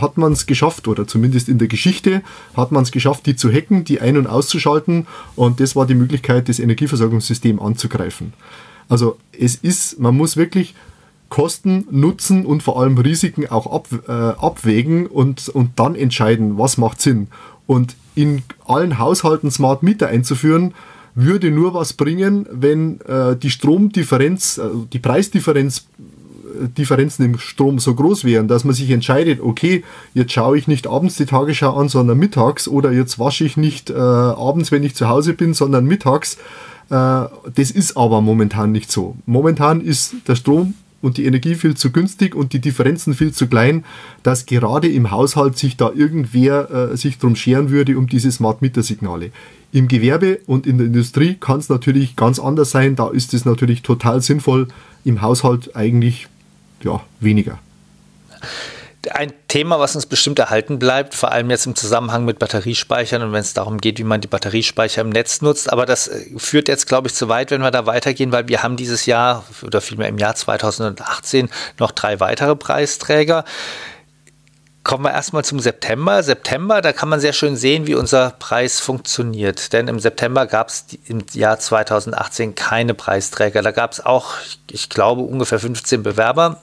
hat 0.00 0.16
man 0.16 0.32
es 0.32 0.46
geschafft 0.46 0.88
oder 0.88 1.06
zumindest 1.06 1.48
in 1.48 1.58
der 1.58 1.68
Geschichte 1.68 2.22
hat 2.56 2.72
man 2.72 2.82
es 2.84 2.90
geschafft, 2.90 3.26
die 3.26 3.36
zu 3.36 3.50
hacken, 3.52 3.84
die 3.84 4.00
ein- 4.00 4.16
und 4.16 4.26
auszuschalten 4.26 5.06
und 5.36 5.60
das 5.60 5.76
war 5.76 5.86
die 5.86 5.94
Möglichkeit, 5.94 6.48
das 6.48 6.58
Energieversorgungssystem 6.58 7.60
anzugreifen. 7.60 8.32
Also 8.88 9.18
es 9.38 9.54
ist, 9.56 10.00
man 10.00 10.16
muss 10.16 10.36
wirklich 10.36 10.74
Kosten, 11.30 11.86
Nutzen 11.90 12.44
und 12.44 12.62
vor 12.62 12.80
allem 12.80 12.98
Risiken 12.98 13.46
auch 13.48 13.72
ab, 13.72 13.86
äh, 14.08 14.12
abwägen 14.12 15.06
und, 15.06 15.48
und 15.48 15.78
dann 15.78 15.94
entscheiden, 15.94 16.58
was 16.58 16.76
macht 16.76 17.00
Sinn. 17.00 17.28
Und 17.66 17.94
in 18.16 18.42
allen 18.66 18.98
Haushalten 18.98 19.50
Smart 19.50 19.84
Meter 19.84 20.08
einzuführen, 20.08 20.74
würde 21.14 21.50
nur 21.50 21.74
was 21.74 21.92
bringen, 21.92 22.46
wenn 22.50 23.00
äh, 23.02 23.36
die 23.36 23.50
Stromdifferenz, 23.50 24.58
äh, 24.58 24.62
die 24.92 24.98
Preisdifferenz 24.98 25.78
äh, 25.78 26.68
Differenzen 26.68 27.24
im 27.24 27.38
Strom 27.38 27.78
so 27.78 27.94
groß 27.94 28.24
wären, 28.24 28.48
dass 28.48 28.64
man 28.64 28.74
sich 28.74 28.90
entscheidet, 28.90 29.40
okay, 29.40 29.84
jetzt 30.14 30.32
schaue 30.32 30.58
ich 30.58 30.68
nicht 30.68 30.86
abends 30.86 31.16
die 31.16 31.26
Tagesschau 31.26 31.74
an, 31.76 31.88
sondern 31.88 32.18
mittags 32.18 32.68
oder 32.68 32.92
jetzt 32.92 33.18
wasche 33.18 33.44
ich 33.44 33.56
nicht 33.56 33.90
äh, 33.90 33.94
abends, 33.94 34.72
wenn 34.72 34.82
ich 34.82 34.94
zu 34.94 35.08
Hause 35.08 35.34
bin, 35.34 35.54
sondern 35.54 35.86
mittags. 35.86 36.36
Äh, 36.90 37.24
das 37.54 37.70
ist 37.70 37.96
aber 37.96 38.20
momentan 38.20 38.72
nicht 38.72 38.90
so. 38.90 39.16
Momentan 39.26 39.80
ist 39.80 40.14
der 40.26 40.36
Strom 40.36 40.74
und 41.02 41.16
die 41.16 41.24
Energie 41.24 41.54
viel 41.54 41.76
zu 41.76 41.90
günstig 41.90 42.34
und 42.34 42.52
die 42.52 42.60
Differenzen 42.60 43.14
viel 43.14 43.32
zu 43.32 43.46
klein, 43.46 43.84
dass 44.22 44.46
gerade 44.46 44.88
im 44.88 45.10
Haushalt 45.10 45.56
sich 45.58 45.76
da 45.76 45.90
irgendwer 45.94 46.70
äh, 46.70 46.96
sich 46.96 47.18
drum 47.18 47.36
scheren 47.36 47.70
würde 47.70 47.96
um 47.96 48.06
diese 48.06 48.30
Smart 48.30 48.62
Meter 48.62 48.82
Signale. 48.82 49.30
Im 49.72 49.88
Gewerbe 49.88 50.40
und 50.46 50.66
in 50.66 50.78
der 50.78 50.88
Industrie 50.88 51.36
kann 51.38 51.60
es 51.60 51.68
natürlich 51.68 52.16
ganz 52.16 52.38
anders 52.38 52.70
sein. 52.70 52.96
Da 52.96 53.08
ist 53.08 53.34
es 53.34 53.44
natürlich 53.44 53.82
total 53.82 54.20
sinnvoll. 54.20 54.68
Im 55.04 55.22
Haushalt 55.22 55.76
eigentlich 55.76 56.26
ja, 56.82 57.00
weniger. 57.20 57.58
Ein 59.08 59.32
Thema, 59.48 59.80
was 59.80 59.94
uns 59.94 60.04
bestimmt 60.04 60.38
erhalten 60.38 60.78
bleibt, 60.78 61.14
vor 61.14 61.32
allem 61.32 61.48
jetzt 61.48 61.64
im 61.64 61.74
Zusammenhang 61.74 62.26
mit 62.26 62.38
Batteriespeichern 62.38 63.22
und 63.22 63.32
wenn 63.32 63.40
es 63.40 63.54
darum 63.54 63.78
geht, 63.78 63.98
wie 63.98 64.04
man 64.04 64.20
die 64.20 64.28
Batteriespeicher 64.28 65.00
im 65.00 65.08
Netz 65.08 65.40
nutzt. 65.40 65.72
Aber 65.72 65.86
das 65.86 66.08
äh, 66.08 66.38
führt 66.38 66.68
jetzt, 66.68 66.86
glaube 66.86 67.08
ich, 67.08 67.14
zu 67.14 67.28
weit, 67.28 67.50
wenn 67.50 67.62
wir 67.62 67.70
da 67.70 67.86
weitergehen, 67.86 68.30
weil 68.30 68.48
wir 68.48 68.62
haben 68.62 68.76
dieses 68.76 69.06
Jahr 69.06 69.44
oder 69.62 69.80
vielmehr 69.80 70.08
im 70.08 70.18
Jahr 70.18 70.34
2018 70.34 71.48
noch 71.78 71.92
drei 71.92 72.20
weitere 72.20 72.56
Preisträger. 72.56 73.44
Kommen 74.82 75.04
wir 75.04 75.12
erstmal 75.12 75.44
zum 75.44 75.60
September. 75.60 76.22
September, 76.22 76.80
da 76.80 76.92
kann 76.92 77.08
man 77.08 77.20
sehr 77.20 77.34
schön 77.34 77.56
sehen, 77.56 77.86
wie 77.86 77.94
unser 77.94 78.30
Preis 78.30 78.80
funktioniert. 78.80 79.72
Denn 79.72 79.88
im 79.88 80.00
September 80.00 80.46
gab 80.46 80.68
es 80.68 80.86
im 81.06 81.24
Jahr 81.32 81.58
2018 81.58 82.54
keine 82.54 82.94
Preisträger. 82.94 83.62
Da 83.62 83.72
gab 83.72 83.92
es 83.92 84.04
auch, 84.04 84.34
ich 84.70 84.88
glaube, 84.88 85.22
ungefähr 85.22 85.58
15 85.58 86.02
Bewerber. 86.02 86.60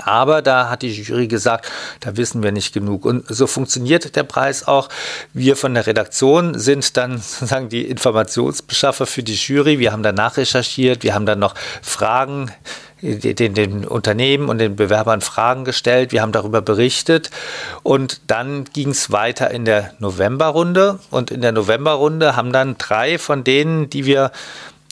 Aber 0.00 0.42
da 0.42 0.70
hat 0.70 0.82
die 0.82 0.90
Jury 0.90 1.28
gesagt, 1.28 1.70
da 2.00 2.16
wissen 2.16 2.42
wir 2.42 2.52
nicht 2.52 2.72
genug. 2.72 3.04
Und 3.04 3.24
so 3.28 3.46
funktioniert 3.46 4.16
der 4.16 4.24
Preis 4.24 4.66
auch. 4.66 4.88
Wir 5.32 5.56
von 5.56 5.74
der 5.74 5.86
Redaktion 5.86 6.58
sind 6.58 6.96
dann 6.96 7.18
sozusagen 7.18 7.68
die 7.68 7.86
Informationsbeschaffer 7.86 9.06
für 9.06 9.22
die 9.22 9.34
Jury. 9.34 9.78
Wir 9.78 9.92
haben 9.92 10.02
danach 10.02 10.36
recherchiert, 10.36 11.02
wir 11.02 11.14
haben 11.14 11.26
dann 11.26 11.38
noch 11.38 11.54
Fragen 11.82 12.50
den, 13.02 13.54
den 13.54 13.84
Unternehmen 13.86 14.48
und 14.48 14.58
den 14.58 14.76
Bewerbern 14.76 15.20
Fragen 15.20 15.64
gestellt. 15.64 16.12
Wir 16.12 16.22
haben 16.22 16.32
darüber 16.32 16.60
berichtet. 16.60 17.30
Und 17.82 18.20
dann 18.26 18.64
ging 18.64 18.90
es 18.90 19.10
weiter 19.10 19.50
in 19.50 19.64
der 19.64 19.92
Novemberrunde. 19.98 20.98
Und 21.10 21.30
in 21.30 21.40
der 21.40 21.52
Novemberrunde 21.52 22.36
haben 22.36 22.52
dann 22.52 22.76
drei 22.78 23.18
von 23.18 23.44
denen, 23.44 23.88
die 23.90 24.04
wir 24.04 24.32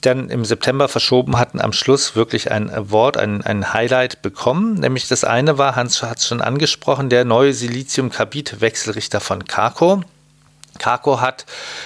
dann 0.00 0.30
im 0.30 0.44
September 0.44 0.88
verschoben 0.88 1.38
hatten, 1.38 1.60
am 1.60 1.72
Schluss 1.72 2.14
wirklich 2.14 2.50
ein 2.50 2.70
Award, 2.70 3.16
ein, 3.16 3.42
ein 3.42 3.72
Highlight 3.72 4.22
bekommen. 4.22 4.74
Nämlich 4.74 5.08
das 5.08 5.24
eine 5.24 5.58
war, 5.58 5.76
Hans 5.76 6.02
hat 6.02 6.18
es 6.18 6.28
schon 6.28 6.40
angesprochen, 6.40 7.08
der 7.08 7.24
neue 7.24 7.52
Silizium-Carbid-Wechselrichter 7.52 9.20
von 9.20 9.44
Carco. 9.44 10.02
Carco 10.78 11.20
hat 11.20 11.44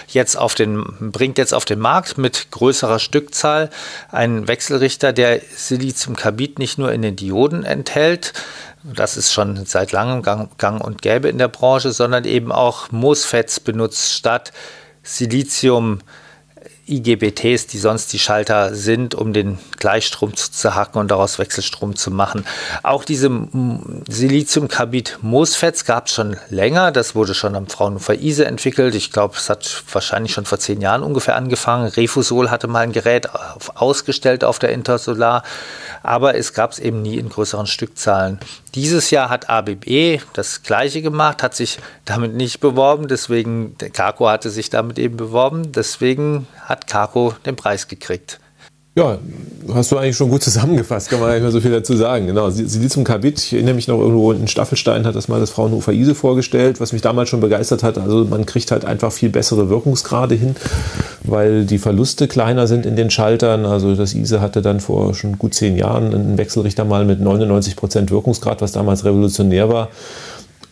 jetzt 0.08 0.36
auf 0.36 0.54
den, 0.54 0.84
bringt 1.12 1.38
jetzt 1.38 1.54
auf 1.54 1.64
den 1.64 1.78
Markt 1.78 2.18
mit 2.18 2.50
größerer 2.50 2.98
Stückzahl 2.98 3.70
einen 4.10 4.48
Wechselrichter, 4.48 5.12
der 5.12 5.40
Siliziumcarbid 5.56 6.58
nicht 6.58 6.78
nur 6.78 6.92
in 6.92 7.00
den 7.00 7.16
Dioden 7.16 7.64
enthält, 7.64 8.34
das 8.84 9.16
ist 9.16 9.32
schon 9.32 9.64
seit 9.64 9.92
langem 9.92 10.22
gang, 10.22 10.58
gang 10.58 10.82
und 10.82 11.02
gäbe 11.02 11.28
in 11.28 11.38
der 11.38 11.48
Branche, 11.48 11.92
sondern 11.92 12.24
eben 12.24 12.50
auch 12.50 12.90
MOSFETs 12.90 13.60
benutzt 13.60 14.12
statt 14.12 14.52
Silizium 15.02 16.00
IGBTs, 16.92 17.66
die 17.66 17.78
sonst 17.78 18.12
die 18.12 18.18
Schalter 18.18 18.74
sind, 18.74 19.14
um 19.14 19.32
den 19.32 19.58
Gleichstrom 19.78 20.36
zu 20.36 20.50
zerhacken 20.50 21.00
und 21.00 21.10
daraus 21.10 21.38
Wechselstrom 21.38 21.96
zu 21.96 22.10
machen. 22.10 22.44
Auch 22.82 23.04
diese 23.04 23.30
Siliziumkarbid 24.08 25.18
MOSFETs 25.22 25.84
gab 25.84 26.06
es 26.06 26.14
schon 26.14 26.36
länger. 26.50 26.92
Das 26.92 27.14
wurde 27.14 27.34
schon 27.34 27.56
am 27.56 27.66
Fraunhofer 27.66 28.14
ISE 28.14 28.44
entwickelt. 28.44 28.94
Ich 28.94 29.10
glaube, 29.10 29.36
es 29.36 29.48
hat 29.48 29.84
wahrscheinlich 29.90 30.32
schon 30.32 30.44
vor 30.44 30.58
zehn 30.58 30.80
Jahren 30.80 31.02
ungefähr 31.02 31.36
angefangen. 31.36 31.88
Refusol 31.88 32.50
hatte 32.50 32.68
mal 32.68 32.80
ein 32.80 32.92
Gerät 32.92 33.28
ausgestellt 33.74 34.44
auf 34.44 34.58
der 34.58 34.70
Intersolar, 34.70 35.42
aber 36.02 36.34
es 36.36 36.52
gab 36.52 36.72
es 36.72 36.78
eben 36.78 37.02
nie 37.02 37.16
in 37.16 37.28
größeren 37.28 37.66
Stückzahlen. 37.66 38.38
Dieses 38.74 39.10
Jahr 39.10 39.28
hat 39.28 39.50
ABB 39.50 40.20
das 40.32 40.62
gleiche 40.62 41.02
gemacht, 41.02 41.42
hat 41.42 41.54
sich 41.54 41.78
damit 42.06 42.34
nicht 42.34 42.60
beworben, 42.60 43.06
deswegen, 43.06 43.76
Carco 43.92 44.28
hatte 44.28 44.48
sich 44.48 44.70
damit 44.70 44.98
eben 44.98 45.18
beworben, 45.18 45.72
deswegen 45.72 46.46
hat 46.60 46.86
Carco 46.86 47.34
den 47.44 47.54
Preis 47.54 47.86
gekriegt. 47.86 48.40
Ja, 48.94 49.16
hast 49.72 49.90
du 49.90 49.96
eigentlich 49.96 50.18
schon 50.18 50.28
gut 50.28 50.42
zusammengefasst, 50.42 51.08
kann 51.08 51.18
man 51.18 51.28
gar 51.28 51.34
nicht 51.34 51.42
mehr 51.42 51.50
so 51.50 51.62
viel 51.62 51.70
dazu 51.70 51.96
sagen. 51.96 52.26
Genau, 52.26 52.50
Siliziumkarbid, 52.50 53.38
ich 53.38 53.54
erinnere 53.54 53.74
mich 53.74 53.88
noch 53.88 53.98
irgendwo 53.98 54.32
in 54.32 54.48
Staffelstein 54.48 55.06
hat 55.06 55.14
das 55.14 55.28
mal 55.28 55.40
das 55.40 55.48
Fraunhofer 55.48 55.92
ISE 55.94 56.14
vorgestellt, 56.14 56.78
was 56.78 56.92
mich 56.92 57.00
damals 57.00 57.30
schon 57.30 57.40
begeistert 57.40 57.82
hat. 57.82 57.96
Also 57.96 58.26
man 58.26 58.44
kriegt 58.44 58.70
halt 58.70 58.84
einfach 58.84 59.10
viel 59.10 59.30
bessere 59.30 59.70
Wirkungsgrade 59.70 60.34
hin, 60.34 60.56
weil 61.24 61.64
die 61.64 61.78
Verluste 61.78 62.28
kleiner 62.28 62.66
sind 62.66 62.84
in 62.84 62.94
den 62.94 63.08
Schaltern. 63.08 63.64
Also 63.64 63.94
das 63.94 64.12
ISE 64.12 64.42
hatte 64.42 64.60
dann 64.60 64.80
vor 64.80 65.14
schon 65.14 65.38
gut 65.38 65.54
zehn 65.54 65.76
Jahren 65.76 66.12
einen 66.12 66.36
Wechselrichter 66.36 66.84
mal 66.84 67.06
mit 67.06 67.18
99 67.18 67.76
Prozent 67.76 68.10
Wirkungsgrad, 68.10 68.60
was 68.60 68.72
damals 68.72 69.06
revolutionär 69.06 69.70
war. 69.70 69.88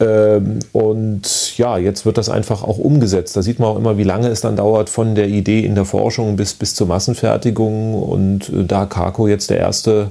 Ähm, 0.00 0.60
und 0.72 1.58
ja, 1.58 1.76
jetzt 1.76 2.06
wird 2.06 2.16
das 2.16 2.30
einfach 2.30 2.62
auch 2.62 2.78
umgesetzt. 2.78 3.36
Da 3.36 3.42
sieht 3.42 3.58
man 3.58 3.68
auch 3.68 3.76
immer, 3.76 3.98
wie 3.98 4.04
lange 4.04 4.28
es 4.28 4.40
dann 4.40 4.56
dauert 4.56 4.88
von 4.88 5.14
der 5.14 5.28
Idee 5.28 5.60
in 5.60 5.74
der 5.74 5.84
Forschung 5.84 6.36
bis, 6.36 6.54
bis 6.54 6.74
zur 6.74 6.86
Massenfertigung. 6.86 8.02
Und 8.02 8.48
äh, 8.48 8.64
da 8.64 8.86
Carco 8.86 9.28
jetzt 9.28 9.50
der 9.50 9.58
erste 9.58 10.10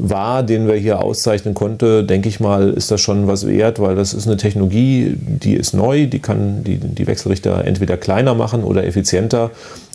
war, 0.00 0.44
den 0.44 0.68
wir 0.68 0.76
hier 0.76 1.02
auszeichnen 1.02 1.54
konnte, 1.54 2.04
denke 2.04 2.28
ich 2.28 2.38
mal, 2.38 2.70
ist 2.70 2.92
das 2.92 3.00
schon 3.00 3.26
was 3.26 3.46
wert, 3.48 3.80
weil 3.80 3.96
das 3.96 4.14
ist 4.14 4.28
eine 4.28 4.36
Technologie, 4.36 5.16
die 5.16 5.54
ist 5.54 5.74
neu, 5.74 6.06
die 6.06 6.20
kann 6.20 6.62
die, 6.62 6.76
die 6.76 7.06
Wechselrichter 7.08 7.64
entweder 7.64 7.96
kleiner 7.96 8.34
machen 8.34 8.62
oder 8.62 8.86
effizienter. 8.86 9.50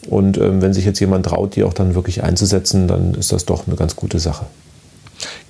Und 0.09 0.37
ähm, 0.37 0.61
wenn 0.61 0.73
sich 0.73 0.83
jetzt 0.83 0.99
jemand 0.99 1.25
traut, 1.25 1.55
die 1.55 1.63
auch 1.63 1.73
dann 1.73 1.95
wirklich 1.95 2.21
einzusetzen, 2.21 2.89
dann 2.89 3.13
ist 3.13 3.31
das 3.31 3.45
doch 3.45 3.65
eine 3.65 3.77
ganz 3.77 3.95
gute 3.95 4.19
Sache. 4.19 4.45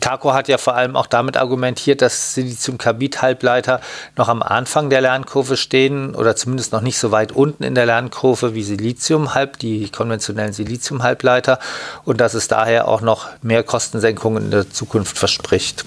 Carco 0.02 0.34
hat 0.34 0.48
ja 0.48 0.58
vor 0.58 0.76
allem 0.76 0.96
auch 0.96 1.08
damit 1.08 1.38
argumentiert, 1.38 2.02
dass 2.02 2.34
Silizium-Carbid-Halbleiter 2.34 3.82
noch 4.18 4.28
am 4.28 4.42
Anfang 4.42 4.90
der 4.90 5.02
Lernkurve 5.02 5.58
stehen 5.58 6.16
oder 6.16 6.36
zumindest 6.36 6.74
noch 6.74 6.82
nicht 6.82 6.98
so 6.98 7.12
weit 7.12 7.32
unten 7.32 7.64
in 7.64 7.76
der 7.76 7.86
Lernkurve 7.86 8.54
wie 8.54 8.64
Silizium, 8.64 9.34
halb 9.34 9.60
die 9.60 9.90
konventionellen 9.90 10.54
Silizium-Halbleiter 10.54 11.60
und 12.06 12.20
dass 12.20 12.34
es 12.34 12.48
daher 12.48 12.88
auch 12.88 13.02
noch 13.02 13.28
mehr 13.42 13.64
Kostensenkungen 13.64 14.46
in 14.46 14.52
der 14.52 14.70
Zukunft 14.70 15.18
verspricht. 15.18 15.86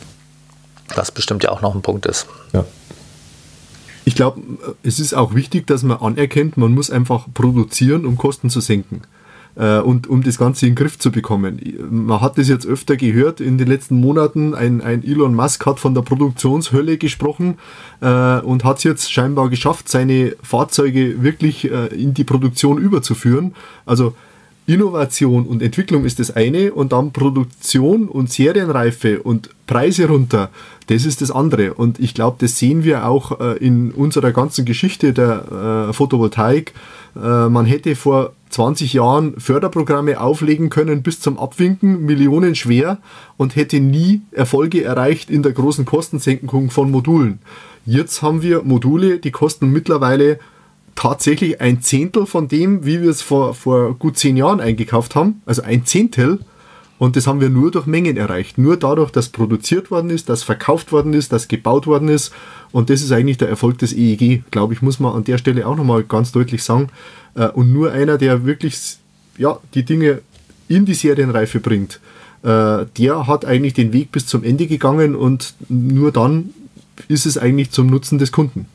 Was 0.95 1.11
bestimmt 1.11 1.43
ja 1.45 1.51
auch 1.51 1.63
noch 1.63 1.75
ein 1.75 1.83
Punkt 1.83 2.07
ist. 2.07 2.27
Ja. 2.53 2.65
Ich 4.05 4.15
glaube, 4.15 4.41
es 4.85 5.01
ist 5.01 5.15
auch 5.15 5.35
wichtig, 5.35 5.67
dass 5.67 5.83
man 5.83 5.99
anerkennt, 5.99 6.57
man 6.57 6.73
muss 6.73 6.91
einfach 6.91 7.27
produzieren, 7.35 8.07
um 8.07 8.17
Kosten 8.17 8.51
zu 8.51 8.61
senken 8.61 9.03
und 9.57 10.07
um 10.07 10.23
das 10.23 10.37
Ganze 10.37 10.67
in 10.67 10.73
den 10.73 10.77
Griff 10.77 10.99
zu 10.99 11.11
bekommen. 11.11 11.59
Man 11.91 12.21
hat 12.21 12.37
das 12.37 12.47
jetzt 12.49 12.67
öfter 12.67 12.97
gehört 12.97 13.41
in 13.41 13.57
den 13.57 13.69
letzten 13.69 13.99
Monaten. 13.99 14.55
Ein, 14.55 14.83
ein 14.83 15.03
Elon 15.03 15.35
Musk 15.35 15.65
hat 15.65 15.81
von 15.81 15.95
der 15.95 16.03
Produktionshölle 16.03 16.99
gesprochen 16.99 17.57
äh, 18.03 18.39
und 18.41 18.65
hat 18.65 18.79
es 18.79 18.85
jetzt 18.85 19.11
scheinbar 19.11 19.49
geschafft, 19.49 19.89
seine 19.89 20.37
Fahrzeuge 20.43 21.23
wirklich 21.23 21.71
äh, 21.71 21.87
in 21.87 22.13
die 22.13 22.25
Produktion 22.25 22.77
überzuführen. 22.77 23.55
Also 23.87 24.15
Innovation 24.67 25.47
und 25.47 25.63
Entwicklung 25.63 26.05
ist 26.05 26.19
das 26.19 26.35
eine 26.35 26.73
und 26.73 26.93
dann 26.93 27.13
Produktion 27.13 28.09
und 28.09 28.31
Serienreife 28.31 29.23
und 29.23 29.51
Preise 29.67 30.09
runter, 30.09 30.51
das 30.89 31.05
ist 31.05 31.23
das 31.23 31.31
andere. 31.31 31.75
Und 31.75 32.01
ich 32.01 32.15
glaube, 32.15 32.37
das 32.41 32.59
sehen 32.59 32.83
wir 32.83 33.07
auch 33.07 33.41
äh, 33.41 33.57
in 33.59 33.93
unserer 33.93 34.33
ganzen 34.33 34.65
Geschichte 34.65 35.13
der 35.13 35.89
äh, 35.89 35.93
Photovoltaik. 35.93 36.75
Äh, 37.15 37.49
man 37.49 37.65
hätte 37.65 37.95
vor 37.95 38.33
20 38.57 38.95
Jahren 38.95 39.39
Förderprogramme 39.39 40.19
auflegen 40.19 40.71
können 40.71 41.03
bis 41.03 41.21
zum 41.21 41.39
Abwinken, 41.39 42.07
Millionen 42.07 42.55
schwer 42.55 42.97
und 43.37 43.55
hätte 43.55 43.81
nie 43.81 44.23
Erfolge 44.33 44.83
erreicht 44.83 45.29
in 45.29 45.43
der 45.43 45.53
großen 45.53 45.85
Kostensenkung 45.85 46.71
von 46.71 46.91
Modulen. 46.91 47.41
Jetzt 47.85 48.23
haben 48.23 48.41
wir 48.41 48.63
Module, 48.63 49.19
die 49.19 49.31
kosten 49.31 49.71
mittlerweile 49.73 50.39
tatsächlich 50.95 51.61
ein 51.61 51.83
Zehntel 51.83 52.25
von 52.25 52.49
dem, 52.49 52.87
wie 52.87 53.03
wir 53.03 53.11
es 53.11 53.21
vor, 53.21 53.53
vor 53.53 53.93
gut 53.93 54.17
zehn 54.17 54.39
Jahren 54.39 54.63
eingekauft 54.63 55.15
haben. 55.17 55.43
Also 55.45 55.61
ein 55.61 55.85
Zehntel. 55.85 56.39
Und 56.99 57.17
das 57.17 57.27
haben 57.27 57.41
wir 57.41 57.51
nur 57.51 57.71
durch 57.71 57.87
Mengen 57.87 58.17
erreicht. 58.17 58.57
Nur 58.57 58.77
dadurch, 58.77 59.11
dass 59.11 59.29
produziert 59.29 59.91
worden 59.91 60.11
ist, 60.11 60.29
dass 60.29 60.43
verkauft 60.43 60.93
worden 60.93 61.13
ist, 61.13 61.33
dass 61.33 61.49
gebaut 61.49 61.87
worden 61.87 62.09
ist. 62.09 62.33
Und 62.73 62.89
das 62.89 63.03
ist 63.03 63.13
eigentlich 63.13 63.39
der 63.39 63.49
Erfolg 63.49 63.79
des 63.79 63.93
EEG, 63.93 64.45
glaube 64.51 64.73
ich, 64.73 64.83
muss 64.83 64.99
man 64.99 65.15
an 65.15 65.25
der 65.25 65.39
Stelle 65.39 65.67
auch 65.67 65.77
nochmal 65.77 66.05
ganz 66.05 66.33
deutlich 66.33 66.63
sagen. 66.63 66.89
Äh, 67.35 67.49
und 67.49 67.73
nur 67.73 67.93
einer, 67.93 68.17
der 68.19 68.47
wirklich 68.47 68.97
ja, 69.37 69.59
die 69.75 69.85
Dinge 69.85 70.21
in 70.69 70.87
die 70.87 70.95
Serienreife 70.95 71.61
bringt, 71.61 72.01
äh, 72.43 72.87
der 72.99 73.27
hat 73.27 73.45
eigentlich 73.45 73.75
den 73.75 73.93
Weg 73.93 74.13
bis 74.13 74.27
zum 74.27 74.43
Ende 74.43 74.67
gegangen 74.67 75.15
und 75.15 75.55
nur 75.69 76.13
dann 76.13 76.51
ist 77.09 77.27
es 77.27 77.37
eigentlich 77.37 77.71
zum 77.71 77.89
Nutzen 77.89 78.19
des 78.19 78.33
Kunden. 78.33 78.67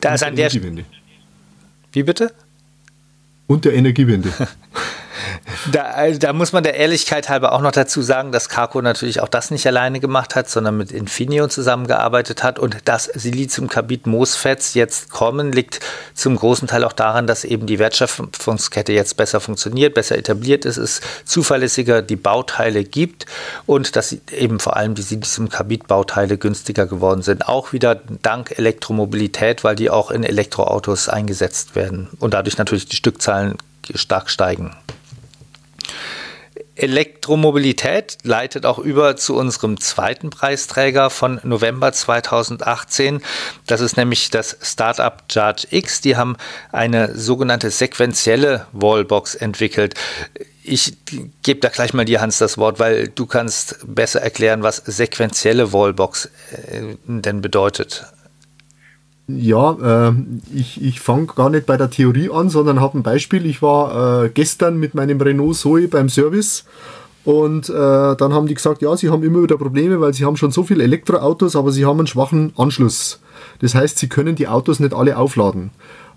Da 0.00 0.14
ist 0.14 0.22
an 0.22 0.36
der, 0.36 0.52
wie 0.52 2.02
bitte? 2.02 2.32
Und 3.46 3.64
der 3.64 3.74
Energiewende. 3.74 4.30
Da, 5.72 6.10
da, 6.10 6.32
muss 6.32 6.52
man 6.52 6.62
der 6.62 6.74
Ehrlichkeit 6.74 7.28
halber 7.28 7.52
auch 7.52 7.60
noch 7.62 7.72
dazu 7.72 8.02
sagen, 8.02 8.32
dass 8.32 8.48
Carco 8.48 8.82
natürlich 8.82 9.20
auch 9.20 9.28
das 9.28 9.50
nicht 9.50 9.66
alleine 9.66 9.98
gemacht 9.98 10.34
hat, 10.34 10.50
sondern 10.50 10.76
mit 10.76 10.92
Infineon 10.92 11.48
zusammengearbeitet 11.48 12.42
hat 12.42 12.58
und 12.58 12.76
dass 12.84 13.04
Siliziumkarbid 13.04 14.06
MOSFETs 14.06 14.74
jetzt 14.74 15.10
kommen, 15.10 15.52
liegt 15.52 15.80
zum 16.12 16.36
großen 16.36 16.68
Teil 16.68 16.84
auch 16.84 16.92
daran, 16.92 17.26
dass 17.26 17.44
eben 17.44 17.66
die 17.66 17.78
Wertschöpfungskette 17.78 18.92
jetzt 18.92 19.16
besser 19.16 19.40
funktioniert, 19.40 19.94
besser 19.94 20.18
etabliert 20.18 20.66
ist, 20.66 20.76
es 20.76 21.00
zuverlässiger 21.24 22.02
die 22.02 22.16
Bauteile 22.16 22.84
gibt 22.84 23.24
und 23.64 23.96
dass 23.96 24.16
eben 24.32 24.60
vor 24.60 24.76
allem 24.76 24.94
die 24.94 25.02
Siliziumkarbid 25.02 25.86
Bauteile 25.86 26.36
günstiger 26.36 26.86
geworden 26.86 27.22
sind. 27.22 27.48
Auch 27.48 27.72
wieder 27.72 28.00
dank 28.22 28.58
Elektromobilität, 28.58 29.64
weil 29.64 29.76
die 29.76 29.88
auch 29.88 30.10
in 30.10 30.24
Elektroautos 30.24 31.08
eingesetzt 31.08 31.74
werden 31.74 32.08
und 32.20 32.34
dadurch 32.34 32.58
natürlich 32.58 32.86
die 32.86 32.96
Stückzahlen 32.96 33.56
stark 33.94 34.28
steigen. 34.28 34.76
Elektromobilität 36.76 38.18
leitet 38.22 38.66
auch 38.66 38.78
über 38.78 39.16
zu 39.16 39.36
unserem 39.36 39.80
zweiten 39.80 40.30
Preisträger 40.30 41.10
von 41.10 41.40
November 41.44 41.92
2018. 41.92 43.20
Das 43.66 43.80
ist 43.80 43.96
nämlich 43.96 44.30
das 44.30 44.56
Startup 44.60 45.22
Charge 45.30 45.66
X. 45.70 46.00
Die 46.00 46.16
haben 46.16 46.36
eine 46.72 47.16
sogenannte 47.16 47.70
sequentielle 47.70 48.66
Wallbox 48.72 49.34
entwickelt. 49.36 49.94
Ich 50.62 50.96
gebe 51.42 51.60
da 51.60 51.68
gleich 51.68 51.92
mal 51.92 52.04
dir, 52.04 52.20
Hans, 52.20 52.38
das 52.38 52.56
Wort, 52.58 52.78
weil 52.78 53.08
du 53.08 53.26
kannst 53.26 53.78
besser 53.86 54.22
erklären, 54.22 54.62
was 54.62 54.76
sequentielle 54.76 55.72
Wallbox 55.72 56.26
äh, 56.26 56.96
denn 57.06 57.40
bedeutet. 57.40 58.06
Ja, 59.26 60.08
äh, 60.08 60.12
ich, 60.54 60.82
ich 60.82 61.00
fange 61.00 61.26
gar 61.26 61.48
nicht 61.48 61.64
bei 61.64 61.76
der 61.76 61.90
Theorie 61.90 62.30
an, 62.30 62.50
sondern 62.50 62.80
habe 62.80 62.98
ein 62.98 63.02
Beispiel. 63.02 63.46
Ich 63.46 63.62
war 63.62 64.24
äh, 64.24 64.28
gestern 64.28 64.78
mit 64.78 64.94
meinem 64.94 65.20
Renault 65.20 65.56
Zoe 65.56 65.88
beim 65.88 66.10
Service 66.10 66.64
und 67.24 67.70
äh, 67.70 67.72
dann 67.72 68.34
haben 68.34 68.46
die 68.46 68.54
gesagt, 68.54 68.82
ja, 68.82 68.94
sie 68.96 69.08
haben 69.08 69.22
immer 69.22 69.42
wieder 69.42 69.56
Probleme, 69.56 69.98
weil 70.00 70.12
sie 70.12 70.26
haben 70.26 70.36
schon 70.36 70.50
so 70.50 70.62
viele 70.62 70.84
Elektroautos, 70.84 71.56
aber 71.56 71.72
sie 71.72 71.86
haben 71.86 71.98
einen 71.98 72.06
schwachen 72.06 72.52
Anschluss. 72.56 73.20
Das 73.60 73.74
heißt, 73.74 73.98
sie 73.98 74.08
können 74.08 74.36
die 74.36 74.46
Autos 74.46 74.78
nicht 74.78 74.92
alle 74.92 75.16
aufladen. 75.16 75.70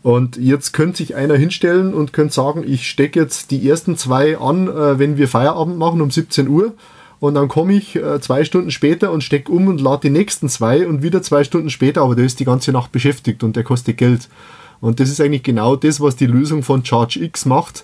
Und 0.03 0.35
jetzt 0.35 0.73
könnte 0.73 0.97
sich 0.97 1.15
einer 1.15 1.35
hinstellen 1.35 1.93
und 1.93 2.11
könnte 2.11 2.33
sagen, 2.33 2.63
ich 2.67 2.89
stecke 2.89 3.21
jetzt 3.21 3.51
die 3.51 3.67
ersten 3.67 3.95
zwei 3.95 4.37
an, 4.37 4.67
äh, 4.67 4.99
wenn 4.99 5.17
wir 5.17 5.29
Feierabend 5.29 5.77
machen 5.77 6.01
um 6.01 6.11
17 6.11 6.49
Uhr 6.49 6.73
und 7.19 7.33
dann 7.33 7.47
komme 7.47 7.73
ich 7.73 7.95
äh, 7.95 8.19
zwei 8.21 8.43
Stunden 8.43 8.71
später 8.71 9.11
und 9.11 9.23
stecke 9.23 9.51
um 9.51 9.67
und 9.67 9.81
lade 9.81 10.01
die 10.03 10.09
nächsten 10.09 10.49
zwei 10.49 10.87
und 10.87 11.01
wieder 11.01 11.21
zwei 11.21 11.43
Stunden 11.43 11.69
später, 11.69 12.01
aber 12.01 12.15
der 12.15 12.25
ist 12.25 12.39
die 12.39 12.45
ganze 12.45 12.71
Nacht 12.71 12.91
beschäftigt 12.91 13.43
und 13.43 13.55
der 13.55 13.63
kostet 13.63 13.97
Geld. 13.97 14.29
Und 14.79 14.99
das 14.99 15.09
ist 15.09 15.19
eigentlich 15.19 15.43
genau 15.43 15.75
das, 15.75 15.99
was 15.99 16.15
die 16.15 16.27
Lösung 16.27 16.61
von 16.61 16.85
Charge 16.85 17.23
X 17.23 17.45
macht 17.45 17.83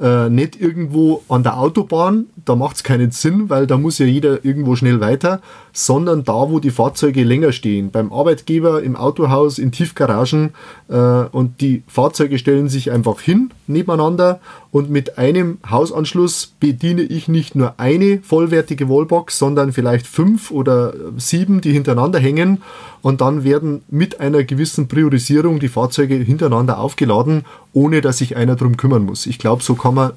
äh, 0.00 0.30
nicht 0.30 0.60
irgendwo 0.60 1.22
an 1.28 1.42
der 1.42 1.58
Autobahn, 1.58 2.26
da 2.44 2.56
macht 2.56 2.76
es 2.76 2.82
keinen 2.82 3.10
Sinn, 3.10 3.50
weil 3.50 3.66
da 3.66 3.76
muss 3.76 3.98
ja 3.98 4.06
jeder 4.06 4.44
irgendwo 4.44 4.74
schnell 4.74 5.00
weiter, 5.00 5.40
sondern 5.72 6.24
da, 6.24 6.50
wo 6.50 6.58
die 6.58 6.70
Fahrzeuge 6.70 7.22
länger 7.22 7.52
stehen, 7.52 7.90
beim 7.90 8.12
Arbeitgeber, 8.12 8.82
im 8.82 8.96
Autohaus, 8.96 9.58
in 9.58 9.72
Tiefgaragen 9.72 10.54
äh, 10.88 10.96
und 10.96 11.60
die 11.60 11.82
Fahrzeuge 11.86 12.38
stellen 12.38 12.68
sich 12.68 12.90
einfach 12.90 13.20
hin 13.20 13.50
nebeneinander 13.66 14.40
und 14.70 14.90
mit 14.90 15.18
einem 15.18 15.58
Hausanschluss 15.68 16.54
bediene 16.60 17.02
ich 17.02 17.28
nicht 17.28 17.54
nur 17.54 17.74
eine 17.78 18.20
vollwertige 18.22 18.88
Wallbox, 18.88 19.38
sondern 19.38 19.72
vielleicht 19.72 20.06
fünf 20.06 20.50
oder 20.50 20.94
sieben, 21.16 21.60
die 21.60 21.72
hintereinander 21.72 22.18
hängen 22.18 22.62
und 23.02 23.20
dann 23.20 23.44
werden 23.44 23.82
mit 23.88 24.20
einer 24.20 24.44
gewissen 24.44 24.88
Priorisierung 24.88 25.60
die 25.60 25.68
Fahrzeuge 25.68 26.14
hintereinander 26.16 26.78
aufgeladen, 26.78 27.44
ohne 27.72 28.00
dass 28.00 28.18
sich 28.18 28.36
einer 28.36 28.56
drum 28.56 28.76
kümmern 28.76 29.04
muss. 29.04 29.26
Ich 29.26 29.38
glaube, 29.38 29.62
so 29.62 29.74
kann 29.74 29.94
man 29.94 30.12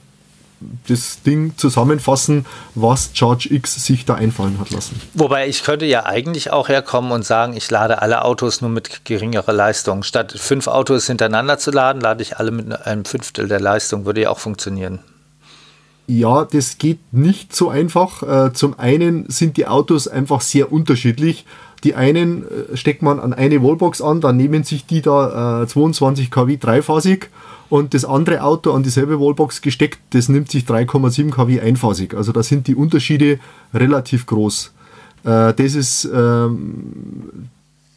das 0.88 1.22
Ding 1.24 1.58
zusammenfassen, 1.58 2.46
was 2.76 3.12
Charge 3.14 3.54
X 3.54 3.86
sich 3.86 4.06
da 4.06 4.16
einfallen 4.16 4.60
hat 4.60 4.72
lassen. 4.72 5.00
Wobei 5.14 5.48
ich 5.48 5.64
könnte 5.64 5.86
ja 5.86 6.06
eigentlich 6.06 6.52
auch 6.52 6.70
herkommen 6.70 7.12
und 7.12 7.26
sagen, 7.26 7.56
ich 7.56 7.70
lade 7.70 8.02
alle 8.02 8.24
Autos 8.24 8.62
nur 8.62 8.70
mit 8.70 9.06
geringerer 9.06 9.54
Leistung. 9.54 10.04
Statt 10.04 10.34
fünf 10.38 10.68
Autos 10.68 11.08
hintereinander 11.08 11.58
zu 11.58 11.72
laden, 11.72 12.02
lade 12.02 12.22
ich 12.22 12.38
alle 12.38 12.52
mit 12.52 12.86
einem 12.86 13.06
Fünftel 13.06 13.48
der 13.48 13.60
Leistung. 13.60 14.06
Würde 14.06 14.22
ja 14.22 14.30
auch 14.30 14.40
funktionieren. 14.40 15.00
Ja, 16.08 16.46
das 16.46 16.78
geht 16.78 17.00
nicht 17.12 17.56
so 17.56 17.70
einfach. 17.70 18.24
Äh, 18.24 18.54
zum 18.54 18.78
einen 18.78 19.30
sind 19.30 19.56
die 19.56 19.68
Autos 19.68 20.08
einfach 20.08 20.42
sehr 20.42 20.72
unterschiedlich. 20.72 21.46
Die 21.84 21.96
einen 21.96 22.44
äh, 22.44 22.78
steckt 22.78 23.02
man 23.02 23.20
an 23.20 23.34
eine 23.34 23.62
Wallbox 23.62 24.02
an, 24.02 24.22
dann 24.22 24.38
nehmen 24.38 24.64
sich 24.64 24.86
die 24.86 25.02
da 25.02 25.66
22 25.68 26.32
kW 26.32 26.58
dreiphasig 26.58 27.30
und 27.74 27.96
das 27.96 28.06
andere 28.06 28.44
Auto 28.44 28.72
an 28.72 28.84
dieselbe 28.84 29.20
Wallbox 29.20 29.64
gesteckt, 29.64 29.98
das 30.12 30.30
nimmt 30.30 30.52
sich 30.52 30.66
3,7 30.66 31.32
kW 31.32 31.60
einphasig. 31.60 32.14
Also 32.14 32.32
da 32.32 32.44
sind 32.44 32.68
die 32.68 32.76
Unterschiede 32.76 33.40
relativ 33.74 34.28
groß. 34.28 34.72
Äh, 35.24 35.54
das, 35.54 35.74
ist, 35.74 36.06
ähm, 36.14 37.50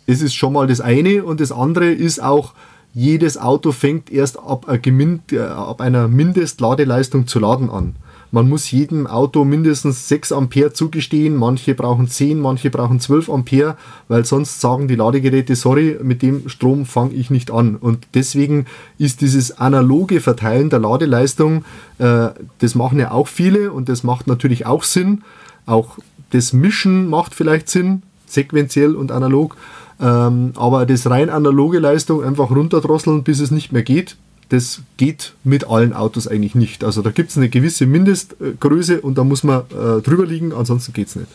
das 0.06 0.22
ist 0.22 0.34
schon 0.34 0.54
mal 0.54 0.66
das 0.66 0.80
eine 0.80 1.24
und 1.24 1.40
das 1.40 1.52
andere 1.52 1.92
ist 1.92 2.22
auch, 2.22 2.54
jedes 2.94 3.36
Auto 3.36 3.72
fängt 3.72 4.10
erst 4.10 4.38
ab, 4.38 4.66
äh, 4.66 5.38
ab 5.38 5.82
einer 5.82 6.08
Mindestladeleistung 6.08 7.26
zu 7.26 7.38
laden 7.38 7.68
an. 7.68 7.96
Man 8.36 8.50
muss 8.50 8.70
jedem 8.70 9.06
Auto 9.06 9.46
mindestens 9.46 10.08
6 10.08 10.32
Ampere 10.32 10.70
zugestehen. 10.74 11.36
Manche 11.36 11.74
brauchen 11.74 12.06
10, 12.06 12.38
manche 12.38 12.68
brauchen 12.68 13.00
12 13.00 13.30
Ampere, 13.30 13.78
weil 14.08 14.26
sonst 14.26 14.60
sagen 14.60 14.88
die 14.88 14.94
Ladegeräte, 14.94 15.56
sorry, 15.56 15.96
mit 16.02 16.20
dem 16.20 16.46
Strom 16.50 16.84
fange 16.84 17.14
ich 17.14 17.30
nicht 17.30 17.50
an. 17.50 17.76
Und 17.76 18.06
deswegen 18.12 18.66
ist 18.98 19.22
dieses 19.22 19.56
analoge 19.56 20.20
Verteilen 20.20 20.68
der 20.68 20.80
Ladeleistung, 20.80 21.64
äh, 21.96 22.28
das 22.58 22.74
machen 22.74 22.98
ja 22.98 23.10
auch 23.10 23.26
viele 23.26 23.72
und 23.72 23.88
das 23.88 24.04
macht 24.04 24.26
natürlich 24.26 24.66
auch 24.66 24.82
Sinn. 24.82 25.22
Auch 25.64 25.96
das 26.28 26.52
Mischen 26.52 27.08
macht 27.08 27.34
vielleicht 27.34 27.70
Sinn, 27.70 28.02
sequenziell 28.26 28.96
und 28.96 29.12
analog. 29.12 29.56
Ähm, 29.98 30.52
aber 30.56 30.84
das 30.84 31.08
rein 31.08 31.30
analoge 31.30 31.78
Leistung 31.78 32.22
einfach 32.22 32.50
runterdrosseln, 32.50 33.22
bis 33.22 33.40
es 33.40 33.50
nicht 33.50 33.72
mehr 33.72 33.82
geht, 33.82 34.18
das 34.48 34.82
geht 34.96 35.34
mit 35.44 35.68
allen 35.68 35.92
Autos 35.92 36.28
eigentlich 36.28 36.54
nicht. 36.54 36.84
Also 36.84 37.02
da 37.02 37.10
gibt 37.10 37.30
es 37.30 37.36
eine 37.36 37.48
gewisse 37.48 37.86
Mindestgröße 37.86 39.00
und 39.00 39.18
da 39.18 39.24
muss 39.24 39.42
man 39.42 39.62
äh, 39.70 40.00
drüber 40.02 40.26
liegen, 40.26 40.52
ansonsten 40.52 40.92
geht 40.92 41.08
es 41.08 41.16
nicht. 41.16 41.28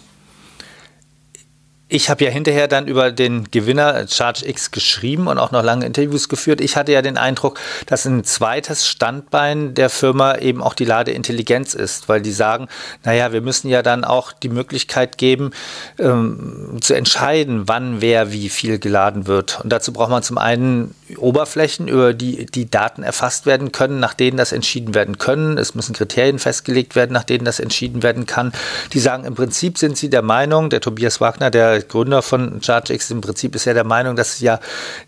Ich 1.94 2.10
habe 2.10 2.24
ja 2.24 2.32
hinterher 2.32 2.70
dann 2.70 2.88
über 2.88 3.12
den 3.12 3.52
Gewinner 3.52 4.08
Charge 4.08 4.48
X 4.48 4.72
geschrieben 4.72 5.28
und 5.28 5.38
auch 5.38 5.52
noch 5.52 5.62
lange 5.62 5.86
Interviews 5.86 6.30
geführt. 6.30 6.62
Ich 6.62 6.78
hatte 6.78 6.94
ja 6.94 7.02
den 7.02 7.18
Eindruck, 7.18 7.60
dass 7.86 8.06
ein 8.06 8.24
zweites 8.24 8.88
Standbein 8.88 9.74
der 9.74 9.89
Firma 9.89 10.38
eben 10.38 10.64
auch 10.64 10.74
die 10.74 10.86
Ladeintelligenz 10.86 11.74
ist, 11.74 12.08
weil 12.08 12.22
die 12.22 12.32
sagen, 12.32 12.70
naja, 13.04 13.34
wir 13.34 13.42
müssen 13.42 13.68
ja 13.68 13.82
dann 13.82 14.06
auch 14.06 14.32
die 14.32 14.48
Möglichkeit 14.48 15.18
geben, 15.18 15.52
ähm, 16.00 16.78
zu 16.80 16.94
entscheiden, 16.94 17.68
wann 17.68 18.00
wer 18.00 18.32
wie 18.32 18.48
viel 18.48 18.80
geladen 18.80 19.28
wird. 19.28 19.60
Und 19.62 19.70
dazu 19.74 19.92
braucht 19.92 20.12
man 20.12 20.24
zum 20.24 20.38
einen 20.38 20.96
Oberflächen, 21.18 21.89
über 21.89 22.14
die 22.14 22.46
die 22.46 22.72
Daten 22.72 23.04
erfasst 23.04 23.46
werden 23.46 23.74
können, 23.74 24.00
nach 24.00 24.14
denen 24.14 24.38
das 24.38 24.54
entschieden 24.54 24.96
werden 24.96 25.18
können. 25.18 25.58
Es 25.58 25.76
müssen 25.76 25.92
Kriterien 25.92 26.39
festgelegt 26.39 26.96
werden, 26.96 27.12
nach 27.12 27.26
denen 27.26 27.44
das 27.44 27.60
entschieden 27.60 28.02
werden 28.02 28.28
kann. 28.28 28.54
Die 28.94 29.00
sagen, 29.00 29.26
im 29.26 29.36
Prinzip 29.36 29.78
sind 29.78 29.98
sie 29.98 30.10
der 30.10 30.22
Meinung, 30.22 30.70
der 30.70 30.80
Tobias 30.80 31.20
Wagner, 31.20 31.52
der 31.52 31.81
Gründer 31.82 32.22
von 32.22 32.62
ChargeX, 32.62 33.12
im 33.12 33.22
Prinzip 33.22 33.56
ist 33.56 33.66
ja 33.66 33.74
der 33.74 33.84
Meinung, 33.84 34.16
dass 34.16 34.40
ja 34.40 34.60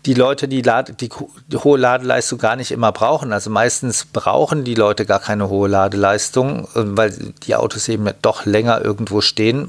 die 0.06 0.14
Leute 0.14 0.48
die, 0.48 0.62
Lade, 0.62 0.92
die, 0.92 1.10
die 1.48 1.56
hohe 1.56 1.78
Ladeleistung 1.78 2.38
gar 2.38 2.56
nicht 2.56 2.70
immer 2.70 2.92
brauchen. 2.92 3.32
Also 3.32 3.50
meistens 3.50 4.04
brauchen 4.04 4.64
die 4.64 4.74
Leute 4.74 5.06
gar 5.06 5.20
keine 5.20 5.48
hohe 5.48 5.68
Ladeleistung, 5.68 6.68
weil 6.74 7.34
die 7.46 7.56
Autos 7.56 7.88
eben 7.88 8.08
doch 8.22 8.46
länger 8.46 8.84
irgendwo 8.84 9.20
stehen. 9.20 9.68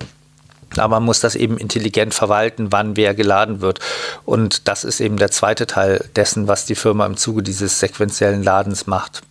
Aber 0.77 0.95
man 0.95 1.03
muss 1.03 1.19
das 1.19 1.35
eben 1.35 1.57
intelligent 1.57 2.13
verwalten, 2.13 2.71
wann 2.71 2.97
wer 2.97 3.13
geladen 3.13 3.61
wird. 3.61 3.79
Und 4.25 4.67
das 4.67 4.83
ist 4.83 4.99
eben 4.99 5.17
der 5.17 5.31
zweite 5.31 5.67
Teil 5.67 6.03
dessen, 6.15 6.47
was 6.47 6.65
die 6.65 6.75
Firma 6.75 7.05
im 7.05 7.17
Zuge 7.17 7.43
dieses 7.43 7.79
sequenziellen 7.79 8.43
Ladens 8.43 8.87
macht. 8.87 9.21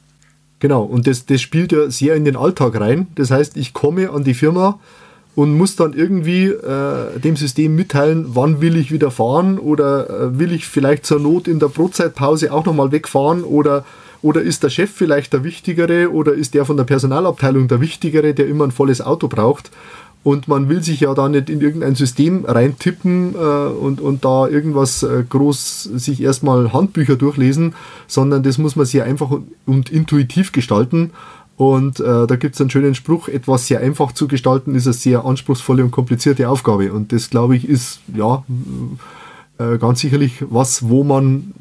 Genau, 0.60 0.82
und 0.82 1.06
das, 1.06 1.26
das 1.26 1.42
spielt 1.42 1.72
ja 1.72 1.90
sehr 1.90 2.14
in 2.14 2.24
den 2.24 2.36
Alltag 2.36 2.80
rein. 2.80 3.08
Das 3.16 3.30
heißt, 3.30 3.56
ich 3.56 3.74
komme 3.74 4.10
an 4.10 4.24
die 4.24 4.34
Firma 4.34 4.80
und 5.34 5.56
muss 5.56 5.76
dann 5.76 5.92
irgendwie 5.92 6.46
äh, 6.46 7.18
dem 7.18 7.36
System 7.36 7.74
mitteilen, 7.74 8.26
wann 8.28 8.60
will 8.60 8.76
ich 8.76 8.92
wieder 8.92 9.10
fahren 9.10 9.58
oder 9.58 10.08
äh, 10.08 10.38
will 10.38 10.52
ich 10.52 10.66
vielleicht 10.66 11.06
zur 11.06 11.20
Not 11.20 11.48
in 11.48 11.58
der 11.58 11.68
Brotzeitpause 11.68 12.52
auch 12.52 12.64
nochmal 12.64 12.92
wegfahren 12.92 13.42
oder, 13.42 13.84
oder 14.22 14.42
ist 14.42 14.62
der 14.62 14.70
Chef 14.70 14.90
vielleicht 14.90 15.32
der 15.32 15.42
Wichtigere 15.42 16.12
oder 16.12 16.32
ist 16.34 16.54
der 16.54 16.64
von 16.64 16.76
der 16.76 16.84
Personalabteilung 16.84 17.68
der 17.68 17.80
Wichtigere, 17.80 18.34
der 18.34 18.46
immer 18.46 18.64
ein 18.64 18.70
volles 18.70 19.00
Auto 19.00 19.28
braucht 19.28 19.70
und 20.24 20.48
man 20.48 20.70
will 20.70 20.82
sich 20.82 21.00
ja 21.00 21.14
da 21.14 21.28
nicht 21.28 21.50
in 21.50 21.60
irgendein 21.60 21.94
System 21.94 22.46
reintippen 22.46 23.34
äh, 23.34 23.38
und, 23.38 24.00
und 24.00 24.24
da 24.24 24.48
irgendwas 24.48 25.02
äh, 25.02 25.22
groß 25.28 25.82
sich 25.82 26.22
erstmal 26.22 26.72
Handbücher 26.72 27.16
durchlesen, 27.16 27.74
sondern 28.08 28.42
das 28.42 28.56
muss 28.56 28.74
man 28.74 28.86
sehr 28.86 29.04
einfach 29.04 29.30
und, 29.30 29.48
und 29.66 29.90
intuitiv 29.90 30.52
gestalten. 30.52 31.10
Und 31.56 32.00
äh, 32.00 32.26
da 32.26 32.36
gibt 32.36 32.54
es 32.54 32.60
einen 32.60 32.70
schönen 32.70 32.94
Spruch, 32.94 33.28
etwas 33.28 33.68
sehr 33.68 33.80
einfach 33.80 34.12
zu 34.12 34.26
gestalten, 34.26 34.74
ist 34.74 34.86
eine 34.86 34.94
sehr 34.94 35.24
anspruchsvolle 35.24 35.84
und 35.84 35.92
komplizierte 35.92 36.48
Aufgabe. 36.48 36.92
Und 36.92 37.12
das, 37.12 37.30
glaube 37.30 37.56
ich, 37.56 37.68
ist 37.68 38.00
ja 38.14 38.42
äh, 39.56 39.78
ganz 39.78 40.00
sicherlich 40.00 40.32
was, 40.40 40.88
wo 40.88 41.04
man 41.04 41.54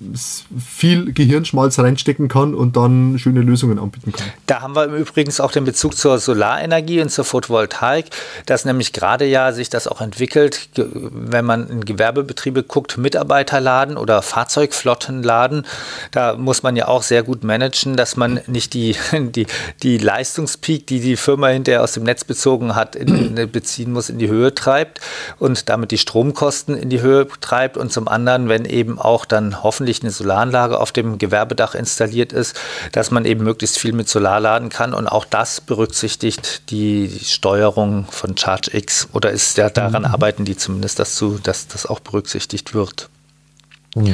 viel 0.59 1.13
Gehirnschmalz 1.13 1.77
reinstecken 1.77 2.27
kann 2.27 2.55
und 2.55 2.75
dann 2.75 3.19
schöne 3.19 3.41
Lösungen 3.41 3.77
anbieten 3.77 4.11
kann. 4.13 4.25
Da 4.47 4.61
haben 4.61 4.75
wir 4.75 4.85
übrigens 4.85 5.39
auch 5.39 5.51
den 5.51 5.63
Bezug 5.63 5.95
zur 5.95 6.17
Solarenergie 6.17 7.01
und 7.01 7.09
zur 7.09 7.23
Photovoltaik, 7.23 8.07
dass 8.47 8.65
nämlich 8.65 8.93
gerade 8.93 9.25
ja 9.25 9.51
sich 9.51 9.69
das 9.69 9.87
auch 9.87 10.01
entwickelt, 10.01 10.69
wenn 10.75 11.45
man 11.45 11.69
in 11.69 11.85
Gewerbebetriebe 11.85 12.63
guckt, 12.63 12.97
Mitarbeiterladen 12.97 13.97
oder 13.97 14.23
Fahrzeugflottenladen, 14.23 15.67
da 16.09 16.35
muss 16.35 16.63
man 16.63 16.75
ja 16.75 16.87
auch 16.87 17.03
sehr 17.03 17.21
gut 17.21 17.43
managen, 17.43 17.95
dass 17.95 18.17
man 18.17 18.41
nicht 18.47 18.73
die, 18.73 18.95
die, 19.13 19.45
die 19.83 19.99
Leistungspeak, 19.99 20.87
die 20.87 20.99
die 20.99 21.15
Firma 21.15 21.49
hinterher 21.49 21.83
aus 21.83 21.91
dem 21.91 22.05
Netz 22.05 22.23
bezogen 22.23 22.73
hat, 22.73 22.95
in, 22.95 23.37
in, 23.37 23.51
beziehen 23.51 23.91
muss, 23.91 24.09
in 24.09 24.17
die 24.17 24.29
Höhe 24.29 24.55
treibt 24.55 24.99
und 25.37 25.69
damit 25.69 25.91
die 25.91 25.99
Stromkosten 25.99 26.75
in 26.75 26.89
die 26.89 27.01
Höhe 27.01 27.27
treibt 27.39 27.77
und 27.83 27.91
zum 27.91 28.07
anderen, 28.07 28.49
wenn 28.49 28.65
eben 28.65 28.97
auch 28.97 29.25
dann 29.25 29.61
hoffentlich 29.61 30.01
eine 30.01 30.09
Solaranlage 30.09 30.79
auf 30.79 30.91
dem 30.91 31.17
Gewerbedach 31.17 31.75
installiert 31.75 32.31
ist, 32.31 32.59
dass 32.93 33.11
man 33.11 33.25
eben 33.25 33.43
möglichst 33.43 33.77
viel 33.77 33.91
mit 33.91 34.07
Solar 34.07 34.39
laden 34.39 34.69
kann 34.69 34.93
und 34.93 35.07
auch 35.07 35.25
das 35.25 35.59
berücksichtigt 35.61 36.71
die 36.71 37.11
Steuerung 37.23 38.07
von 38.09 38.35
ChargeX 38.35 39.09
oder 39.11 39.31
ist 39.31 39.57
ja 39.57 39.69
daran 39.69 40.03
mhm. 40.03 40.07
arbeiten 40.07 40.45
die 40.45 40.55
zumindest 40.55 40.97
dazu, 40.99 41.39
dass 41.43 41.67
das 41.67 41.85
auch 41.85 41.99
berücksichtigt 41.99 42.73
wird. 42.73 43.09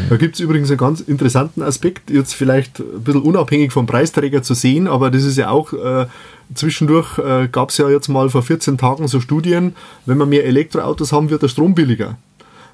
Da 0.09 0.17
gibt 0.17 0.35
es 0.35 0.41
übrigens 0.41 0.69
einen 0.69 0.77
ganz 0.77 0.99
interessanten 0.99 1.61
Aspekt, 1.61 2.09
jetzt 2.09 2.33
vielleicht 2.33 2.79
ein 2.79 3.03
bisschen 3.03 3.21
unabhängig 3.21 3.71
vom 3.71 3.85
Preisträger 3.85 4.43
zu 4.43 4.53
sehen, 4.53 4.87
aber 4.87 5.09
das 5.11 5.23
ist 5.23 5.37
ja 5.37 5.51
auch 5.51 5.71
äh, 5.71 6.07
zwischendurch 6.53 7.17
äh, 7.19 7.47
gab 7.47 7.69
es 7.69 7.77
ja 7.77 7.87
jetzt 7.87 8.09
mal 8.09 8.29
vor 8.29 8.41
14 8.41 8.77
Tagen 8.77 9.07
so 9.07 9.21
Studien, 9.21 9.75
wenn 10.05 10.17
wir 10.17 10.25
mehr 10.25 10.45
Elektroautos 10.45 11.13
haben, 11.13 11.29
wird 11.29 11.43
der 11.43 11.47
Strom 11.47 11.75
billiger 11.75 12.17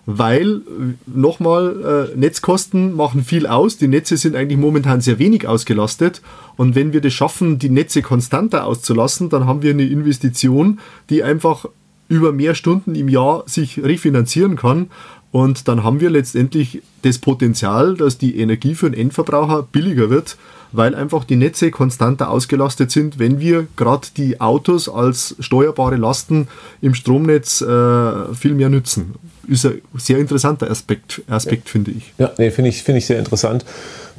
weil 0.06 0.62
nochmal 1.08 2.10
äh, 2.14 2.18
Netzkosten 2.18 2.95
machen 2.95 3.24
viel 3.24 3.47
aus. 3.47 3.78
Die 3.78 3.88
Netze 3.88 4.18
sind 4.18 4.36
eigentlich 4.36 4.60
momentan 4.60 5.01
sehr 5.01 5.20
wenig 5.20 5.47
ausgelastet 5.47 6.22
und 6.58 6.76
wenn 6.76 6.93
wir 6.93 7.01
das 7.01 7.14
schaffen, 7.14 7.60
die 7.60 7.70
Netze 7.70 8.01
konstanter 8.01 8.66
auszulassen, 8.66 9.30
dann 9.30 9.45
haben 9.45 9.62
wir 9.62 9.72
eine 9.72 9.88
Investition, 9.88 10.80
die 11.10 11.24
einfach 11.24 11.66
über 12.08 12.32
mehr 12.32 12.53
Stunden 12.53 12.93
im 12.93 13.10
Jahr 13.10 13.43
sich 13.47 13.84
refinanzieren 13.84 14.56
kann 14.56 14.88
und 15.32 15.68
dann 15.68 15.84
haben 15.84 15.99
wir 15.99 16.12
letztendlich 16.12 16.84
das 17.01 17.18
Potenzial, 17.18 17.95
dass 17.95 18.20
die 18.20 18.38
Energie 18.39 18.76
für 18.76 18.89
den 18.89 18.99
Endverbraucher 18.99 19.64
billiger 19.64 20.10
wird 20.10 20.38
weil 20.76 20.95
einfach 20.95 21.24
die 21.24 21.36
Netze 21.36 21.72
konstanter 21.72 22.30
ausgelastet 22.30 22.91
sind, 22.91 23.20
wenn 23.20 23.39
wir 23.39 23.68
gerade 23.76 24.08
die 24.18 24.41
Autos 24.41 24.89
als 24.89 25.36
steuerbare 25.39 25.95
Lasten 25.95 26.47
im 26.82 26.93
Stromnetz 26.93 27.62
äh, 27.62 28.34
viel 28.34 28.53
mehr 28.53 28.70
nützen. 28.70 29.16
Ist 29.48 29.66
ein 29.66 29.82
sehr 29.98 30.20
interessanter 30.20 30.70
Aspekt, 30.70 31.22
Aspekt 31.28 31.70
finde 31.70 31.91
ich. 31.91 32.14
Ja, 32.18 32.32
nee, 32.38 32.52
finde 32.52 32.70
ich, 32.70 32.84
find 32.84 32.98
ich 32.98 33.06
sehr 33.06 33.20
interessant 33.20 33.66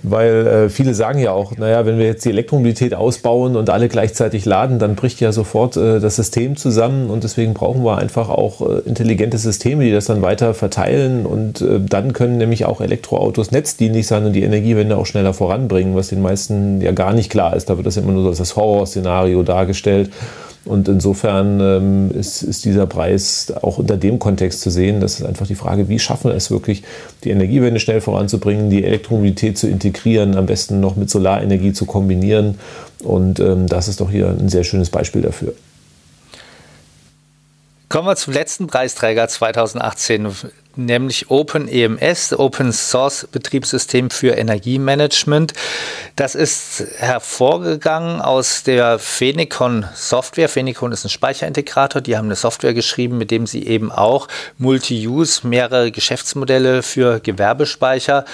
weil 0.03 0.47
äh, 0.47 0.69
viele 0.69 0.95
sagen 0.95 1.19
ja 1.19 1.33
auch, 1.33 1.57
naja, 1.57 1.87
wenn 1.87 1.99
wir 1.99 2.07
jetzt 2.07 2.25
die 2.25 2.31
Elektromobilität 2.31 2.95
ausbauen 2.95 3.57
und 3.57 3.71
alle 3.71 3.89
gleichzeitig 3.89 4.45
laden, 4.45 4.79
dann 4.79 4.95
bricht 4.95 5.21
ja 5.21 5.33
sofort 5.33 5.77
äh, 5.77 6.01
das 6.01 6.17
System 6.17 6.57
zusammen 6.57 7.11
und 7.11 7.25
deswegen 7.25 7.55
brauchen 7.55 7.85
wir 7.85 7.99
einfach 7.99 8.29
auch 8.29 8.61
äh, 8.61 8.81
intelligente 8.85 9.39
Systeme, 9.39 9.85
die 9.85 9.93
das 9.93 10.07
dann 10.07 10.23
weiter 10.23 10.55
verteilen 10.55 11.27
und 11.27 11.61
äh, 11.61 11.81
dann 11.81 12.13
können 12.13 12.39
nämlich 12.39 12.65
auch 12.67 12.81
Elektroautos 12.81 13.51
netzdienlich 13.51 14.07
sein 14.07 14.25
und 14.25 14.33
die 14.33 14.43
Energiewende 14.43 14.97
auch 14.97 15.07
schneller 15.07 15.35
voranbringen, 15.35 15.97
was 15.97 16.09
den 16.09 16.23
meisten 16.23 16.81
ja 16.81 16.93
gar 16.93 17.13
nicht 17.13 17.31
klar 17.31 17.57
ist. 17.57 17.71
Da 17.71 17.77
wird 17.77 17.87
das 17.87 17.97
immer 17.97 18.13
nur 18.13 18.29
als 18.29 18.39
das 18.39 18.57
Horrorszenario 18.57 19.43
dargestellt. 19.43 20.11
Und 20.67 20.89
insofern 20.89 21.61
ähm, 21.61 22.11
ist, 22.11 22.43
ist, 22.43 22.65
dieser 22.65 22.87
Preis 22.87 23.53
auch 23.63 23.79
unter 23.79 23.97
dem 23.97 24.19
Kontext 24.19 24.61
zu 24.61 24.71
sehen. 24.71 25.01
Das 25.01 25.21
ist 25.21 25.25
einfach 25.25 25.47
die 25.47 25.55
Frage, 25.55 25.89
wie 25.89 26.01
schaffen 26.01 26.31
wir 26.31 26.35
es 26.35 26.51
wirklich, 26.51 26.83
die 27.23 27.31
Energiewende 27.31 27.79
schnell 27.79 28.01
voranzubringen, 28.01 28.69
die 28.69 28.85
Elektromobilität 28.85 29.57
zu 29.57 29.69
integrieren, 29.69 30.37
am 30.37 30.47
besten 30.47 30.81
noch 30.81 30.97
mit 30.97 31.09
Solarenergie 31.09 31.73
zu 31.73 31.87
kombinieren. 31.87 32.59
Und 32.99 33.39
ähm, 33.39 33.69
das 33.69 33.87
ist 33.87 34.01
doch 34.01 34.11
hier 34.11 34.29
ein 34.29 34.49
sehr 34.49 34.65
schönes 34.65 34.91
Beispiel 34.91 35.23
dafür. 35.23 35.55
Kommen 37.89 38.09
wir 38.09 38.17
zum 38.17 38.33
letzten 38.33 38.67
Preisträger 38.67 39.29
2018 39.29 40.27
nämlich 40.77 41.31
OpenEMS, 41.31 42.33
Open 42.39 42.73
Source 42.73 43.27
Betriebssystem 43.31 44.11
für 44.11 44.37
Energiemanagement. 44.37 45.53
Das 46.17 46.35
ist 46.35 46.85
hervorgegangen 46.99 48.21
aus 48.21 48.63
der 48.63 48.99
Phenicon 48.99 49.87
Software. 49.95 50.49
Phenicon 50.49 50.93
ist 50.93 51.05
ein 51.05 51.11
Speicherintegrator. 51.11 52.01
Die 52.01 52.17
haben 52.17 52.27
eine 52.27 52.37
Software 52.37 52.75
geschrieben, 52.75 53.19
mit 53.19 53.31
dem 53.31 53.47
sie 53.47 53.67
eben 53.67 53.91
auch 53.93 54.29
Multi-Use, 54.59 55.47
mehrere 55.47 55.91
Geschäftsmodelle 55.91 56.83
für 56.83 57.21
Gewerbespeicher 57.21 58.25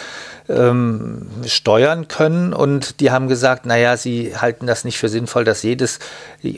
ähm, 0.48 1.26
steuern 1.46 2.08
können. 2.08 2.52
Und 2.52 3.00
die 3.00 3.10
haben 3.10 3.28
gesagt, 3.28 3.66
naja, 3.66 3.96
sie 3.96 4.36
halten 4.36 4.66
das 4.66 4.84
nicht 4.84 4.98
für 4.98 5.08
sinnvoll, 5.08 5.44
dass 5.44 5.62
jedes 5.62 5.98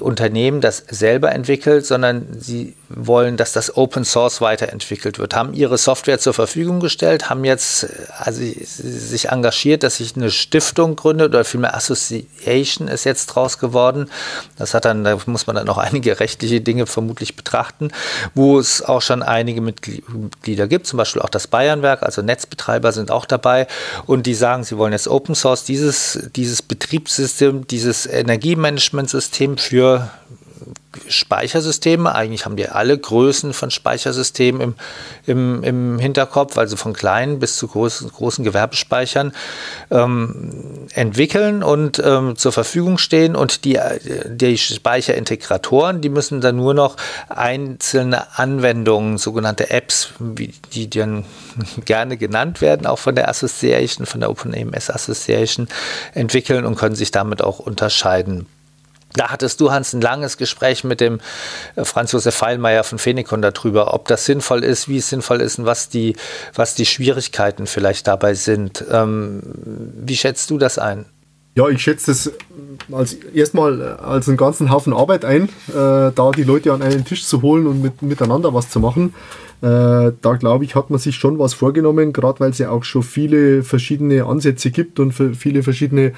Unternehmen 0.00 0.60
das 0.60 0.84
selber 0.88 1.32
entwickelt, 1.32 1.86
sondern 1.86 2.26
sie 2.38 2.74
wollen, 2.88 3.36
dass 3.36 3.52
das 3.52 3.76
Open 3.76 4.04
Source 4.04 4.40
weiterentwickelt 4.40 5.18
wird. 5.18 5.34
Haben 5.34 5.54
ihre 5.54 5.73
Software 5.78 6.18
zur 6.18 6.34
Verfügung 6.34 6.80
gestellt, 6.80 7.30
haben 7.30 7.44
jetzt 7.44 7.86
also 8.18 8.42
sich 8.42 9.28
engagiert, 9.28 9.82
dass 9.82 9.98
sich 9.98 10.16
eine 10.16 10.30
Stiftung 10.30 10.96
gründet 10.96 11.30
oder 11.30 11.44
vielmehr 11.44 11.74
Association 11.74 12.88
ist 12.88 13.04
jetzt 13.04 13.26
draus 13.26 13.58
geworden. 13.58 14.10
Das 14.56 14.74
hat 14.74 14.84
dann, 14.84 15.04
da 15.04 15.18
muss 15.26 15.46
man 15.46 15.56
dann 15.56 15.66
noch 15.66 15.78
einige 15.84 16.20
rechtliche 16.20 16.60
Dinge 16.60 16.86
vermutlich 16.86 17.36
betrachten, 17.36 17.90
wo 18.34 18.58
es 18.58 18.82
auch 18.82 19.02
schon 19.02 19.22
einige 19.22 19.60
Mitglieder 19.60 20.66
gibt, 20.68 20.86
zum 20.86 20.96
Beispiel 20.96 21.22
auch 21.22 21.28
das 21.28 21.46
Bayernwerk, 21.46 22.02
also 22.02 22.22
Netzbetreiber 22.22 22.92
sind 22.92 23.10
auch 23.10 23.26
dabei 23.26 23.66
und 24.06 24.26
die 24.26 24.34
sagen, 24.34 24.64
sie 24.64 24.76
wollen 24.78 24.92
jetzt 24.92 25.08
Open 25.08 25.34
Source 25.34 25.64
dieses, 25.64 26.30
dieses 26.34 26.62
Betriebssystem, 26.62 27.66
dieses 27.66 28.06
Energiemanagementsystem 28.06 29.58
für 29.58 30.10
Speichersysteme. 31.08 32.14
Eigentlich 32.14 32.44
haben 32.44 32.56
die 32.56 32.68
alle 32.68 32.96
Größen 32.96 33.52
von 33.52 33.70
Speichersystemen 33.70 34.60
im, 34.60 34.74
im, 35.26 35.62
im 35.62 35.98
Hinterkopf, 35.98 36.56
also 36.56 36.76
von 36.76 36.92
kleinen 36.92 37.38
bis 37.38 37.56
zu 37.56 37.68
großen, 37.68 38.10
großen 38.10 38.44
Gewerbespeichern, 38.44 39.32
ähm, 39.90 40.86
entwickeln 40.94 41.62
und 41.62 42.00
ähm, 42.04 42.36
zur 42.36 42.52
Verfügung 42.52 42.98
stehen. 42.98 43.36
Und 43.36 43.64
die, 43.64 43.78
die 44.26 44.58
Speicherintegratoren, 44.58 46.00
die 46.00 46.08
müssen 46.08 46.40
dann 46.40 46.56
nur 46.56 46.74
noch 46.74 46.96
einzelne 47.28 48.38
Anwendungen, 48.38 49.18
sogenannte 49.18 49.70
Apps, 49.70 50.10
wie 50.18 50.52
die 50.72 50.88
dann 50.88 51.24
gerne 51.84 52.16
genannt 52.16 52.60
werden, 52.60 52.86
auch 52.86 52.98
von 52.98 53.14
der 53.14 53.28
Association, 53.28 54.06
von 54.06 54.20
der 54.20 54.30
OpenAMS 54.30 54.90
Association, 54.90 55.68
entwickeln 56.14 56.64
und 56.64 56.76
können 56.76 56.94
sich 56.94 57.10
damit 57.10 57.42
auch 57.42 57.58
unterscheiden. 57.58 58.46
Da 59.14 59.30
hattest 59.30 59.60
du, 59.60 59.70
Hans, 59.70 59.92
ein 59.92 60.00
langes 60.00 60.36
Gespräch 60.36 60.84
mit 60.84 61.00
dem 61.00 61.20
äh, 61.76 61.84
Franz 61.84 62.12
Josef 62.12 62.34
Feilmeier 62.34 62.84
von 62.84 62.98
Phenikon 62.98 63.42
darüber, 63.42 63.94
ob 63.94 64.08
das 64.08 64.24
sinnvoll 64.24 64.64
ist, 64.64 64.88
wie 64.88 64.98
es 64.98 65.08
sinnvoll 65.08 65.40
ist 65.40 65.58
und 65.58 65.66
was 65.66 65.88
die, 65.88 66.16
was 66.54 66.74
die 66.74 66.86
Schwierigkeiten 66.86 67.66
vielleicht 67.66 68.08
dabei 68.08 68.34
sind. 68.34 68.84
Ähm, 68.90 69.40
wie 70.04 70.16
schätzt 70.16 70.50
du 70.50 70.58
das 70.58 70.78
ein? 70.78 71.06
Ja, 71.56 71.68
ich 71.68 71.82
schätze 71.82 72.10
das 72.10 72.32
als 72.90 73.14
erstmal 73.14 73.80
äh, 73.80 73.84
als 74.02 74.26
einen 74.26 74.36
ganzen 74.36 74.70
Haufen 74.70 74.92
Arbeit 74.92 75.24
ein, 75.24 75.44
äh, 75.68 76.10
da 76.12 76.32
die 76.36 76.42
Leute 76.42 76.72
an 76.72 76.82
einen 76.82 77.04
Tisch 77.04 77.24
zu 77.24 77.42
holen 77.42 77.68
und 77.68 77.80
mit, 77.80 78.02
miteinander 78.02 78.52
was 78.52 78.70
zu 78.70 78.80
machen. 78.80 79.14
Äh, 79.62 80.12
da 80.20 80.34
glaube 80.38 80.64
ich, 80.64 80.74
hat 80.74 80.90
man 80.90 80.98
sich 80.98 81.16
schon 81.16 81.38
was 81.38 81.54
vorgenommen, 81.54 82.12
gerade 82.12 82.40
weil 82.40 82.50
es 82.50 82.58
ja 82.58 82.70
auch 82.70 82.84
schon 82.84 83.02
viele 83.02 83.62
verschiedene 83.62 84.24
Ansätze 84.24 84.70
gibt 84.70 85.00
und 85.00 85.12
viele 85.12 85.62
verschiedene 85.62 86.12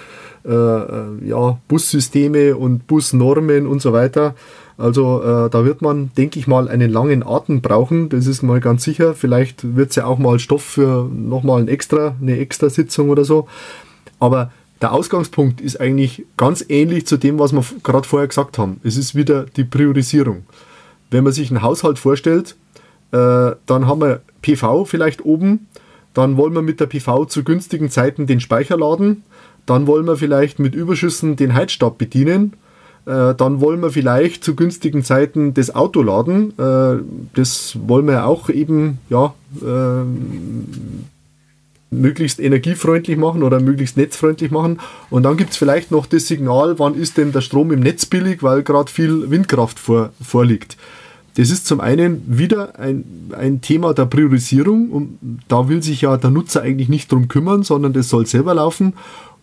äh, 0.44 0.52
äh, 0.52 1.28
ja, 1.28 1.58
Bussysteme 1.68 2.56
und 2.56 2.86
Busnormen 2.86 3.66
und 3.66 3.82
so 3.82 3.92
weiter. 3.92 4.34
Also 4.78 5.22
äh, 5.22 5.50
da 5.50 5.64
wird 5.64 5.80
man, 5.80 6.10
denke 6.16 6.38
ich 6.38 6.46
mal, 6.46 6.68
einen 6.68 6.90
langen 6.90 7.22
Atem 7.26 7.62
brauchen. 7.62 8.08
Das 8.08 8.26
ist 8.26 8.42
mal 8.42 8.60
ganz 8.60 8.84
sicher. 8.84 9.14
Vielleicht 9.14 9.76
wird 9.76 9.90
es 9.90 9.96
ja 9.96 10.04
auch 10.04 10.18
mal 10.18 10.38
Stoff 10.38 10.62
für 10.62 11.08
nochmal 11.12 11.62
ein 11.62 11.68
extra, 11.68 12.14
eine 12.20 12.38
extra 12.38 12.68
Sitzung 12.68 13.08
oder 13.08 13.24
so. 13.24 13.48
Aber 14.18 14.50
der 14.82 14.92
Ausgangspunkt 14.92 15.60
ist 15.60 15.80
eigentlich 15.80 16.26
ganz 16.36 16.64
ähnlich 16.68 17.06
zu 17.06 17.16
dem, 17.16 17.38
was 17.38 17.52
wir 17.52 17.64
gerade 17.82 18.06
vorher 18.06 18.28
gesagt 18.28 18.58
haben. 18.58 18.80
Es 18.84 18.96
ist 18.96 19.14
wieder 19.14 19.46
die 19.56 19.64
Priorisierung. 19.64 20.44
Wenn 21.10 21.24
man 21.24 21.32
sich 21.32 21.50
einen 21.50 21.62
Haushalt 21.62 21.98
vorstellt, 21.98 22.56
äh, 23.12 23.52
dann 23.66 23.86
haben 23.86 24.00
wir 24.00 24.20
PV 24.42 24.84
vielleicht 24.84 25.24
oben, 25.24 25.66
dann 26.14 26.36
wollen 26.36 26.54
wir 26.54 26.62
mit 26.62 26.80
der 26.80 26.86
PV 26.86 27.26
zu 27.26 27.44
günstigen 27.44 27.90
Zeiten 27.90 28.26
den 28.26 28.40
Speicher 28.40 28.76
laden, 28.76 29.22
dann 29.66 29.86
wollen 29.86 30.06
wir 30.06 30.16
vielleicht 30.16 30.58
mit 30.58 30.74
Überschüssen 30.74 31.36
den 31.36 31.54
Heizstab 31.54 31.98
bedienen, 31.98 32.54
äh, 33.06 33.34
dann 33.34 33.60
wollen 33.60 33.80
wir 33.80 33.90
vielleicht 33.90 34.44
zu 34.44 34.56
günstigen 34.56 35.04
Zeiten 35.04 35.54
das 35.54 35.74
Auto 35.74 36.02
laden, 36.02 36.52
äh, 36.58 37.02
das 37.34 37.76
wollen 37.86 38.06
wir 38.06 38.26
auch 38.26 38.48
eben, 38.48 38.98
ja, 39.10 39.34
äh, 39.62 40.04
möglichst 41.90 42.40
energiefreundlich 42.40 43.16
machen 43.16 43.42
oder 43.42 43.60
möglichst 43.60 43.96
netzfreundlich 43.96 44.50
machen. 44.50 44.80
Und 45.08 45.22
dann 45.22 45.36
gibt 45.36 45.50
es 45.50 45.56
vielleicht 45.56 45.90
noch 45.90 46.06
das 46.06 46.26
Signal, 46.26 46.78
wann 46.78 46.94
ist 46.94 47.16
denn 47.16 47.32
der 47.32 47.40
Strom 47.40 47.70
im 47.72 47.80
Netz 47.80 48.06
billig, 48.06 48.42
weil 48.42 48.62
gerade 48.62 48.90
viel 48.90 49.30
Windkraft 49.30 49.78
vor, 49.78 50.10
vorliegt. 50.20 50.76
Das 51.36 51.50
ist 51.50 51.66
zum 51.66 51.80
einen 51.80 52.22
wieder 52.26 52.78
ein, 52.78 53.04
ein 53.36 53.60
Thema 53.60 53.92
der 53.92 54.06
Priorisierung 54.06 54.90
und 54.90 55.18
da 55.48 55.68
will 55.68 55.82
sich 55.82 56.00
ja 56.00 56.16
der 56.16 56.30
Nutzer 56.30 56.62
eigentlich 56.62 56.88
nicht 56.88 57.12
drum 57.12 57.28
kümmern, 57.28 57.62
sondern 57.62 57.92
das 57.92 58.08
soll 58.08 58.26
selber 58.26 58.54
laufen. 58.54 58.94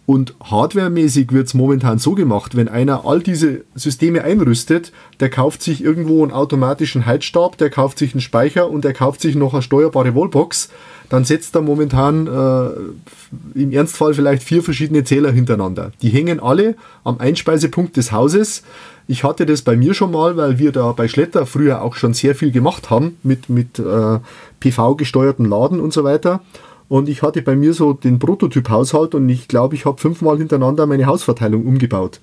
Und 0.06 0.36
hardwaremäßig 0.44 1.32
wird 1.32 1.48
es 1.48 1.54
momentan 1.54 1.98
so 1.98 2.14
gemacht, 2.14 2.58
wenn 2.58 2.68
einer 2.68 3.06
all 3.06 3.22
diese 3.22 3.64
Systeme 3.76 4.24
einrüstet, 4.24 4.92
der 5.22 5.30
kauft 5.30 5.62
sich 5.62 5.82
irgendwo 5.82 6.24
einen 6.24 6.34
automatischen 6.34 7.06
Heizstab, 7.06 7.58
der 7.58 7.70
kauft 7.70 8.00
sich 8.00 8.14
einen 8.14 8.22
Speicher 8.22 8.70
und 8.70 8.84
der 8.84 8.94
kauft 8.94 9.22
sich 9.22 9.36
noch 9.36 9.54
eine 9.54 9.62
steuerbare 9.62 10.14
Wallbox 10.14 10.70
dann 11.14 11.26
setzt 11.26 11.56
er 11.56 11.62
momentan 11.62 12.26
äh, 12.26 13.60
im 13.60 13.72
Ernstfall 13.72 14.16
vielleicht 14.16 14.42
vier 14.42 14.64
verschiedene 14.64 15.04
Zähler 15.04 15.32
hintereinander. 15.32 15.92
Die 16.02 16.10
hängen 16.10 16.40
alle 16.40 16.76
am 17.04 17.20
Einspeisepunkt 17.20 17.98
des 17.98 18.12
Hauses. 18.12 18.64
Ich 19.08 19.24
hatte 19.24 19.46
das 19.46 19.62
bei 19.62 19.76
mir 19.76 19.94
schon 19.94 20.12
mal, 20.12 20.38
weil 20.38 20.60
wir 20.60 20.72
da 20.72 20.92
bei 20.94 21.08
Schletter 21.08 21.46
früher 21.46 21.82
auch 21.82 21.96
schon 21.96 22.14
sehr 22.14 22.36
viel 22.36 22.52
gemacht 22.52 22.90
haben 22.90 23.18
mit, 23.24 23.50
mit 23.50 23.80
äh, 23.80 24.20
PV-gesteuerten 24.60 25.46
Laden 25.46 25.80
und 25.80 25.94
so 25.94 26.04
weiter. 26.04 26.42
Und 26.88 27.10
ich 27.10 27.22
hatte 27.22 27.42
bei 27.42 27.56
mir 27.56 27.74
so 27.74 27.94
den 27.94 28.20
Prototyp-Haushalt 28.20 29.16
und 29.16 29.28
ich 29.30 29.48
glaube, 29.48 29.76
ich 29.76 29.86
habe 29.86 30.00
fünfmal 30.00 30.38
hintereinander 30.38 30.86
meine 30.86 31.06
Hausverteilung 31.06 31.66
umgebaut. 31.66 32.20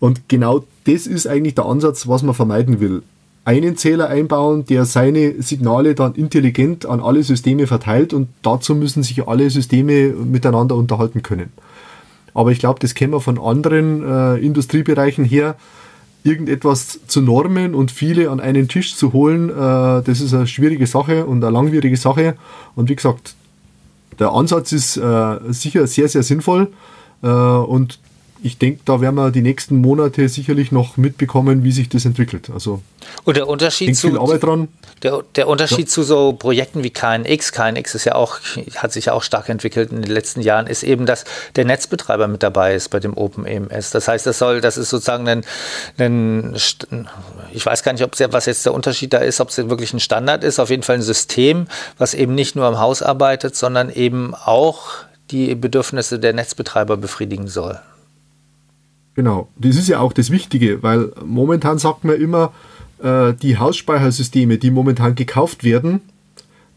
Und 0.00 0.28
genau 0.28 0.64
das 0.84 1.06
ist 1.06 1.26
eigentlich 1.26 1.54
der 1.54 1.66
Ansatz, 1.66 2.08
was 2.08 2.22
man 2.22 2.34
vermeiden 2.34 2.80
will 2.80 3.02
einen 3.46 3.76
Zähler 3.76 4.08
einbauen, 4.08 4.66
der 4.66 4.84
seine 4.84 5.40
Signale 5.40 5.94
dann 5.94 6.16
intelligent 6.16 6.84
an 6.84 7.00
alle 7.00 7.22
Systeme 7.22 7.68
verteilt 7.68 8.12
und 8.12 8.28
dazu 8.42 8.74
müssen 8.74 9.04
sich 9.04 9.28
alle 9.28 9.48
Systeme 9.50 10.08
miteinander 10.08 10.74
unterhalten 10.74 11.22
können. 11.22 11.52
Aber 12.34 12.50
ich 12.50 12.58
glaube, 12.58 12.80
das 12.80 12.94
kennen 12.94 13.12
wir 13.12 13.20
von 13.20 13.38
anderen 13.38 14.02
äh, 14.02 14.36
Industriebereichen 14.38 15.24
her. 15.24 15.54
Irgendetwas 16.26 17.00
zu 17.06 17.20
normen 17.20 17.74
und 17.74 17.90
viele 17.90 18.30
an 18.30 18.40
einen 18.40 18.68
Tisch 18.68 18.96
zu 18.96 19.12
holen, 19.12 19.50
äh, 19.50 20.02
das 20.02 20.20
ist 20.20 20.34
eine 20.34 20.46
schwierige 20.46 20.86
Sache 20.86 21.24
und 21.26 21.42
eine 21.42 21.52
langwierige 21.52 21.96
Sache. 21.96 22.34
Und 22.74 22.88
wie 22.88 22.96
gesagt, 22.96 23.34
der 24.18 24.32
Ansatz 24.32 24.72
ist 24.72 24.96
äh, 24.96 25.38
sicher 25.48 25.86
sehr, 25.86 26.08
sehr 26.08 26.22
sinnvoll. 26.22 26.72
Äh, 27.22 27.28
und 27.28 27.98
ich 28.42 28.58
denke, 28.58 28.80
da 28.84 29.00
werden 29.00 29.16
wir 29.16 29.30
die 29.30 29.42
nächsten 29.42 29.76
Monate 29.76 30.28
sicherlich 30.28 30.72
noch 30.72 30.96
mitbekommen, 30.96 31.64
wie 31.64 31.72
sich 31.72 31.88
das 31.88 32.04
entwickelt. 32.04 32.50
Also 32.52 32.82
und 33.24 33.36
der 33.36 33.48
Unterschied 33.48 33.96
zu 33.96 34.10
Der, 35.02 35.22
der 35.34 35.48
Unterschied 35.48 35.86
ja. 35.86 35.86
zu 35.86 36.02
so 36.02 36.32
Projekten 36.32 36.82
wie 36.82 36.90
KNX, 36.90 37.52
KNX 37.52 37.94
ist 37.94 38.04
ja 38.04 38.14
auch 38.14 38.38
hat 38.76 38.92
sich 38.92 39.06
ja 39.06 39.12
auch 39.12 39.22
stark 39.22 39.48
entwickelt 39.48 39.92
in 39.92 40.02
den 40.02 40.10
letzten 40.10 40.40
Jahren, 40.40 40.66
ist 40.66 40.82
eben, 40.82 41.06
dass 41.06 41.24
der 41.54 41.64
Netzbetreiber 41.64 42.28
mit 42.28 42.42
dabei 42.42 42.74
ist 42.74 42.88
bei 42.90 43.00
dem 43.00 43.16
Open 43.16 43.46
EMS. 43.46 43.90
Das 43.90 44.08
heißt, 44.08 44.26
das 44.26 44.38
soll, 44.38 44.60
das 44.60 44.76
ist 44.76 44.90
sozusagen 44.90 45.28
ein, 45.28 45.44
ein 45.98 46.56
ich 47.52 47.64
weiß 47.64 47.82
gar 47.82 47.92
nicht, 47.92 48.04
ob 48.04 48.12
was 48.32 48.46
jetzt 48.46 48.66
der 48.66 48.74
Unterschied 48.74 49.12
da 49.12 49.18
ist, 49.18 49.40
ob 49.40 49.50
es 49.50 49.56
wirklich 49.56 49.92
ein 49.92 50.00
Standard 50.00 50.44
ist. 50.44 50.58
Auf 50.58 50.70
jeden 50.70 50.82
Fall 50.82 50.96
ein 50.96 51.02
System, 51.02 51.66
was 51.98 52.14
eben 52.14 52.34
nicht 52.34 52.56
nur 52.56 52.66
am 52.66 52.78
Haus 52.78 53.02
arbeitet, 53.02 53.56
sondern 53.56 53.90
eben 53.90 54.34
auch 54.34 54.88
die 55.30 55.54
Bedürfnisse 55.54 56.18
der 56.18 56.32
Netzbetreiber 56.32 56.96
befriedigen 56.96 57.48
soll. 57.48 57.80
Genau, 59.16 59.48
das 59.56 59.76
ist 59.76 59.88
ja 59.88 60.00
auch 60.00 60.12
das 60.12 60.30
Wichtige, 60.30 60.82
weil 60.82 61.10
momentan 61.24 61.78
sagt 61.78 62.04
man 62.04 62.20
immer, 62.20 62.52
äh, 63.02 63.32
die 63.32 63.56
Hausspeichersysteme, 63.56 64.58
die 64.58 64.70
momentan 64.70 65.14
gekauft 65.14 65.64
werden, 65.64 66.02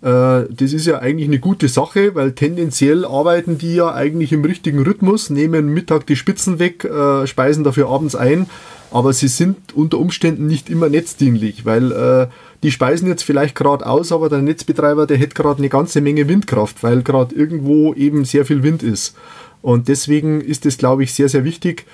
äh, 0.01 0.45
das 0.49 0.71
ist 0.71 0.85
ja 0.87 0.99
eigentlich 0.99 1.27
eine 1.27 1.39
gute 1.39 1.67
Sache, 1.67 2.15
weil 2.15 2.31
tendenziell 2.31 3.03
arbeiten 3.03 3.57
die 3.57 3.75
ja 3.75 3.93
eigentlich 3.93 4.31
im 4.31 4.45
richtigen 4.45 4.79
Rhythmus, 4.79 5.29
nehmen 5.29 5.73
Mittag 5.73 6.07
die 6.07 6.15
Spitzen 6.15 6.59
weg, 6.59 6.85
äh, 6.85 7.27
speisen 7.27 7.65
dafür 7.65 7.89
abends 7.89 8.15
ein, 8.15 8.45
aber 8.89 9.11
sie 9.11 9.27
sind 9.27 9.57
unter 9.75 9.97
Umständen 9.97 10.47
nicht 10.47 10.69
immer 10.69 10.87
netzdienlich, 10.87 11.65
weil 11.65 11.91
äh, 11.91 12.27
die 12.63 12.71
speisen 12.71 13.09
jetzt 13.09 13.23
vielleicht 13.23 13.55
gerade 13.55 13.85
aus, 13.85 14.13
aber 14.13 14.29
der 14.29 14.41
Netzbetreiber, 14.41 15.07
der 15.07 15.17
hätte 15.17 15.35
gerade 15.35 15.57
eine 15.57 15.69
ganze 15.69 15.99
Menge 15.99 16.29
Windkraft, 16.29 16.83
weil 16.83 17.03
gerade 17.03 17.35
irgendwo 17.35 17.93
eben 17.95 18.23
sehr 18.23 18.45
viel 18.45 18.63
Wind 18.63 18.81
ist. 18.81 19.15
Und 19.61 19.89
deswegen 19.89 20.39
ist 20.39 20.65
es, 20.65 20.77
glaube 20.77 21.03
ich, 21.03 21.13
sehr, 21.13 21.27
sehr 21.27 21.43
wichtig, 21.43 21.85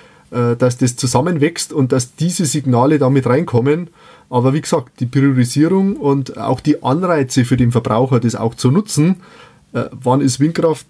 dass 0.56 0.78
das 0.78 0.96
zusammenwächst 0.96 1.72
und 1.72 1.92
dass 1.92 2.16
diese 2.16 2.46
Signale 2.46 2.98
damit 2.98 3.26
reinkommen. 3.26 3.88
Aber 4.28 4.52
wie 4.54 4.60
gesagt, 4.60 5.00
die 5.00 5.06
Priorisierung 5.06 5.96
und 5.96 6.36
auch 6.36 6.60
die 6.60 6.82
Anreize 6.82 7.44
für 7.44 7.56
den 7.56 7.72
Verbraucher, 7.72 8.20
das 8.20 8.34
auch 8.34 8.54
zu 8.54 8.70
nutzen, 8.70 9.16
äh, 9.72 9.84
wann 9.92 10.20
ist 10.20 10.40
Windkraft 10.40 10.86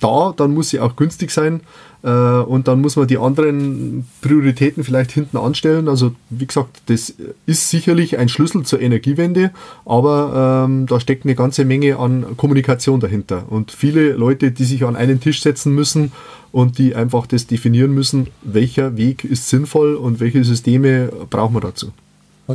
da, 0.00 0.32
dann 0.36 0.54
muss 0.54 0.70
sie 0.70 0.80
auch 0.80 0.96
günstig 0.96 1.30
sein 1.30 1.60
äh, 2.02 2.08
und 2.08 2.68
dann 2.68 2.80
muss 2.80 2.96
man 2.96 3.06
die 3.06 3.18
anderen 3.18 4.06
Prioritäten 4.22 4.84
vielleicht 4.84 5.12
hinten 5.12 5.36
anstellen. 5.36 5.88
Also 5.88 6.12
wie 6.30 6.46
gesagt, 6.46 6.82
das 6.86 7.14
ist 7.46 7.70
sicherlich 7.70 8.18
ein 8.18 8.28
Schlüssel 8.28 8.64
zur 8.64 8.80
Energiewende, 8.80 9.50
aber 9.84 10.66
ähm, 10.66 10.86
da 10.86 11.00
steckt 11.00 11.24
eine 11.24 11.34
ganze 11.34 11.64
Menge 11.64 11.98
an 11.98 12.36
Kommunikation 12.36 13.00
dahinter 13.00 13.44
und 13.50 13.70
viele 13.70 14.12
Leute, 14.12 14.50
die 14.50 14.64
sich 14.64 14.84
an 14.84 14.96
einen 14.96 15.20
Tisch 15.20 15.42
setzen 15.42 15.74
müssen 15.74 16.12
und 16.52 16.78
die 16.78 16.94
einfach 16.94 17.26
das 17.26 17.46
definieren 17.46 17.92
müssen, 17.92 18.28
welcher 18.42 18.96
Weg 18.96 19.24
ist 19.24 19.48
sinnvoll 19.48 19.94
und 19.94 20.20
welche 20.20 20.42
Systeme 20.44 21.10
brauchen 21.28 21.54
wir 21.54 21.60
dazu. 21.60 21.92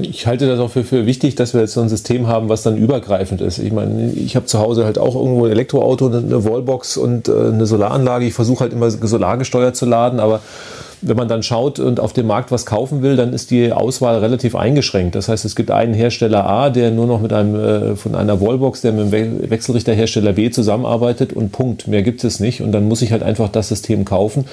Ich 0.01 0.27
halte 0.27 0.47
das 0.47 0.59
auch 0.59 0.71
für, 0.71 0.83
für 0.83 1.05
wichtig, 1.05 1.35
dass 1.35 1.53
wir 1.53 1.61
jetzt 1.61 1.73
so 1.73 1.81
ein 1.81 1.89
System 1.89 2.27
haben, 2.27 2.49
was 2.49 2.63
dann 2.63 2.77
übergreifend 2.77 3.41
ist. 3.41 3.59
Ich 3.59 3.71
meine, 3.71 4.11
ich 4.11 4.35
habe 4.35 4.45
zu 4.45 4.59
Hause 4.59 4.85
halt 4.85 4.97
auch 4.97 5.15
irgendwo 5.15 5.45
ein 5.45 5.51
Elektroauto, 5.51 6.07
eine 6.07 6.43
Wallbox 6.43 6.97
und 6.97 7.27
äh, 7.27 7.31
eine 7.31 7.65
Solaranlage. 7.65 8.25
Ich 8.25 8.33
versuche 8.33 8.61
halt 8.61 8.73
immer 8.73 8.89
solargesteuert 8.89 9.75
zu 9.75 9.85
laden, 9.85 10.19
aber 10.19 10.41
wenn 11.01 11.17
man 11.17 11.27
dann 11.27 11.43
schaut 11.43 11.79
und 11.79 11.99
auf 11.99 12.13
dem 12.13 12.27
Markt 12.27 12.51
was 12.51 12.65
kaufen 12.65 13.01
will, 13.01 13.15
dann 13.15 13.33
ist 13.33 13.51
die 13.51 13.71
Auswahl 13.71 14.17
relativ 14.19 14.55
eingeschränkt. 14.55 15.15
Das 15.15 15.27
heißt, 15.27 15.45
es 15.45 15.55
gibt 15.55 15.71
einen 15.71 15.93
Hersteller 15.93 16.45
A, 16.45 16.69
der 16.69 16.91
nur 16.91 17.05
noch 17.05 17.21
mit 17.21 17.31
einem 17.31 17.55
äh, 17.55 17.95
von 17.95 18.15
einer 18.15 18.41
Wallbox, 18.41 18.81
der 18.81 18.93
mit 18.93 19.11
dem 19.11 19.49
Wechselrichterhersteller 19.49 20.33
B 20.33 20.49
zusammenarbeitet 20.49 21.33
und 21.33 21.51
Punkt. 21.51 21.87
Mehr 21.87 22.01
gibt 22.01 22.23
es 22.23 22.39
nicht. 22.39 22.61
Und 22.61 22.71
dann 22.71 22.87
muss 22.87 23.01
ich 23.01 23.11
halt 23.11 23.23
einfach 23.23 23.49
das 23.49 23.67
System 23.67 24.05
kaufen. 24.05 24.45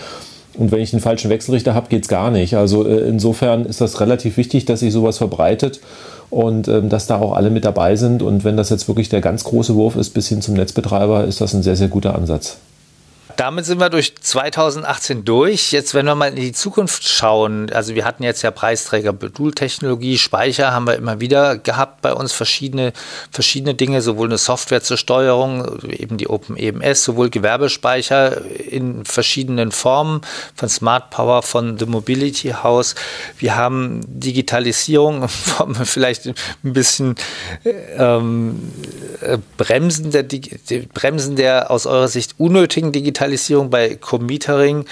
Und 0.55 0.71
wenn 0.71 0.81
ich 0.81 0.93
einen 0.93 1.01
falschen 1.01 1.31
Wechselrichter 1.31 1.75
habe, 1.75 1.89
geht 1.89 2.03
es 2.03 2.09
gar 2.09 2.31
nicht. 2.31 2.57
Also 2.57 2.87
äh, 2.87 3.09
insofern 3.09 3.65
ist 3.65 3.81
das 3.81 4.01
relativ 4.01 4.37
wichtig, 4.37 4.65
dass 4.65 4.81
sich 4.81 4.93
sowas 4.93 5.19
verbreitet 5.19 5.81
und 6.31 6.69
ähm, 6.69 6.89
dass 6.89 7.07
da 7.07 7.19
auch 7.19 7.35
alle 7.35 7.51
mit 7.51 7.65
dabei 7.65 7.97
sind. 7.97 8.23
Und 8.23 8.45
wenn 8.45 8.57
das 8.57 8.71
jetzt 8.71 8.89
wirklich 8.89 9.09
der 9.09 9.21
ganz 9.21 9.45
große 9.45 9.75
Wurf 9.75 9.97
ist 9.97 10.11
bis 10.11 10.29
hin 10.29 10.43
zum 10.43 10.55
Netzbetreiber, 10.55 11.25
ist 11.25 11.41
das 11.41 11.55
ein 11.55 11.63
sehr, 11.63 11.77
sehr 11.77 11.89
guter 11.89 12.15
Ansatz. 12.15 12.59
Damit 13.37 13.65
sind 13.65 13.81
wir 13.81 13.91
durch 13.91 14.15
2018 14.17 15.25
durch. 15.25 15.73
Jetzt, 15.73 15.95
wenn 15.95 16.07
wir 16.07 16.15
mal 16.15 16.29
in 16.29 16.37
die 16.37 16.53
Zukunft 16.53 17.07
schauen, 17.09 17.71
also 17.71 17.95
wir 17.95 18.05
hatten 18.05 18.23
jetzt 18.23 18.43
ja 18.43 18.51
Preisträger 18.51 19.13
Modultechnologie, 19.13 20.19
Speicher 20.19 20.73
haben 20.73 20.87
wir 20.87 20.97
immer 20.97 21.21
wieder 21.21 21.59
gehabt 21.59 22.03
bei 22.03 22.13
uns 22.13 22.33
verschiedene, 22.33 22.93
verschiedene 23.31 23.75
Dinge, 23.75 24.03
sowohl 24.03 24.29
eine 24.29 24.39
Software 24.39 24.83
zur 24.83 24.97
Steuerung, 24.97 25.81
eben 25.89 26.17
die 26.19 26.29
Open 26.29 26.57
EMS, 26.57 27.05
sowohl 27.05 27.31
Gewerbespeicher 27.31 28.43
in 28.45 29.05
verschiedenen 29.05 29.73
Formen, 29.73 30.21
von 30.55 30.69
Smart 30.69 31.11
Power, 31.11 31.43
von 31.43 31.79
The 31.79 31.87
Mobility 31.87 32.51
House. 32.51 32.95
Wir 33.39 33.57
haben 33.57 34.01
Digitalisierung, 34.07 35.29
vielleicht 35.85 36.27
ein 36.27 36.35
bisschen 36.63 37.15
ähm, 37.97 38.73
Bremsen, 39.57 40.11
der, 40.11 40.25
Bremsen 40.93 41.37
der 41.37 41.71
aus 41.71 41.87
eurer 41.87 42.09
Sicht 42.09 42.35
unnötigen 42.39 42.93
Digitalisierung 42.93 43.22
Digitalisierung 43.23 43.71
bei 43.71 43.95
Commetering. 43.95 44.85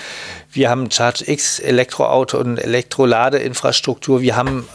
Wir 0.53 0.70
haben 0.70 0.89
ChargeX, 0.89 1.59
Elektroauto 1.59 2.39
und 2.39 2.59
Elektroladeinfrastruktur. 2.59 4.20
Wir 4.20 4.37
haben 4.37 4.68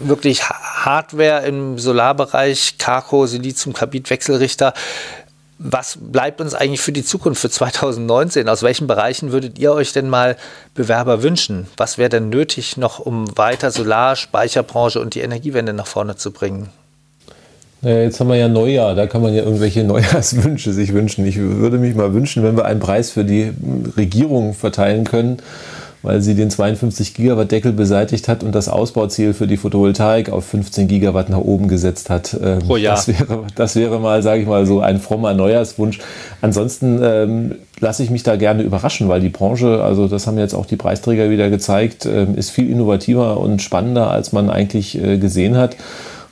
äh, 0.00 0.08
wirklich 0.08 0.48
Hardware 0.48 1.44
im 1.44 1.78
Solarbereich, 1.78 2.78
Carco, 2.78 3.26
Silizium-Carbid-Wechselrichter. 3.26 4.74
Was 5.58 5.98
bleibt 6.00 6.40
uns 6.40 6.54
eigentlich 6.54 6.80
für 6.80 6.92
die 6.92 7.04
Zukunft, 7.04 7.40
für 7.40 7.50
2019? 7.50 8.48
Aus 8.48 8.62
welchen 8.62 8.86
Bereichen 8.86 9.32
würdet 9.32 9.58
ihr 9.58 9.72
euch 9.72 9.92
denn 9.92 10.08
mal 10.08 10.36
Bewerber 10.74 11.24
wünschen? 11.24 11.66
Was 11.76 11.98
wäre 11.98 12.10
denn 12.10 12.28
nötig 12.28 12.76
noch, 12.76 13.00
um 13.00 13.36
weiter 13.36 13.72
Solar, 13.72 14.14
Speicherbranche 14.14 15.00
und 15.00 15.14
die 15.16 15.20
Energiewende 15.20 15.72
nach 15.72 15.86
vorne 15.88 16.14
zu 16.16 16.30
bringen? 16.30 16.70
Jetzt 17.84 18.18
haben 18.18 18.28
wir 18.28 18.36
ja 18.36 18.48
Neujahr, 18.48 18.94
da 18.94 19.06
kann 19.06 19.22
man 19.22 19.34
ja 19.34 19.42
irgendwelche 19.42 19.84
Neujahrswünsche 19.84 20.72
sich 20.72 20.92
wünschen. 20.92 21.26
Ich 21.26 21.38
würde 21.38 21.78
mich 21.78 21.94
mal 21.94 22.14
wünschen, 22.14 22.42
wenn 22.42 22.56
wir 22.56 22.64
einen 22.64 22.80
Preis 22.80 23.10
für 23.10 23.24
die 23.24 23.52
Regierung 23.96 24.54
verteilen 24.54 25.04
können, 25.04 25.38
weil 26.02 26.22
sie 26.22 26.34
den 26.34 26.50
52 26.50 27.14
Gigawatt 27.14 27.50
Deckel 27.50 27.72
beseitigt 27.72 28.28
hat 28.28 28.42
und 28.42 28.54
das 28.54 28.68
Ausbauziel 28.68 29.34
für 29.34 29.46
die 29.46 29.56
Photovoltaik 29.56 30.30
auf 30.30 30.46
15 30.46 30.88
Gigawatt 30.88 31.28
nach 31.28 31.38
oben 31.38 31.68
gesetzt 31.68 32.08
hat. 32.08 32.36
Ähm, 32.42 32.60
Pro 32.60 32.76
Jahr. 32.76 32.96
Das 32.96 33.08
wäre, 33.08 33.44
das 33.54 33.76
wäre 33.76 34.00
mal, 34.00 34.22
sage 34.22 34.42
ich 34.42 34.46
mal, 34.46 34.64
so 34.66 34.80
ein 34.80 34.98
frommer 34.98 35.34
Neujahrswunsch. 35.34 35.98
Ansonsten 36.40 37.00
ähm, 37.02 37.54
lasse 37.80 38.02
ich 38.02 38.10
mich 38.10 38.22
da 38.22 38.36
gerne 38.36 38.62
überraschen, 38.62 39.08
weil 39.08 39.20
die 39.20 39.30
Branche, 39.30 39.82
also 39.82 40.08
das 40.08 40.26
haben 40.26 40.38
jetzt 40.38 40.54
auch 40.54 40.66
die 40.66 40.76
Preisträger 40.76 41.28
wieder 41.28 41.50
gezeigt, 41.50 42.06
ähm, 42.06 42.34
ist 42.36 42.50
viel 42.50 42.70
innovativer 42.70 43.38
und 43.38 43.60
spannender, 43.60 44.10
als 44.10 44.32
man 44.32 44.48
eigentlich 44.48 45.02
äh, 45.02 45.18
gesehen 45.18 45.56
hat. 45.56 45.76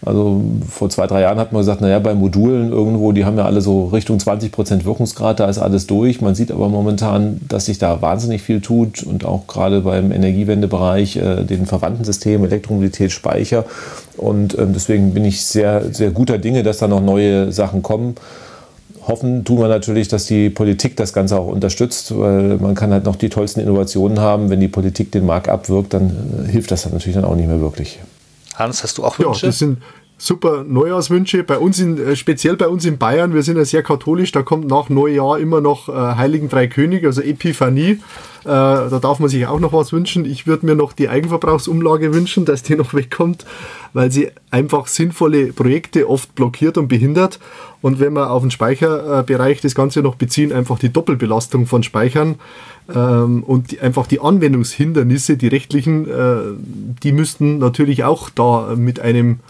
Also 0.04 0.42
vor 0.68 0.90
zwei, 0.90 1.06
drei 1.06 1.20
Jahren 1.20 1.38
hat 1.38 1.52
man 1.52 1.60
gesagt, 1.60 1.80
naja, 1.80 2.00
bei 2.00 2.14
Modulen 2.14 2.72
irgendwo, 2.72 3.12
die 3.12 3.24
haben 3.24 3.38
ja 3.38 3.44
alle 3.44 3.60
so 3.60 3.86
Richtung 3.86 4.18
20 4.18 4.50
Prozent 4.50 4.84
Wirkungsgrad, 4.84 5.38
da 5.38 5.48
ist 5.48 5.58
alles 5.58 5.86
durch. 5.86 6.20
Man 6.20 6.34
sieht 6.34 6.50
aber 6.50 6.68
momentan, 6.68 7.40
dass 7.48 7.66
sich 7.66 7.78
da 7.78 8.02
wahnsinnig 8.02 8.42
viel 8.42 8.60
tut 8.60 9.04
und 9.04 9.24
auch 9.24 9.46
gerade 9.46 9.82
beim 9.82 10.10
Energiewendebereich, 10.10 11.16
äh, 11.16 11.44
den 11.44 11.66
verwandten 11.66 12.04
Systemen, 12.04 12.46
Elektromobilität, 12.46 13.12
Speicher. 13.12 13.64
Und 14.16 14.58
ähm, 14.58 14.72
deswegen 14.72 15.14
bin 15.14 15.24
ich 15.24 15.44
sehr, 15.46 15.94
sehr 15.94 16.10
guter 16.10 16.38
Dinge, 16.38 16.64
dass 16.64 16.78
da 16.78 16.88
noch 16.88 17.00
neue 17.00 17.52
Sachen 17.52 17.82
kommen. 17.82 18.16
Hoffen 19.06 19.44
tun 19.44 19.58
wir 19.58 19.68
natürlich, 19.68 20.08
dass 20.08 20.26
die 20.26 20.50
Politik 20.50 20.96
das 20.96 21.12
Ganze 21.12 21.38
auch 21.38 21.46
unterstützt, 21.46 22.16
weil 22.18 22.56
man 22.58 22.74
kann 22.74 22.92
halt 22.92 23.04
noch 23.04 23.16
die 23.16 23.28
tollsten 23.28 23.60
Innovationen 23.60 24.18
haben. 24.18 24.50
Wenn 24.50 24.58
die 24.58 24.68
Politik 24.68 25.12
den 25.12 25.26
Markt 25.26 25.48
abwirkt, 25.48 25.94
dann 25.94 26.44
äh, 26.48 26.50
hilft 26.50 26.72
das 26.72 26.82
dann 26.82 26.92
natürlich 26.92 27.14
dann 27.14 27.24
auch 27.24 27.36
nicht 27.36 27.48
mehr 27.48 27.60
wirklich. 27.60 28.00
Hans, 28.56 28.82
hast 28.82 28.98
du 28.98 29.04
auch 29.04 29.18
Wünsche? 29.18 29.46
Ja, 29.46 29.48
das 29.48 29.58
sind 29.58 29.78
super 30.22 30.64
Neujahrswünsche. 30.64 31.42
Bei 31.42 31.58
uns 31.58 31.80
in, 31.80 31.98
äh, 31.98 32.16
speziell 32.16 32.56
bei 32.56 32.68
uns 32.68 32.84
in 32.84 32.98
Bayern, 32.98 33.34
wir 33.34 33.42
sind 33.42 33.56
ja 33.56 33.64
sehr 33.64 33.82
katholisch, 33.82 34.30
da 34.32 34.42
kommt 34.42 34.68
nach 34.68 34.88
Neujahr 34.88 35.38
immer 35.38 35.60
noch 35.60 35.88
äh, 35.88 35.92
Heiligen 35.92 36.48
Drei 36.48 36.68
Könige, 36.68 37.08
also 37.08 37.22
Epiphanie. 37.22 37.98
Äh, 38.44 38.44
da 38.44 38.98
darf 39.00 39.18
man 39.18 39.28
sich 39.28 39.46
auch 39.46 39.60
noch 39.60 39.72
was 39.72 39.92
wünschen. 39.92 40.24
Ich 40.24 40.46
würde 40.46 40.66
mir 40.66 40.74
noch 40.74 40.92
die 40.92 41.08
Eigenverbrauchsumlage 41.08 42.14
wünschen, 42.14 42.44
dass 42.44 42.62
die 42.62 42.76
noch 42.76 42.94
wegkommt, 42.94 43.44
weil 43.92 44.12
sie 44.12 44.30
einfach 44.50 44.86
sinnvolle 44.86 45.52
Projekte 45.52 46.08
oft 46.08 46.34
blockiert 46.34 46.78
und 46.78 46.88
behindert. 46.88 47.40
Und 47.80 47.98
wenn 47.98 48.12
wir 48.12 48.30
auf 48.30 48.42
den 48.42 48.52
Speicherbereich 48.52 49.60
das 49.60 49.74
Ganze 49.74 50.02
noch 50.02 50.14
beziehen, 50.14 50.52
einfach 50.52 50.78
die 50.78 50.92
Doppelbelastung 50.92 51.66
von 51.66 51.82
Speichern 51.82 52.36
ähm, 52.94 53.42
und 53.42 53.72
die, 53.72 53.80
einfach 53.80 54.06
die 54.06 54.20
Anwendungshindernisse, 54.20 55.36
die 55.36 55.48
rechtlichen, 55.48 56.08
äh, 56.08 56.36
die 57.02 57.12
müssten 57.12 57.58
natürlich 57.58 58.04
auch 58.04 58.30
da 58.30 58.74
mit 58.76 59.00
einem 59.00 59.40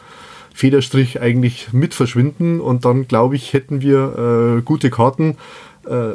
Federstrich 0.54 1.20
eigentlich 1.20 1.72
mit 1.72 1.94
verschwinden. 1.94 2.60
Und 2.60 2.84
dann, 2.84 3.08
glaube 3.08 3.36
ich, 3.36 3.52
hätten 3.52 3.80
wir 3.80 4.58
äh, 4.58 4.62
gute 4.62 4.90
Karten, 4.90 5.36
äh, 5.86 6.12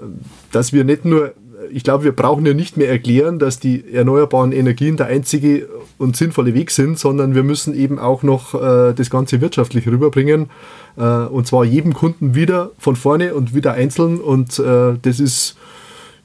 dass 0.52 0.74
wir 0.74 0.84
nicht 0.84 1.06
nur, 1.06 1.34
ich 1.72 1.84
glaube, 1.84 2.04
wir 2.04 2.12
brauchen 2.12 2.46
ja 2.46 2.54
nicht 2.54 2.78
mehr 2.78 2.90
erklären, 2.90 3.40
dass 3.40 3.60
die 3.60 3.94
erneuerbaren 3.94 4.52
Energien 4.52 4.96
der 4.96 5.08
einzige 5.08 5.68
und 5.98 6.16
sinnvolle 6.16 6.54
Weg 6.54 6.72
sind, 6.72 7.00
sondern 7.00 7.34
wir 7.34 7.44
müssen 7.44 7.74
eben 7.74 7.98
auch 7.98 8.22
noch 8.24 8.54
äh, 8.54 8.94
das 8.94 9.10
Ganze 9.10 9.42
wirtschaftlich 9.42 9.88
rüberbringen. 9.88 10.50
Äh, 10.98 11.02
und 11.02 11.48
zwar 11.48 11.66
jedem 11.66 11.94
Kunden 11.94 12.36
wieder 12.36 12.72
von 12.78 12.96
vorne 12.96 13.34
und 13.34 13.56
wieder 13.56 13.74
einzeln. 13.74 14.20
Und 14.20 14.60
äh, 14.60 14.94
das 15.02 15.20
ist, 15.20 15.58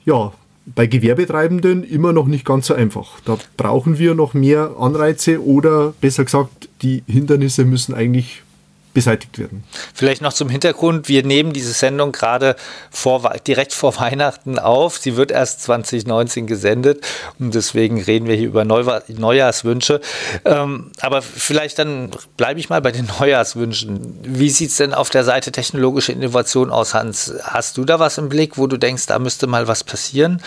ja, 0.05 0.33
bei 0.67 0.87
Gewerbetreibenden 0.87 1.85
immer 1.85 2.13
noch 2.13 2.27
nicht 2.27 2.45
ganz 2.45 2.67
so 2.67 2.75
einfach. 2.75 3.21
Da 3.25 3.39
brauchen 3.57 3.99
wir 3.99 4.15
noch 4.15 4.35
mehr 4.35 4.77
Anreize 4.79 5.45
oder 5.45 5.95
besser 6.01 6.25
gesagt, 6.25 6.69
die 6.83 7.03
Hindernisse 7.07 7.65
müssen 7.65 7.95
eigentlich 7.95 8.43
beseitigt 8.95 9.39
werden. 9.39 9.65
Vielleicht 9.95 10.23
noch 10.23 10.33
zum 10.33 10.49
Hintergrund, 10.49 11.09
wir 11.09 11.25
nehmen 11.25 11.53
diese 11.53 11.73
Sendung 11.73 12.13
gerade 12.13 12.57
vor, 12.91 13.33
direkt 13.47 13.73
vor 13.73 13.99
Weihnachten 13.99 14.59
auf. 14.59 14.99
Sie 14.99 15.17
wird 15.17 15.31
erst 15.31 15.63
2019 15.63 16.47
gesendet 16.47 17.05
und 17.39 17.55
deswegen 17.55 18.01
reden 18.01 18.27
wir 18.27 18.35
hier 18.35 18.49
über 18.49 18.65
Neujahrswünsche. 18.65 20.01
Ähm, 20.45 20.93
aber 21.01 21.23
vielleicht 21.23 21.79
dann 21.79 22.11
bleibe 22.37 22.61
ich 22.61 22.69
mal 22.69 22.83
bei 22.83 22.93
den 22.93 23.07
Neujahrswünschen. 23.19 24.19
Wie 24.23 24.51
sieht 24.51 24.71
es 24.71 24.77
denn 24.77 24.95
auf 24.95 25.11
der 25.11 25.25
Seite 25.25 25.53
technologische 25.53 26.13
Innovation 26.13 26.71
aus, 26.71 26.95
Hans? 26.95 27.33
Hast 27.43 27.79
du 27.79 27.85
da 27.85 27.99
was 27.99 28.19
im 28.19 28.29
Blick, 28.29 28.59
wo 28.59 28.67
du 28.67 28.77
denkst, 28.77 29.07
da 29.07 29.19
müsste 29.19 29.47
mal 29.47 29.69
was 29.69 29.85
passieren? 29.85 30.43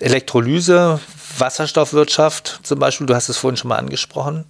Elektrolyse, 0.00 1.00
Wasserstoffwirtschaft 1.38 2.60
zum 2.62 2.78
Beispiel, 2.78 3.06
du 3.06 3.14
hast 3.14 3.28
es 3.28 3.36
vorhin 3.36 3.56
schon 3.56 3.68
mal 3.68 3.76
angesprochen. 3.76 4.44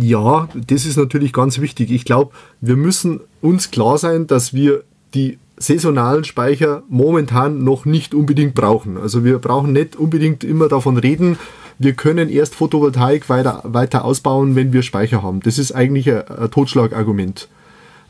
Ja, 0.00 0.48
das 0.54 0.86
ist 0.86 0.96
natürlich 0.96 1.32
ganz 1.32 1.58
wichtig. 1.58 1.90
Ich 1.90 2.04
glaube, 2.04 2.32
wir 2.60 2.76
müssen 2.76 3.20
uns 3.42 3.70
klar 3.70 3.98
sein, 3.98 4.26
dass 4.26 4.54
wir 4.54 4.84
die 5.14 5.38
saisonalen 5.56 6.22
Speicher 6.22 6.82
momentan 6.88 7.64
noch 7.64 7.84
nicht 7.84 8.14
unbedingt 8.14 8.54
brauchen. 8.54 8.96
Also 8.96 9.24
wir 9.24 9.38
brauchen 9.38 9.72
nicht 9.72 9.96
unbedingt 9.96 10.44
immer 10.44 10.68
davon 10.68 10.98
reden, 10.98 11.36
wir 11.80 11.92
können 11.92 12.28
erst 12.28 12.56
Photovoltaik 12.56 13.28
weiter, 13.28 13.62
weiter 13.64 14.04
ausbauen, 14.04 14.56
wenn 14.56 14.72
wir 14.72 14.82
Speicher 14.82 15.22
haben. 15.22 15.40
Das 15.40 15.58
ist 15.58 15.72
eigentlich 15.72 16.10
ein, 16.10 16.26
ein 16.28 16.50
Totschlagargument. 16.50 17.48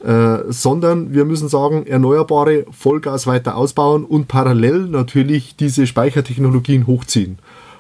Äh, 0.03 0.45
sondern 0.49 1.13
wir 1.13 1.25
müssen 1.25 1.49
sagen, 1.49 1.87
Erneuerbare 1.87 2.67
Vollgas 2.71 3.27
weiter 3.27 3.57
ausbauen 3.57 4.05
und 4.05 4.29
parallel 4.29 4.87
natürlich 4.87 5.57
diese 5.57 5.87
Speichertechnologien 5.87 6.87
hochziehen. 6.87 7.39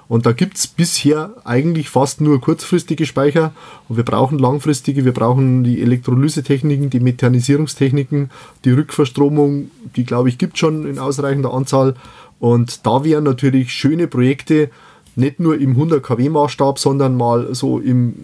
Und 0.09 0.25
da 0.25 0.33
gibt 0.33 0.57
es 0.57 0.67
bisher 0.67 1.35
eigentlich 1.45 1.91
fast 1.91 2.23
nur 2.23 2.41
kurzfristige 2.41 3.05
Speicher. 3.05 3.53
Und 3.89 3.99
wir 3.99 4.05
brauchen 4.05 4.39
langfristige, 4.39 5.05
wir 5.05 5.13
brauchen 5.13 5.65
die 5.65 5.83
Elektrolysetechniken, 5.83 6.89
die 6.89 7.01
Mechanisierungstechniken, 7.01 8.31
die 8.65 8.71
Rückverstromung, 8.71 9.71
die 9.97 10.05
glaube 10.05 10.31
ich 10.31 10.39
gibt 10.39 10.57
schon 10.57 10.87
in 10.87 10.99
ausreichender 10.99 11.53
Anzahl. 11.53 11.95
Und 12.41 12.87
da 12.87 13.05
wären 13.05 13.25
natürlich 13.25 13.73
schöne 13.73 14.07
Projekte, 14.07 14.71
nicht 15.15 15.41
nur 15.41 15.59
im 15.61 15.71
100 15.71 16.03
kW 16.03 16.29
Maßstab, 16.31 16.79
sondern 16.79 17.17
mal 17.17 17.55
so 17.55 17.79
im 17.79 18.15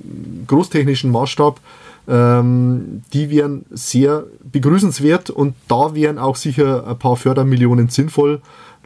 großtechnischen 0.46 1.10
Maßstab. 1.10 1.60
Ähm, 2.06 3.02
die 3.12 3.30
wären 3.30 3.64
sehr 3.70 4.24
begrüßenswert 4.44 5.30
und 5.30 5.54
da 5.68 5.94
wären 5.94 6.18
auch 6.18 6.36
sicher 6.36 6.86
ein 6.86 6.98
paar 6.98 7.16
Fördermillionen 7.16 7.88
sinnvoll 7.88 8.40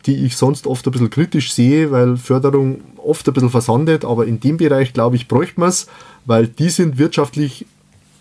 die 0.06 0.24
ich 0.24 0.36
sonst 0.36 0.66
oft 0.66 0.86
ein 0.86 0.92
bisschen 0.92 1.10
kritisch 1.10 1.52
sehe, 1.52 1.90
weil 1.90 2.16
Förderung 2.16 2.80
oft 2.96 3.26
ein 3.26 3.34
bisschen 3.34 3.50
versandet, 3.50 4.04
aber 4.04 4.26
in 4.26 4.40
dem 4.40 4.56
Bereich, 4.56 4.92
glaube 4.92 5.16
ich, 5.16 5.28
bräuchte 5.28 5.60
man 5.60 5.70
es, 5.70 5.86
weil 6.26 6.46
die 6.46 6.70
sind 6.70 6.98
wirtschaftlich 6.98 7.66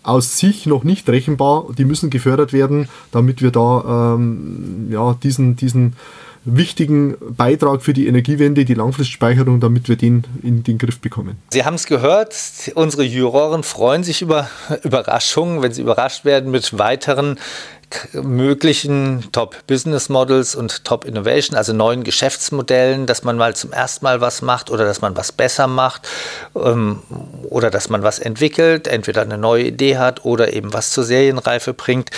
aus 0.02 0.38
sich 0.38 0.66
noch 0.66 0.84
nicht 0.84 1.08
rechenbar, 1.08 1.66
die 1.76 1.84
müssen 1.84 2.08
gefördert 2.08 2.52
werden, 2.52 2.88
damit 3.10 3.42
wir 3.42 3.50
da 3.50 4.14
ähm, 4.14 4.88
ja, 4.90 5.14
diesen, 5.22 5.56
diesen 5.56 5.94
wichtigen 6.44 7.16
Beitrag 7.20 7.82
für 7.82 7.92
die 7.92 8.06
Energiewende, 8.06 8.64
die 8.64 8.74
Langfristspeicherung, 8.74 9.60
damit 9.60 9.88
wir 9.88 9.96
den 9.96 10.24
in 10.42 10.62
den 10.62 10.78
Griff 10.78 11.00
bekommen. 11.00 11.36
Sie 11.50 11.64
haben 11.64 11.74
es 11.74 11.86
gehört, 11.86 12.34
unsere 12.74 13.04
Juroren 13.04 13.62
freuen 13.62 14.04
sich 14.04 14.22
über 14.22 14.48
Überraschungen, 14.82 15.62
wenn 15.62 15.72
sie 15.72 15.82
überrascht 15.82 16.24
werden 16.24 16.50
mit 16.50 16.78
weiteren 16.78 17.38
möglichen 18.12 19.24
Top-Business-Models 19.32 20.54
und 20.54 20.84
Top-Innovation, 20.84 21.56
also 21.56 21.72
neuen 21.72 22.04
Geschäftsmodellen, 22.04 23.06
dass 23.06 23.24
man 23.24 23.36
mal 23.36 23.56
zum 23.56 23.72
ersten 23.72 24.04
Mal 24.04 24.20
was 24.20 24.42
macht 24.42 24.70
oder 24.70 24.84
dass 24.84 25.00
man 25.00 25.16
was 25.16 25.32
besser 25.32 25.66
macht 25.66 26.06
ähm, 26.54 27.02
oder 27.44 27.70
dass 27.70 27.88
man 27.88 28.02
was 28.02 28.18
entwickelt, 28.18 28.88
entweder 28.88 29.22
eine 29.22 29.38
neue 29.38 29.64
Idee 29.64 29.96
hat 29.96 30.24
oder 30.24 30.52
eben 30.52 30.72
was 30.72 30.90
zur 30.90 31.04
Serienreife 31.04 31.72
bringt. 31.72 32.10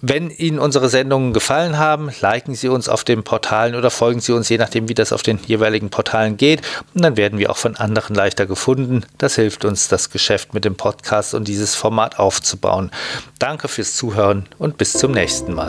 Wenn 0.01 0.29
Ihnen 0.29 0.59
unsere 0.59 0.87
Sendungen 0.87 1.33
gefallen 1.33 1.77
haben, 1.77 2.09
liken 2.21 2.55
Sie 2.55 2.69
uns 2.69 2.87
auf 2.87 3.03
den 3.03 3.23
Portalen 3.23 3.75
oder 3.75 3.89
folgen 3.89 4.21
Sie 4.21 4.31
uns, 4.31 4.47
je 4.47 4.57
nachdem, 4.57 4.87
wie 4.87 4.93
das 4.93 5.11
auf 5.11 5.23
den 5.23 5.39
jeweiligen 5.45 5.89
Portalen 5.89 6.37
geht. 6.37 6.61
Und 6.93 7.03
dann 7.03 7.17
werden 7.17 7.37
wir 7.37 7.49
auch 7.49 7.57
von 7.57 7.75
anderen 7.75 8.15
leichter 8.15 8.45
gefunden. 8.45 9.03
Das 9.17 9.35
hilft 9.35 9.65
uns, 9.65 9.89
das 9.89 10.09
Geschäft 10.09 10.53
mit 10.53 10.63
dem 10.63 10.75
Podcast 10.75 11.33
und 11.33 11.47
dieses 11.47 11.75
Format 11.75 12.17
aufzubauen. 12.17 12.91
Danke 13.39 13.67
fürs 13.67 13.95
Zuhören 13.95 14.45
und 14.57 14.77
bis 14.77 14.93
zum 14.93 15.11
nächsten 15.11 15.53
Mal. 15.53 15.67